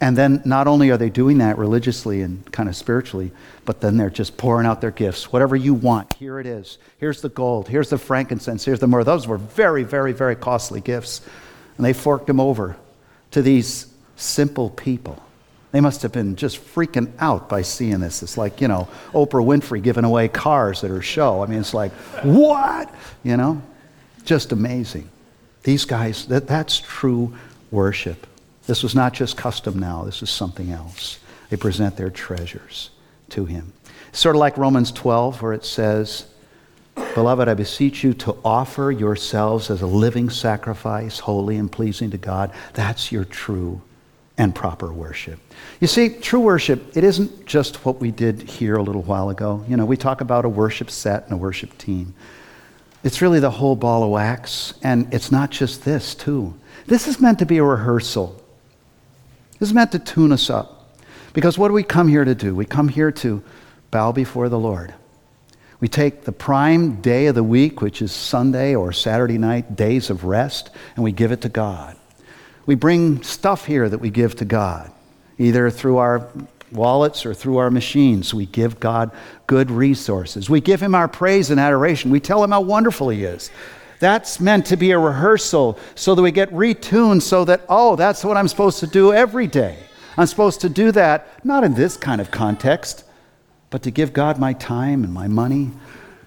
And 0.00 0.18
then 0.18 0.42
not 0.44 0.66
only 0.66 0.90
are 0.90 0.96
they 0.96 1.10
doing 1.10 1.38
that 1.38 1.58
religiously 1.58 2.22
and 2.22 2.50
kind 2.50 2.68
of 2.68 2.74
spiritually, 2.74 3.30
but 3.64 3.80
then 3.80 3.96
they're 3.96 4.10
just 4.10 4.36
pouring 4.36 4.66
out 4.66 4.80
their 4.80 4.90
gifts. 4.90 5.32
Whatever 5.32 5.54
you 5.54 5.74
want, 5.74 6.14
here 6.14 6.40
it 6.40 6.46
is. 6.46 6.78
Here's 6.98 7.22
the 7.22 7.28
gold. 7.28 7.68
Here's 7.68 7.90
the 7.90 7.98
frankincense. 7.98 8.64
Here's 8.64 8.80
the 8.80 8.88
myrrh. 8.88 9.04
Those 9.04 9.28
were 9.28 9.38
very, 9.38 9.84
very, 9.84 10.12
very 10.12 10.34
costly 10.34 10.80
gifts. 10.80 11.20
And 11.76 11.84
they 11.84 11.92
forked 11.92 12.28
him 12.28 12.40
over 12.40 12.76
to 13.32 13.42
these 13.42 13.86
simple 14.16 14.70
people. 14.70 15.20
They 15.72 15.80
must 15.80 16.02
have 16.02 16.12
been 16.12 16.36
just 16.36 16.64
freaking 16.64 17.10
out 17.18 17.48
by 17.48 17.62
seeing 17.62 17.98
this. 17.98 18.22
It's 18.22 18.38
like, 18.38 18.60
you 18.60 18.68
know, 18.68 18.88
Oprah 19.12 19.44
Winfrey 19.44 19.82
giving 19.82 20.04
away 20.04 20.28
cars 20.28 20.84
at 20.84 20.90
her 20.90 21.02
show. 21.02 21.42
I 21.42 21.46
mean, 21.46 21.58
it's 21.58 21.74
like, 21.74 21.90
what? 22.22 22.94
You 23.24 23.36
know? 23.36 23.60
Just 24.24 24.52
amazing. 24.52 25.10
These 25.64 25.84
guys, 25.84 26.26
that, 26.26 26.46
that's 26.46 26.78
true 26.78 27.34
worship. 27.72 28.26
This 28.66 28.82
was 28.84 28.94
not 28.94 29.14
just 29.14 29.36
custom 29.36 29.78
now, 29.78 30.04
this 30.04 30.22
is 30.22 30.30
something 30.30 30.70
else. 30.70 31.18
They 31.50 31.56
present 31.56 31.96
their 31.96 32.10
treasures 32.10 32.90
to 33.30 33.44
him. 33.44 33.72
Sort 34.12 34.36
of 34.36 34.40
like 34.40 34.56
Romans 34.56 34.92
12, 34.92 35.42
where 35.42 35.52
it 35.52 35.64
says, 35.64 36.26
Beloved, 36.94 37.48
I 37.48 37.54
beseech 37.54 38.02
you 38.02 38.14
to 38.14 38.36
offer 38.44 38.90
yourselves 38.90 39.70
as 39.70 39.82
a 39.82 39.86
living 39.86 40.30
sacrifice, 40.30 41.18
holy 41.18 41.56
and 41.56 41.70
pleasing 41.70 42.10
to 42.10 42.18
God. 42.18 42.52
That's 42.72 43.12
your 43.12 43.24
true 43.24 43.82
and 44.36 44.54
proper 44.54 44.92
worship. 44.92 45.38
You 45.80 45.86
see, 45.86 46.08
true 46.08 46.40
worship, 46.40 46.96
it 46.96 47.04
isn't 47.04 47.46
just 47.46 47.84
what 47.84 48.00
we 48.00 48.10
did 48.10 48.42
here 48.42 48.76
a 48.76 48.82
little 48.82 49.02
while 49.02 49.30
ago. 49.30 49.64
You 49.68 49.76
know, 49.76 49.84
we 49.84 49.96
talk 49.96 50.20
about 50.20 50.44
a 50.44 50.48
worship 50.48 50.90
set 50.90 51.24
and 51.24 51.32
a 51.32 51.36
worship 51.36 51.76
team. 51.78 52.14
It's 53.04 53.22
really 53.22 53.38
the 53.38 53.50
whole 53.50 53.76
ball 53.76 54.02
of 54.02 54.10
wax, 54.10 54.74
and 54.82 55.12
it's 55.12 55.30
not 55.30 55.50
just 55.50 55.84
this, 55.84 56.14
too. 56.14 56.54
This 56.86 57.06
is 57.06 57.20
meant 57.20 57.38
to 57.40 57.46
be 57.46 57.58
a 57.58 57.64
rehearsal. 57.64 58.40
This 59.58 59.68
is 59.68 59.74
meant 59.74 59.92
to 59.92 59.98
tune 59.98 60.32
us 60.32 60.50
up. 60.50 60.98
Because 61.32 61.58
what 61.58 61.68
do 61.68 61.74
we 61.74 61.82
come 61.82 62.08
here 62.08 62.24
to 62.24 62.34
do? 62.34 62.54
We 62.54 62.64
come 62.64 62.88
here 62.88 63.12
to 63.12 63.42
bow 63.90 64.12
before 64.12 64.48
the 64.48 64.58
Lord. 64.58 64.94
We 65.84 65.88
take 65.88 66.24
the 66.24 66.32
prime 66.32 67.02
day 67.02 67.26
of 67.26 67.34
the 67.34 67.44
week, 67.44 67.82
which 67.82 68.00
is 68.00 68.10
Sunday 68.10 68.74
or 68.74 68.90
Saturday 68.90 69.36
night, 69.36 69.76
days 69.76 70.08
of 70.08 70.24
rest, 70.24 70.70
and 70.96 71.04
we 71.04 71.12
give 71.12 71.30
it 71.30 71.42
to 71.42 71.50
God. 71.50 71.94
We 72.64 72.74
bring 72.74 73.22
stuff 73.22 73.66
here 73.66 73.86
that 73.86 73.98
we 73.98 74.08
give 74.08 74.34
to 74.36 74.46
God, 74.46 74.90
either 75.36 75.68
through 75.68 75.98
our 75.98 76.26
wallets 76.72 77.26
or 77.26 77.34
through 77.34 77.58
our 77.58 77.70
machines. 77.70 78.32
We 78.32 78.46
give 78.46 78.80
God 78.80 79.10
good 79.46 79.70
resources. 79.70 80.48
We 80.48 80.62
give 80.62 80.80
Him 80.80 80.94
our 80.94 81.06
praise 81.06 81.50
and 81.50 81.60
adoration. 81.60 82.10
We 82.10 82.18
tell 82.18 82.42
Him 82.42 82.52
how 82.52 82.62
wonderful 82.62 83.10
He 83.10 83.24
is. 83.24 83.50
That's 83.98 84.40
meant 84.40 84.64
to 84.68 84.78
be 84.78 84.92
a 84.92 84.98
rehearsal 84.98 85.78
so 85.96 86.14
that 86.14 86.22
we 86.22 86.32
get 86.32 86.50
retuned 86.50 87.20
so 87.20 87.44
that, 87.44 87.60
oh, 87.68 87.94
that's 87.94 88.24
what 88.24 88.38
I'm 88.38 88.48
supposed 88.48 88.80
to 88.80 88.86
do 88.86 89.12
every 89.12 89.48
day. 89.48 89.76
I'm 90.16 90.28
supposed 90.28 90.62
to 90.62 90.70
do 90.70 90.92
that, 90.92 91.44
not 91.44 91.62
in 91.62 91.74
this 91.74 91.98
kind 91.98 92.22
of 92.22 92.30
context, 92.30 93.04
but 93.74 93.82
to 93.82 93.90
give 93.90 94.12
God 94.12 94.38
my 94.38 94.52
time 94.52 95.02
and 95.02 95.12
my 95.12 95.26
money, 95.26 95.72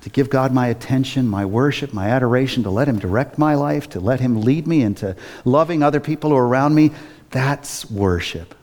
to 0.01 0.09
give 0.09 0.29
God 0.29 0.51
my 0.51 0.67
attention, 0.67 1.29
my 1.29 1.45
worship, 1.45 1.93
my 1.93 2.09
adoration, 2.09 2.63
to 2.63 2.69
let 2.69 2.89
Him 2.89 2.99
direct 2.99 3.37
my 3.37 3.55
life, 3.55 3.87
to 3.91 4.01
let 4.01 4.19
Him 4.19 4.41
lead 4.41 4.67
me 4.67 4.81
into 4.81 5.15
loving 5.45 5.81
other 5.81 6.01
people 6.01 6.31
who 6.31 6.35
are 6.35 6.45
around 6.45 6.75
me, 6.75 6.91
that's 7.29 7.89
worship. 7.89 8.53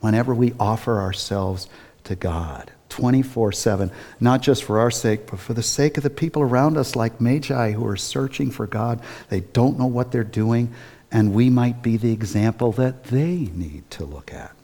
Whenever 0.00 0.34
we 0.34 0.52
offer 0.60 1.00
ourselves 1.00 1.66
to 2.04 2.14
God. 2.14 2.70
24 2.90 3.52
7, 3.52 3.90
not 4.20 4.42
just 4.42 4.64
for 4.64 4.80
our 4.80 4.90
sake, 4.90 5.26
but 5.30 5.40
for 5.40 5.54
the 5.54 5.62
sake 5.62 5.96
of 5.96 6.02
the 6.02 6.10
people 6.10 6.42
around 6.42 6.76
us, 6.76 6.94
like 6.94 7.22
Magi 7.22 7.70
who 7.70 7.86
are 7.86 7.96
searching 7.96 8.50
for 8.50 8.66
God. 8.66 9.00
They 9.30 9.40
don't 9.40 9.78
know 9.78 9.86
what 9.86 10.12
they're 10.12 10.24
doing, 10.24 10.74
and 11.10 11.32
we 11.32 11.48
might 11.48 11.82
be 11.82 11.96
the 11.96 12.12
example 12.12 12.70
that 12.72 13.04
they 13.04 13.48
need 13.54 13.90
to 13.92 14.04
look 14.04 14.34
at. 14.34 14.54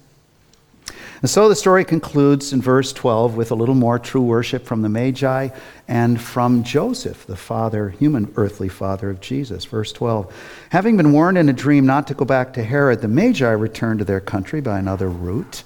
And 1.23 1.29
so 1.29 1.51
the 1.51 1.57
story 1.57 1.85
concludes 1.85 2.53
in 2.53 2.63
verse 2.63 2.95
12 2.95 3.37
with 3.37 3.51
a 3.51 3.55
little 3.55 3.75
more 3.75 3.99
true 3.99 4.23
worship 4.23 4.65
from 4.65 4.81
the 4.81 4.89
Magi 4.89 5.51
and 5.87 6.21
from 6.21 6.65
Joseph, 6.65 7.27
the 7.27 7.37
father, 7.37 7.91
human 7.91 8.33
earthly 8.37 8.71
father 8.71 9.11
of 9.11 9.21
Jesus. 9.21 9.67
Verse 9.67 9.93
12 9.93 10.33
Having 10.71 10.97
been 10.97 11.13
warned 11.13 11.37
in 11.37 11.51
a 11.51 11.53
dream 11.53 11.85
not 11.85 12.07
to 12.07 12.15
go 12.15 12.25
back 12.25 12.55
to 12.55 12.65
Herod, 12.65 13.03
the 13.03 13.09
Magi 13.09 13.51
returned 13.51 13.99
to 13.99 14.05
their 14.05 14.21
country 14.21 14.63
by 14.63 14.79
another 14.79 15.11
route. 15.11 15.63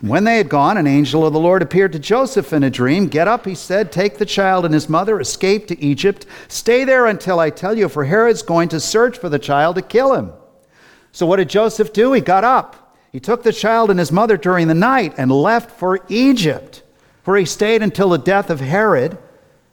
When 0.00 0.24
they 0.24 0.36
had 0.36 0.48
gone, 0.48 0.76
an 0.76 0.86
angel 0.86 1.26
of 1.26 1.32
the 1.32 1.40
Lord 1.40 1.62
appeared 1.62 1.92
to 1.92 1.98
Joseph 1.98 2.52
in 2.52 2.62
a 2.62 2.70
dream. 2.70 3.08
Get 3.08 3.28
up, 3.28 3.46
he 3.46 3.54
said, 3.54 3.90
take 3.90 4.18
the 4.18 4.26
child 4.26 4.66
and 4.66 4.74
his 4.74 4.90
mother, 4.90 5.18
escape 5.20 5.66
to 5.68 5.82
Egypt. 5.82 6.26
Stay 6.48 6.84
there 6.84 7.06
until 7.06 7.40
I 7.40 7.48
tell 7.48 7.76
you, 7.76 7.88
for 7.88 8.04
Herod's 8.04 8.42
going 8.42 8.68
to 8.70 8.80
search 8.80 9.16
for 9.16 9.30
the 9.30 9.38
child 9.38 9.76
to 9.76 9.82
kill 9.82 10.14
him. 10.14 10.32
So 11.12 11.26
what 11.26 11.36
did 11.36 11.48
Joseph 11.48 11.94
do? 11.94 12.12
He 12.12 12.20
got 12.20 12.44
up. 12.44 12.85
He 13.16 13.20
took 13.20 13.42
the 13.42 13.50
child 13.50 13.88
and 13.88 13.98
his 13.98 14.12
mother 14.12 14.36
during 14.36 14.68
the 14.68 14.74
night 14.74 15.14
and 15.16 15.32
left 15.32 15.70
for 15.70 16.00
Egypt, 16.10 16.82
where 17.24 17.38
he 17.38 17.46
stayed 17.46 17.80
until 17.80 18.10
the 18.10 18.18
death 18.18 18.50
of 18.50 18.60
Herod. 18.60 19.16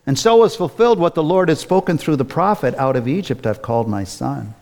And 0.07 0.17
so 0.17 0.37
was 0.37 0.55
fulfilled 0.55 0.97
what 0.97 1.13
the 1.13 1.23
Lord 1.23 1.49
had 1.49 1.57
spoken 1.57 1.97
through 1.97 2.15
the 2.15 2.23
prophet 2.23 2.73
Out 2.75 2.95
of 2.95 3.05
Egypt 3.05 3.45
I've 3.45 3.61
called 3.61 3.89
my 3.89 4.05
son. 4.05 4.55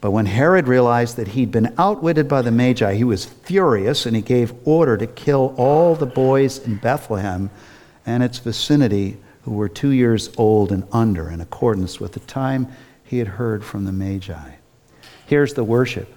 But 0.00 0.12
when 0.12 0.24
Herod 0.24 0.68
realized 0.68 1.16
that 1.16 1.28
he'd 1.28 1.52
been 1.52 1.74
outwitted 1.76 2.28
by 2.28 2.40
the 2.40 2.50
Magi, 2.50 2.94
he 2.94 3.04
was 3.04 3.26
furious 3.26 4.06
and 4.06 4.16
he 4.16 4.22
gave 4.22 4.54
order 4.64 4.96
to 4.96 5.06
kill 5.06 5.54
all 5.58 5.94
the 5.94 6.06
boys 6.06 6.56
in 6.56 6.76
Bethlehem 6.76 7.50
and 8.06 8.22
its 8.22 8.38
vicinity 8.38 9.18
who 9.42 9.52
were 9.52 9.68
two 9.68 9.90
years 9.90 10.30
old 10.38 10.72
and 10.72 10.84
under, 10.92 11.28
in 11.28 11.42
accordance 11.42 12.00
with 12.00 12.12
the 12.12 12.20
time 12.20 12.68
he 13.04 13.18
had 13.18 13.28
heard 13.28 13.62
from 13.62 13.84
the 13.84 13.92
Magi. 13.92 14.52
Here's 15.26 15.52
the 15.52 15.62
worship 15.62 16.14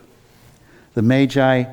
the 0.94 1.02
Magi 1.02 1.66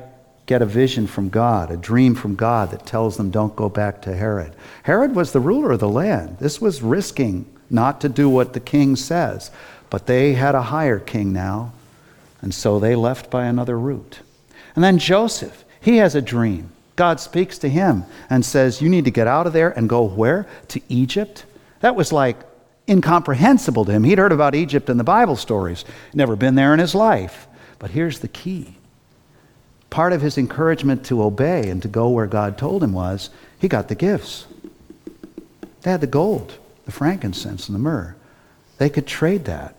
get 0.49 0.63
a 0.63 0.65
vision 0.65 1.05
from 1.05 1.29
God, 1.29 1.69
a 1.69 1.77
dream 1.77 2.15
from 2.15 2.33
God 2.33 2.71
that 2.71 2.83
tells 2.83 3.17
them 3.17 3.29
don't 3.29 3.55
go 3.55 3.69
back 3.69 4.01
to 4.01 4.15
Herod. 4.15 4.55
Herod 4.81 5.15
was 5.15 5.31
the 5.31 5.39
ruler 5.39 5.73
of 5.73 5.79
the 5.79 5.87
land. 5.87 6.37
This 6.39 6.59
was 6.59 6.81
risking 6.81 7.45
not 7.69 8.01
to 8.01 8.09
do 8.09 8.27
what 8.27 8.53
the 8.53 8.59
king 8.59 8.95
says, 8.95 9.51
but 9.91 10.07
they 10.07 10.33
had 10.33 10.55
a 10.55 10.63
higher 10.63 10.97
king 10.97 11.31
now 11.31 11.71
and 12.41 12.51
so 12.51 12.79
they 12.79 12.95
left 12.95 13.29
by 13.29 13.45
another 13.45 13.77
route. 13.77 14.21
And 14.73 14.83
then 14.83 14.97
Joseph, 14.97 15.65
he 15.79 15.97
has 15.97 16.15
a 16.15 16.21
dream. 16.21 16.71
God 16.95 17.19
speaks 17.19 17.59
to 17.59 17.69
him 17.69 18.05
and 18.27 18.43
says, 18.43 18.81
You 18.81 18.89
need 18.89 19.05
to 19.05 19.11
get 19.11 19.27
out 19.27 19.45
of 19.45 19.53
there 19.53 19.69
and 19.69 19.87
go 19.87 20.03
where? 20.03 20.47
To 20.69 20.81
Egypt? 20.89 21.45
That 21.81 21.95
was 21.95 22.11
like 22.11 22.37
incomprehensible 22.87 23.85
to 23.85 23.91
him. 23.91 24.03
He'd 24.03 24.17
heard 24.17 24.31
about 24.31 24.55
Egypt 24.55 24.89
in 24.89 24.97
the 24.97 25.03
Bible 25.03 25.35
stories, 25.35 25.85
never 26.13 26.35
been 26.35 26.55
there 26.55 26.73
in 26.73 26.79
his 26.79 26.95
life. 26.95 27.47
But 27.77 27.91
here's 27.91 28.19
the 28.19 28.27
key 28.27 28.78
part 29.89 30.13
of 30.13 30.21
his 30.21 30.37
encouragement 30.37 31.05
to 31.05 31.23
obey 31.23 31.69
and 31.69 31.81
to 31.81 31.87
go 31.87 32.09
where 32.09 32.27
God 32.27 32.57
told 32.57 32.83
him 32.83 32.93
was 32.93 33.29
he 33.59 33.67
got 33.67 33.87
the 33.87 33.95
gifts. 33.95 34.45
They 35.81 35.91
had 35.91 36.01
the 36.01 36.07
gold, 36.07 36.57
the 36.85 36.91
frankincense, 36.91 37.67
and 37.67 37.75
the 37.75 37.79
myrrh. 37.79 38.15
They 38.77 38.89
could 38.89 39.07
trade 39.07 39.45
that 39.45 39.75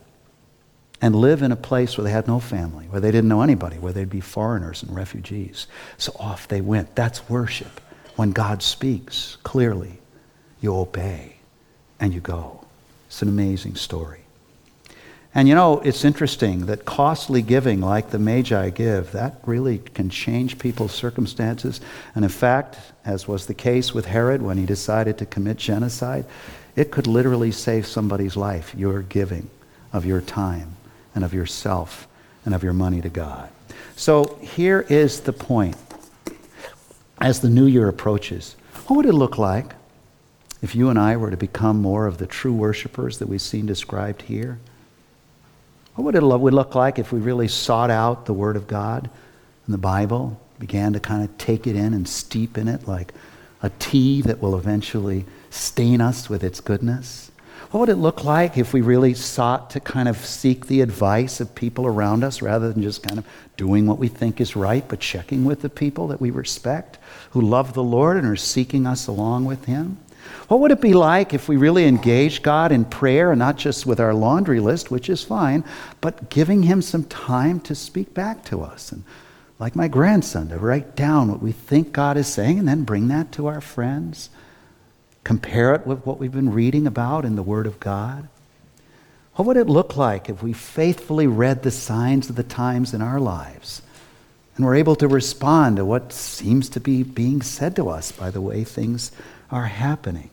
and 1.03 1.15
live 1.15 1.43
in 1.43 1.53
a 1.53 1.57
place 1.57 1.97
where 1.97 2.05
they 2.05 2.11
had 2.11 2.27
no 2.27 2.41
family, 2.41 2.87
where 2.87 3.01
they 3.01 3.11
didn't 3.11 3.29
know 3.29 3.43
anybody, 3.43 3.79
where 3.79 3.93
they'd 3.93 4.11
be 4.11 4.21
foreigners 4.21 4.83
and 4.83 4.95
refugees. 4.95 5.67
So 5.97 6.13
off 6.19 6.49
they 6.49 6.61
went. 6.61 6.95
That's 6.95 7.29
worship. 7.29 7.81
When 8.17 8.33
God 8.33 8.63
speaks 8.63 9.37
clearly, 9.43 9.99
you 10.61 10.77
obey 10.77 11.37
and 11.99 12.13
you 12.13 12.21
go. 12.21 12.67
It's 13.07 13.23
an 13.23 13.29
amazing 13.29 13.77
story. 13.77 14.20
And 15.33 15.49
you 15.49 15.55
know, 15.55 15.79
it's 15.81 16.05
interesting 16.05 16.67
that 16.67 16.85
costly 16.85 17.41
giving, 17.41 17.81
like 17.81 18.11
the 18.11 18.19
Magi 18.19 18.71
give, 18.71 19.13
that 19.13 19.37
really 19.47 19.79
can 19.79 20.11
change 20.11 20.59
people's 20.59 20.93
circumstances. 20.93 21.81
And 22.17 22.25
in 22.25 22.31
fact, 22.31 22.79
as 23.05 23.29
was 23.29 23.47
the 23.47 23.55
case 23.55 23.95
with 23.95 24.07
Herod 24.07 24.43
when 24.43 24.59
he 24.59 24.67
decided 24.67 25.19
to 25.19 25.27
commit 25.27 25.57
genocide, 25.57 26.25
it 26.75 26.91
could 26.91 27.07
literally 27.07 27.53
save 27.53 27.87
somebody's 27.87 28.37
life, 28.37 28.75
your 28.75 29.03
giving 29.03 29.49
of 29.93 30.05
your 30.05 30.21
time 30.21 30.77
and 31.15 31.23
of 31.25 31.33
yourself 31.33 32.09
and 32.45 32.55
of 32.55 32.65
your 32.65 32.73
money 32.73 33.01
to 33.01 33.09
God. 33.09 33.51
So 33.95 34.37
here 34.41 34.85
is 34.89 35.21
the 35.21 35.33
point. 35.33 35.77
As 37.21 37.41
the 37.41 37.51
new 37.51 37.67
year 37.67 37.87
approaches, 37.87 38.57
what 38.87 38.97
would 38.97 39.07
it 39.07 39.13
look 39.13 39.37
like 39.39 39.75
if 40.63 40.75
you 40.75 40.89
and 40.89 40.99
I 40.99 41.17
were 41.17 41.31
to 41.31 41.37
become 41.37 41.81
more 41.81 42.07
of 42.07 42.19
the 42.19 42.27
true 42.27 42.53
worshipers 42.53 43.19
that 43.19 43.29
we've 43.29 43.43
seen 43.43 43.67
described 43.67 44.23
here? 44.23 44.59
What 45.95 46.05
would 46.05 46.15
it 46.15 46.23
look 46.23 46.75
like 46.75 46.99
if 46.99 47.13
we 47.13 47.21
really 47.21 47.49
sought 47.49 47.91
out 47.91 48.27
the 48.27 48.33
Word 48.33 48.57
of 48.57 48.67
God 48.67 49.11
and 49.67 49.75
the 49.75 49.79
Bible, 49.79 50.41
began 50.59 50.93
to 50.93 51.01
kind 51.01 51.25
of 51.25 51.37
take 51.39 51.67
it 51.67 51.75
in 51.75 51.95
and 51.95 52.09
steep 52.09 52.57
in 52.57 52.69
it 52.69 52.87
like 52.87 53.13
a 53.63 53.71
tea 53.79 54.23
that 54.23 54.41
will 54.41 54.57
eventually 54.57 55.25
stain 55.51 56.01
us 56.01 56.29
with 56.29 56.45
its 56.45 56.61
goodness? 56.61 57.31
What 57.71 57.81
would 57.81 57.89
it 57.89 57.97
look 57.97 58.25
like 58.25 58.59
if 58.59 58.73
we 58.73 58.81
really 58.81 59.15
sought 59.15 59.71
to 59.71 59.81
kind 59.81 60.09
of 60.09 60.17
seek 60.17 60.67
the 60.67 60.81
advice 60.81 61.41
of 61.41 61.55
people 61.55 61.87
around 61.87 62.25
us 62.25 62.43
rather 62.43 62.73
than 62.73 62.83
just 62.83 63.03
kind 63.03 63.19
of 63.19 63.27
doing 63.57 63.87
what 63.87 63.99
we 63.99 64.09
think 64.09 64.41
is 64.41 64.57
right, 64.57 64.87
but 64.89 64.99
checking 64.99 65.45
with 65.45 65.63
the 65.63 65.69
people 65.69 66.09
that 66.09 66.21
we 66.21 66.31
respect, 66.31 66.99
who 67.31 67.41
love 67.41 67.75
the 67.75 67.83
Lord 67.83 68.17
and 68.17 68.27
are 68.27 68.35
seeking 68.35 68.87
us 68.87 69.07
along 69.07 69.45
with 69.45 69.67
Him? 69.67 69.99
What 70.51 70.59
would 70.59 70.73
it 70.73 70.81
be 70.81 70.95
like 70.95 71.33
if 71.33 71.49
we 71.49 71.57
really 71.57 71.85
engaged 71.85 72.43
God 72.43 72.73
in 72.73 72.85
prayer 72.85 73.31
and 73.31 73.39
not 73.39 73.57
just 73.57 73.87
with 73.87 74.01
our 74.01 74.13
laundry 74.13 74.59
list, 74.59 74.91
which 74.91 75.09
is 75.09 75.23
fine, 75.23 75.63
but 76.01 76.29
giving 76.29 76.65
Him 76.65 76.83
some 76.83 77.05
time 77.05 77.61
to 77.61 77.75
speak 77.77 78.15
back 78.15 78.45
to 78.47 78.61
us? 78.61 78.91
And 78.91 79.05
like 79.61 79.77
my 79.77 79.87
grandson, 79.87 80.49
to 80.49 80.59
write 80.59 80.97
down 80.97 81.31
what 81.31 81.41
we 81.41 81.53
think 81.53 81.93
God 81.93 82.17
is 82.17 82.27
saying 82.27 82.59
and 82.59 82.67
then 82.67 82.83
bring 82.83 83.07
that 83.07 83.31
to 83.33 83.47
our 83.47 83.61
friends 83.61 84.29
compare 85.23 85.73
it 85.77 85.87
with 85.87 86.05
what 86.05 86.19
we've 86.19 86.33
been 86.33 86.53
reading 86.53 86.85
about 86.85 87.25
in 87.25 87.37
the 87.37 87.43
Word 87.45 87.69
of 87.69 87.79
God? 87.79 88.27
What 89.37 89.47
would 89.47 89.57
it 89.57 89.69
look 89.69 89.97
like 89.97 90.29
if 90.29 90.43
we 90.43 90.53
faithfully 90.53 91.29
read 91.29 91.63
the 91.63 91.71
signs 91.71 92.29
of 92.29 92.35
the 92.35 92.43
times 92.43 92.93
in 92.93 93.03
our 93.03 93.21
lives 93.21 93.83
and 94.57 94.65
were 94.65 94.75
able 94.75 94.97
to 94.97 95.07
respond 95.07 95.77
to 95.77 95.85
what 95.85 96.13
seems 96.13 96.69
to 96.71 96.81
be 96.81 97.05
being 97.05 97.43
said 97.43 97.77
to 97.77 97.89
us 97.89 98.11
by 98.11 98.31
the 98.33 98.41
way 98.41 98.65
things 98.65 99.13
are 99.53 99.67
happening? 99.67 100.31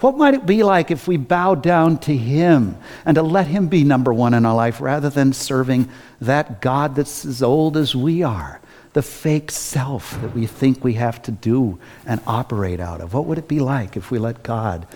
What 0.00 0.16
might 0.16 0.34
it 0.34 0.46
be 0.46 0.62
like 0.62 0.90
if 0.90 1.08
we 1.08 1.16
bow 1.16 1.54
down 1.54 1.98
to 2.00 2.16
Him 2.16 2.76
and 3.04 3.14
to 3.16 3.22
let 3.22 3.46
Him 3.46 3.68
be 3.68 3.84
number 3.84 4.12
one 4.12 4.34
in 4.34 4.46
our 4.46 4.54
life 4.54 4.80
rather 4.80 5.10
than 5.10 5.32
serving 5.32 5.88
that 6.20 6.60
God 6.60 6.94
that's 6.94 7.24
as 7.24 7.42
old 7.42 7.76
as 7.76 7.94
we 7.94 8.22
are? 8.22 8.60
the 8.94 9.02
fake 9.02 9.50
self 9.50 10.20
that 10.22 10.34
we 10.34 10.46
think 10.46 10.82
we 10.82 10.94
have 10.94 11.22
to 11.22 11.30
do 11.30 11.78
and 12.06 12.20
operate 12.26 12.80
out 12.80 13.00
of? 13.00 13.14
What 13.14 13.26
would 13.26 13.38
it 13.38 13.46
be 13.46 13.60
like 13.60 13.96
if 13.96 14.10
we 14.10 14.18
let 14.18 14.42
God 14.42 14.86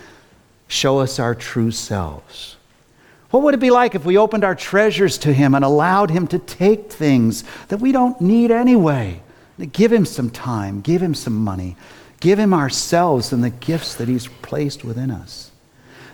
show 0.66 0.98
us 0.98 1.18
our 1.18 1.34
true 1.34 1.70
selves? 1.70 2.56
What 3.30 3.42
would 3.44 3.54
it 3.54 3.60
be 3.60 3.70
like 3.70 3.94
if 3.94 4.04
we 4.04 4.18
opened 4.18 4.44
our 4.44 4.54
treasures 4.54 5.18
to 5.18 5.32
Him 5.32 5.54
and 5.54 5.64
allowed 5.64 6.10
Him 6.10 6.26
to 6.28 6.38
take 6.38 6.90
things 6.90 7.44
that 7.68 7.78
we 7.78 7.92
don't 7.92 8.20
need 8.20 8.50
anyway? 8.50 9.22
Give 9.72 9.92
Him 9.92 10.04
some 10.04 10.30
time, 10.30 10.80
give 10.80 11.02
Him 11.02 11.14
some 11.14 11.36
money, 11.36 11.76
give 12.22 12.38
Him 12.38 12.54
ourselves 12.54 13.32
and 13.32 13.42
the 13.42 13.50
gifts 13.50 13.96
that 13.96 14.08
He's 14.08 14.28
placed 14.28 14.84
within 14.84 15.10
us. 15.10 15.50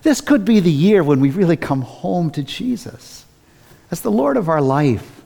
This 0.02 0.22
could 0.22 0.44
be 0.44 0.58
the 0.58 0.72
year 0.72 1.04
when 1.04 1.20
we 1.20 1.30
really 1.30 1.56
come 1.56 1.82
home 1.82 2.30
to 2.30 2.42
Jesus 2.42 3.26
as 3.90 4.00
the 4.00 4.10
Lord 4.10 4.38
of 4.38 4.48
our 4.48 4.62
life 4.62 5.22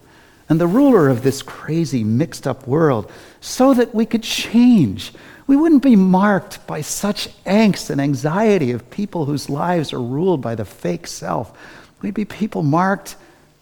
and 0.49 0.61
the 0.61 0.66
ruler 0.66 1.09
of 1.09 1.22
this 1.22 1.41
crazy, 1.41 2.03
mixed 2.03 2.49
up 2.49 2.66
world 2.66 3.11
so 3.41 3.72
that 3.74 3.95
we 3.95 4.05
could 4.05 4.24
change. 4.24 5.12
We 5.47 5.55
wouldn't 5.55 5.85
be 5.85 5.95
marked 5.95 6.66
by 6.66 6.80
such 6.80 7.28
angst 7.45 7.89
and 7.89 8.01
anxiety 8.01 8.72
of 8.72 8.91
people 8.91 9.26
whose 9.26 9.49
lives 9.49 9.93
are 9.93 10.03
ruled 10.03 10.43
by 10.43 10.57
the 10.57 10.64
fake 10.64 11.07
self. 11.07 11.57
We'd 12.01 12.14
be 12.14 12.24
people 12.24 12.64
marked 12.64 13.14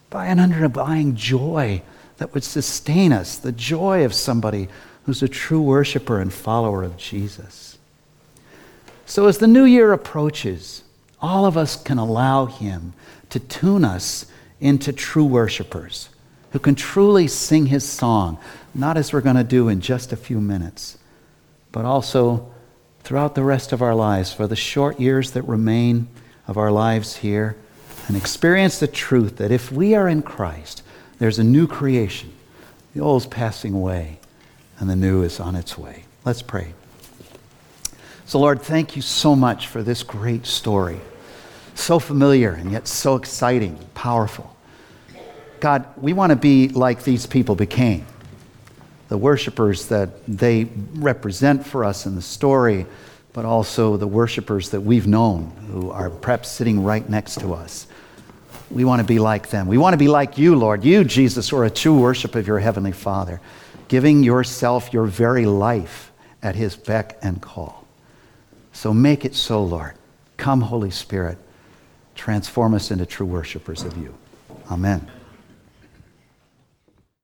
by 0.09 0.27
an 0.27 0.41
underlying 0.41 1.17
joy 1.17 1.83
that 2.17 2.33
would 2.33 2.45
sustain 2.45 3.13
us, 3.13 3.37
the 3.37 3.53
joy 3.53 4.07
of 4.07 4.15
somebody 4.15 4.69
who's 5.11 5.25
a 5.25 5.29
true 5.29 5.61
worshiper 5.61 6.21
and 6.21 6.33
follower 6.33 6.85
of 6.85 6.97
Jesus. 6.97 7.77
So, 9.07 9.27
as 9.27 9.39
the 9.39 9.49
new 9.49 9.65
year 9.65 9.93
approaches, 9.93 10.85
all 11.21 11.47
of 11.47 11.57
us 11.57 11.75
can 11.83 11.99
allow 11.99 12.47
Him 12.47 12.93
to 13.31 13.41
tune 13.41 13.85
us 13.85 14.27
into 14.61 14.93
true 14.93 15.25
worshipers 15.25 16.11
who 16.53 16.61
can 16.61 16.77
truly 16.77 17.27
sing 17.27 17.67
his 17.67 17.85
song, 17.85 18.39
not 18.73 18.97
as 18.97 19.13
we're 19.13 19.21
going 19.21 19.35
to 19.35 19.43
do 19.43 19.69
in 19.69 19.81
just 19.81 20.13
a 20.13 20.17
few 20.17 20.41
minutes, 20.41 20.97
but 21.73 21.85
also 21.85 22.49
throughout 23.03 23.35
the 23.35 23.43
rest 23.43 23.73
of 23.73 23.83
our 23.83 23.97
lives, 23.97 24.33
for 24.33 24.47
the 24.47 24.55
short 24.55 25.01
years 25.01 25.33
that 25.33 25.43
remain 25.43 26.07
of 26.47 26.57
our 26.57 26.71
lives 26.71 27.17
here, 27.17 27.57
and 28.07 28.17
experience 28.17 28.79
the 28.79 28.87
truth 28.87 29.39
that 29.39 29.51
if 29.51 29.73
we 29.73 29.97
are 29.97 30.09
in 30.09 30.23
Christ, 30.23 30.85
there's 31.19 31.41
a 31.41 31.45
new 31.45 31.67
creation. 31.67 32.33
The 32.95 33.01
old 33.01 33.23
is 33.23 33.27
passing 33.27 33.75
away, 33.75 34.20
and 34.81 34.91
the 34.91 34.97
new 34.97 35.23
is 35.23 35.39
on 35.39 35.55
its 35.55 35.79
way. 35.79 36.05
Let's 36.25 36.43
pray. 36.43 36.75
So, 38.27 38.39
Lord, 38.41 38.63
thank 38.63 38.97
you 38.97 39.03
so 39.03 39.37
much 39.37 39.67
for 39.67 39.83
this 39.83 40.03
great 40.03 40.47
story. 40.47 41.01
So 41.75 41.99
familiar 41.99 42.53
and 42.53 42.73
yet 42.73 42.89
so 42.89 43.17
exciting, 43.17 43.79
powerful. 43.95 44.57
God, 45.61 45.87
we 45.97 46.13
want 46.13 46.31
to 46.31 46.37
be 46.37 46.69
like 46.69 47.05
these 47.05 47.27
people 47.27 47.55
became 47.55 48.07
the 49.09 49.19
worshipers 49.19 49.87
that 49.89 50.25
they 50.27 50.69
represent 50.95 51.67
for 51.67 51.85
us 51.85 52.07
in 52.07 52.15
the 52.15 52.23
story, 52.23 52.87
but 53.33 53.45
also 53.45 53.97
the 53.97 54.07
worshipers 54.07 54.71
that 54.71 54.81
we've 54.81 55.09
known 55.09 55.51
who 55.69 55.91
are 55.91 56.09
perhaps 56.09 56.49
sitting 56.49 56.85
right 56.85 57.09
next 57.09 57.41
to 57.41 57.53
us. 57.53 57.89
We 58.71 58.85
want 58.85 59.01
to 59.01 59.07
be 59.07 59.19
like 59.19 59.51
them. 59.51 59.67
We 59.67 59.79
want 59.79 59.95
to 59.95 59.99
be 59.99 60.07
like 60.07 60.39
you, 60.39 60.55
Lord. 60.55 60.85
You, 60.85 61.03
Jesus, 61.03 61.53
are 61.53 61.65
a 61.65 61.71
true 61.71 61.99
worship 61.99 62.37
of 62.37 62.47
your 62.47 62.61
Heavenly 62.61 62.93
Father, 62.93 63.41
giving 63.91 64.23
yourself, 64.23 64.93
your 64.93 65.05
very 65.05 65.47
life, 65.47 66.13
at 66.45 66.55
His 66.55 66.77
beck 66.77 67.19
and 67.23 67.43
call. 67.43 67.85
So 68.73 68.95
make 68.95 69.25
it 69.25 69.35
so, 69.35 69.65
Lord. 69.65 69.95
Come, 70.37 70.61
Holy 70.61 70.93
Spirit. 70.93 71.37
Transform 72.15 72.73
us 72.75 72.93
into 72.93 73.05
true 73.05 73.27
worshipers 73.27 73.83
of 73.83 73.99
you. 73.99 74.15
Amen. 74.71 75.11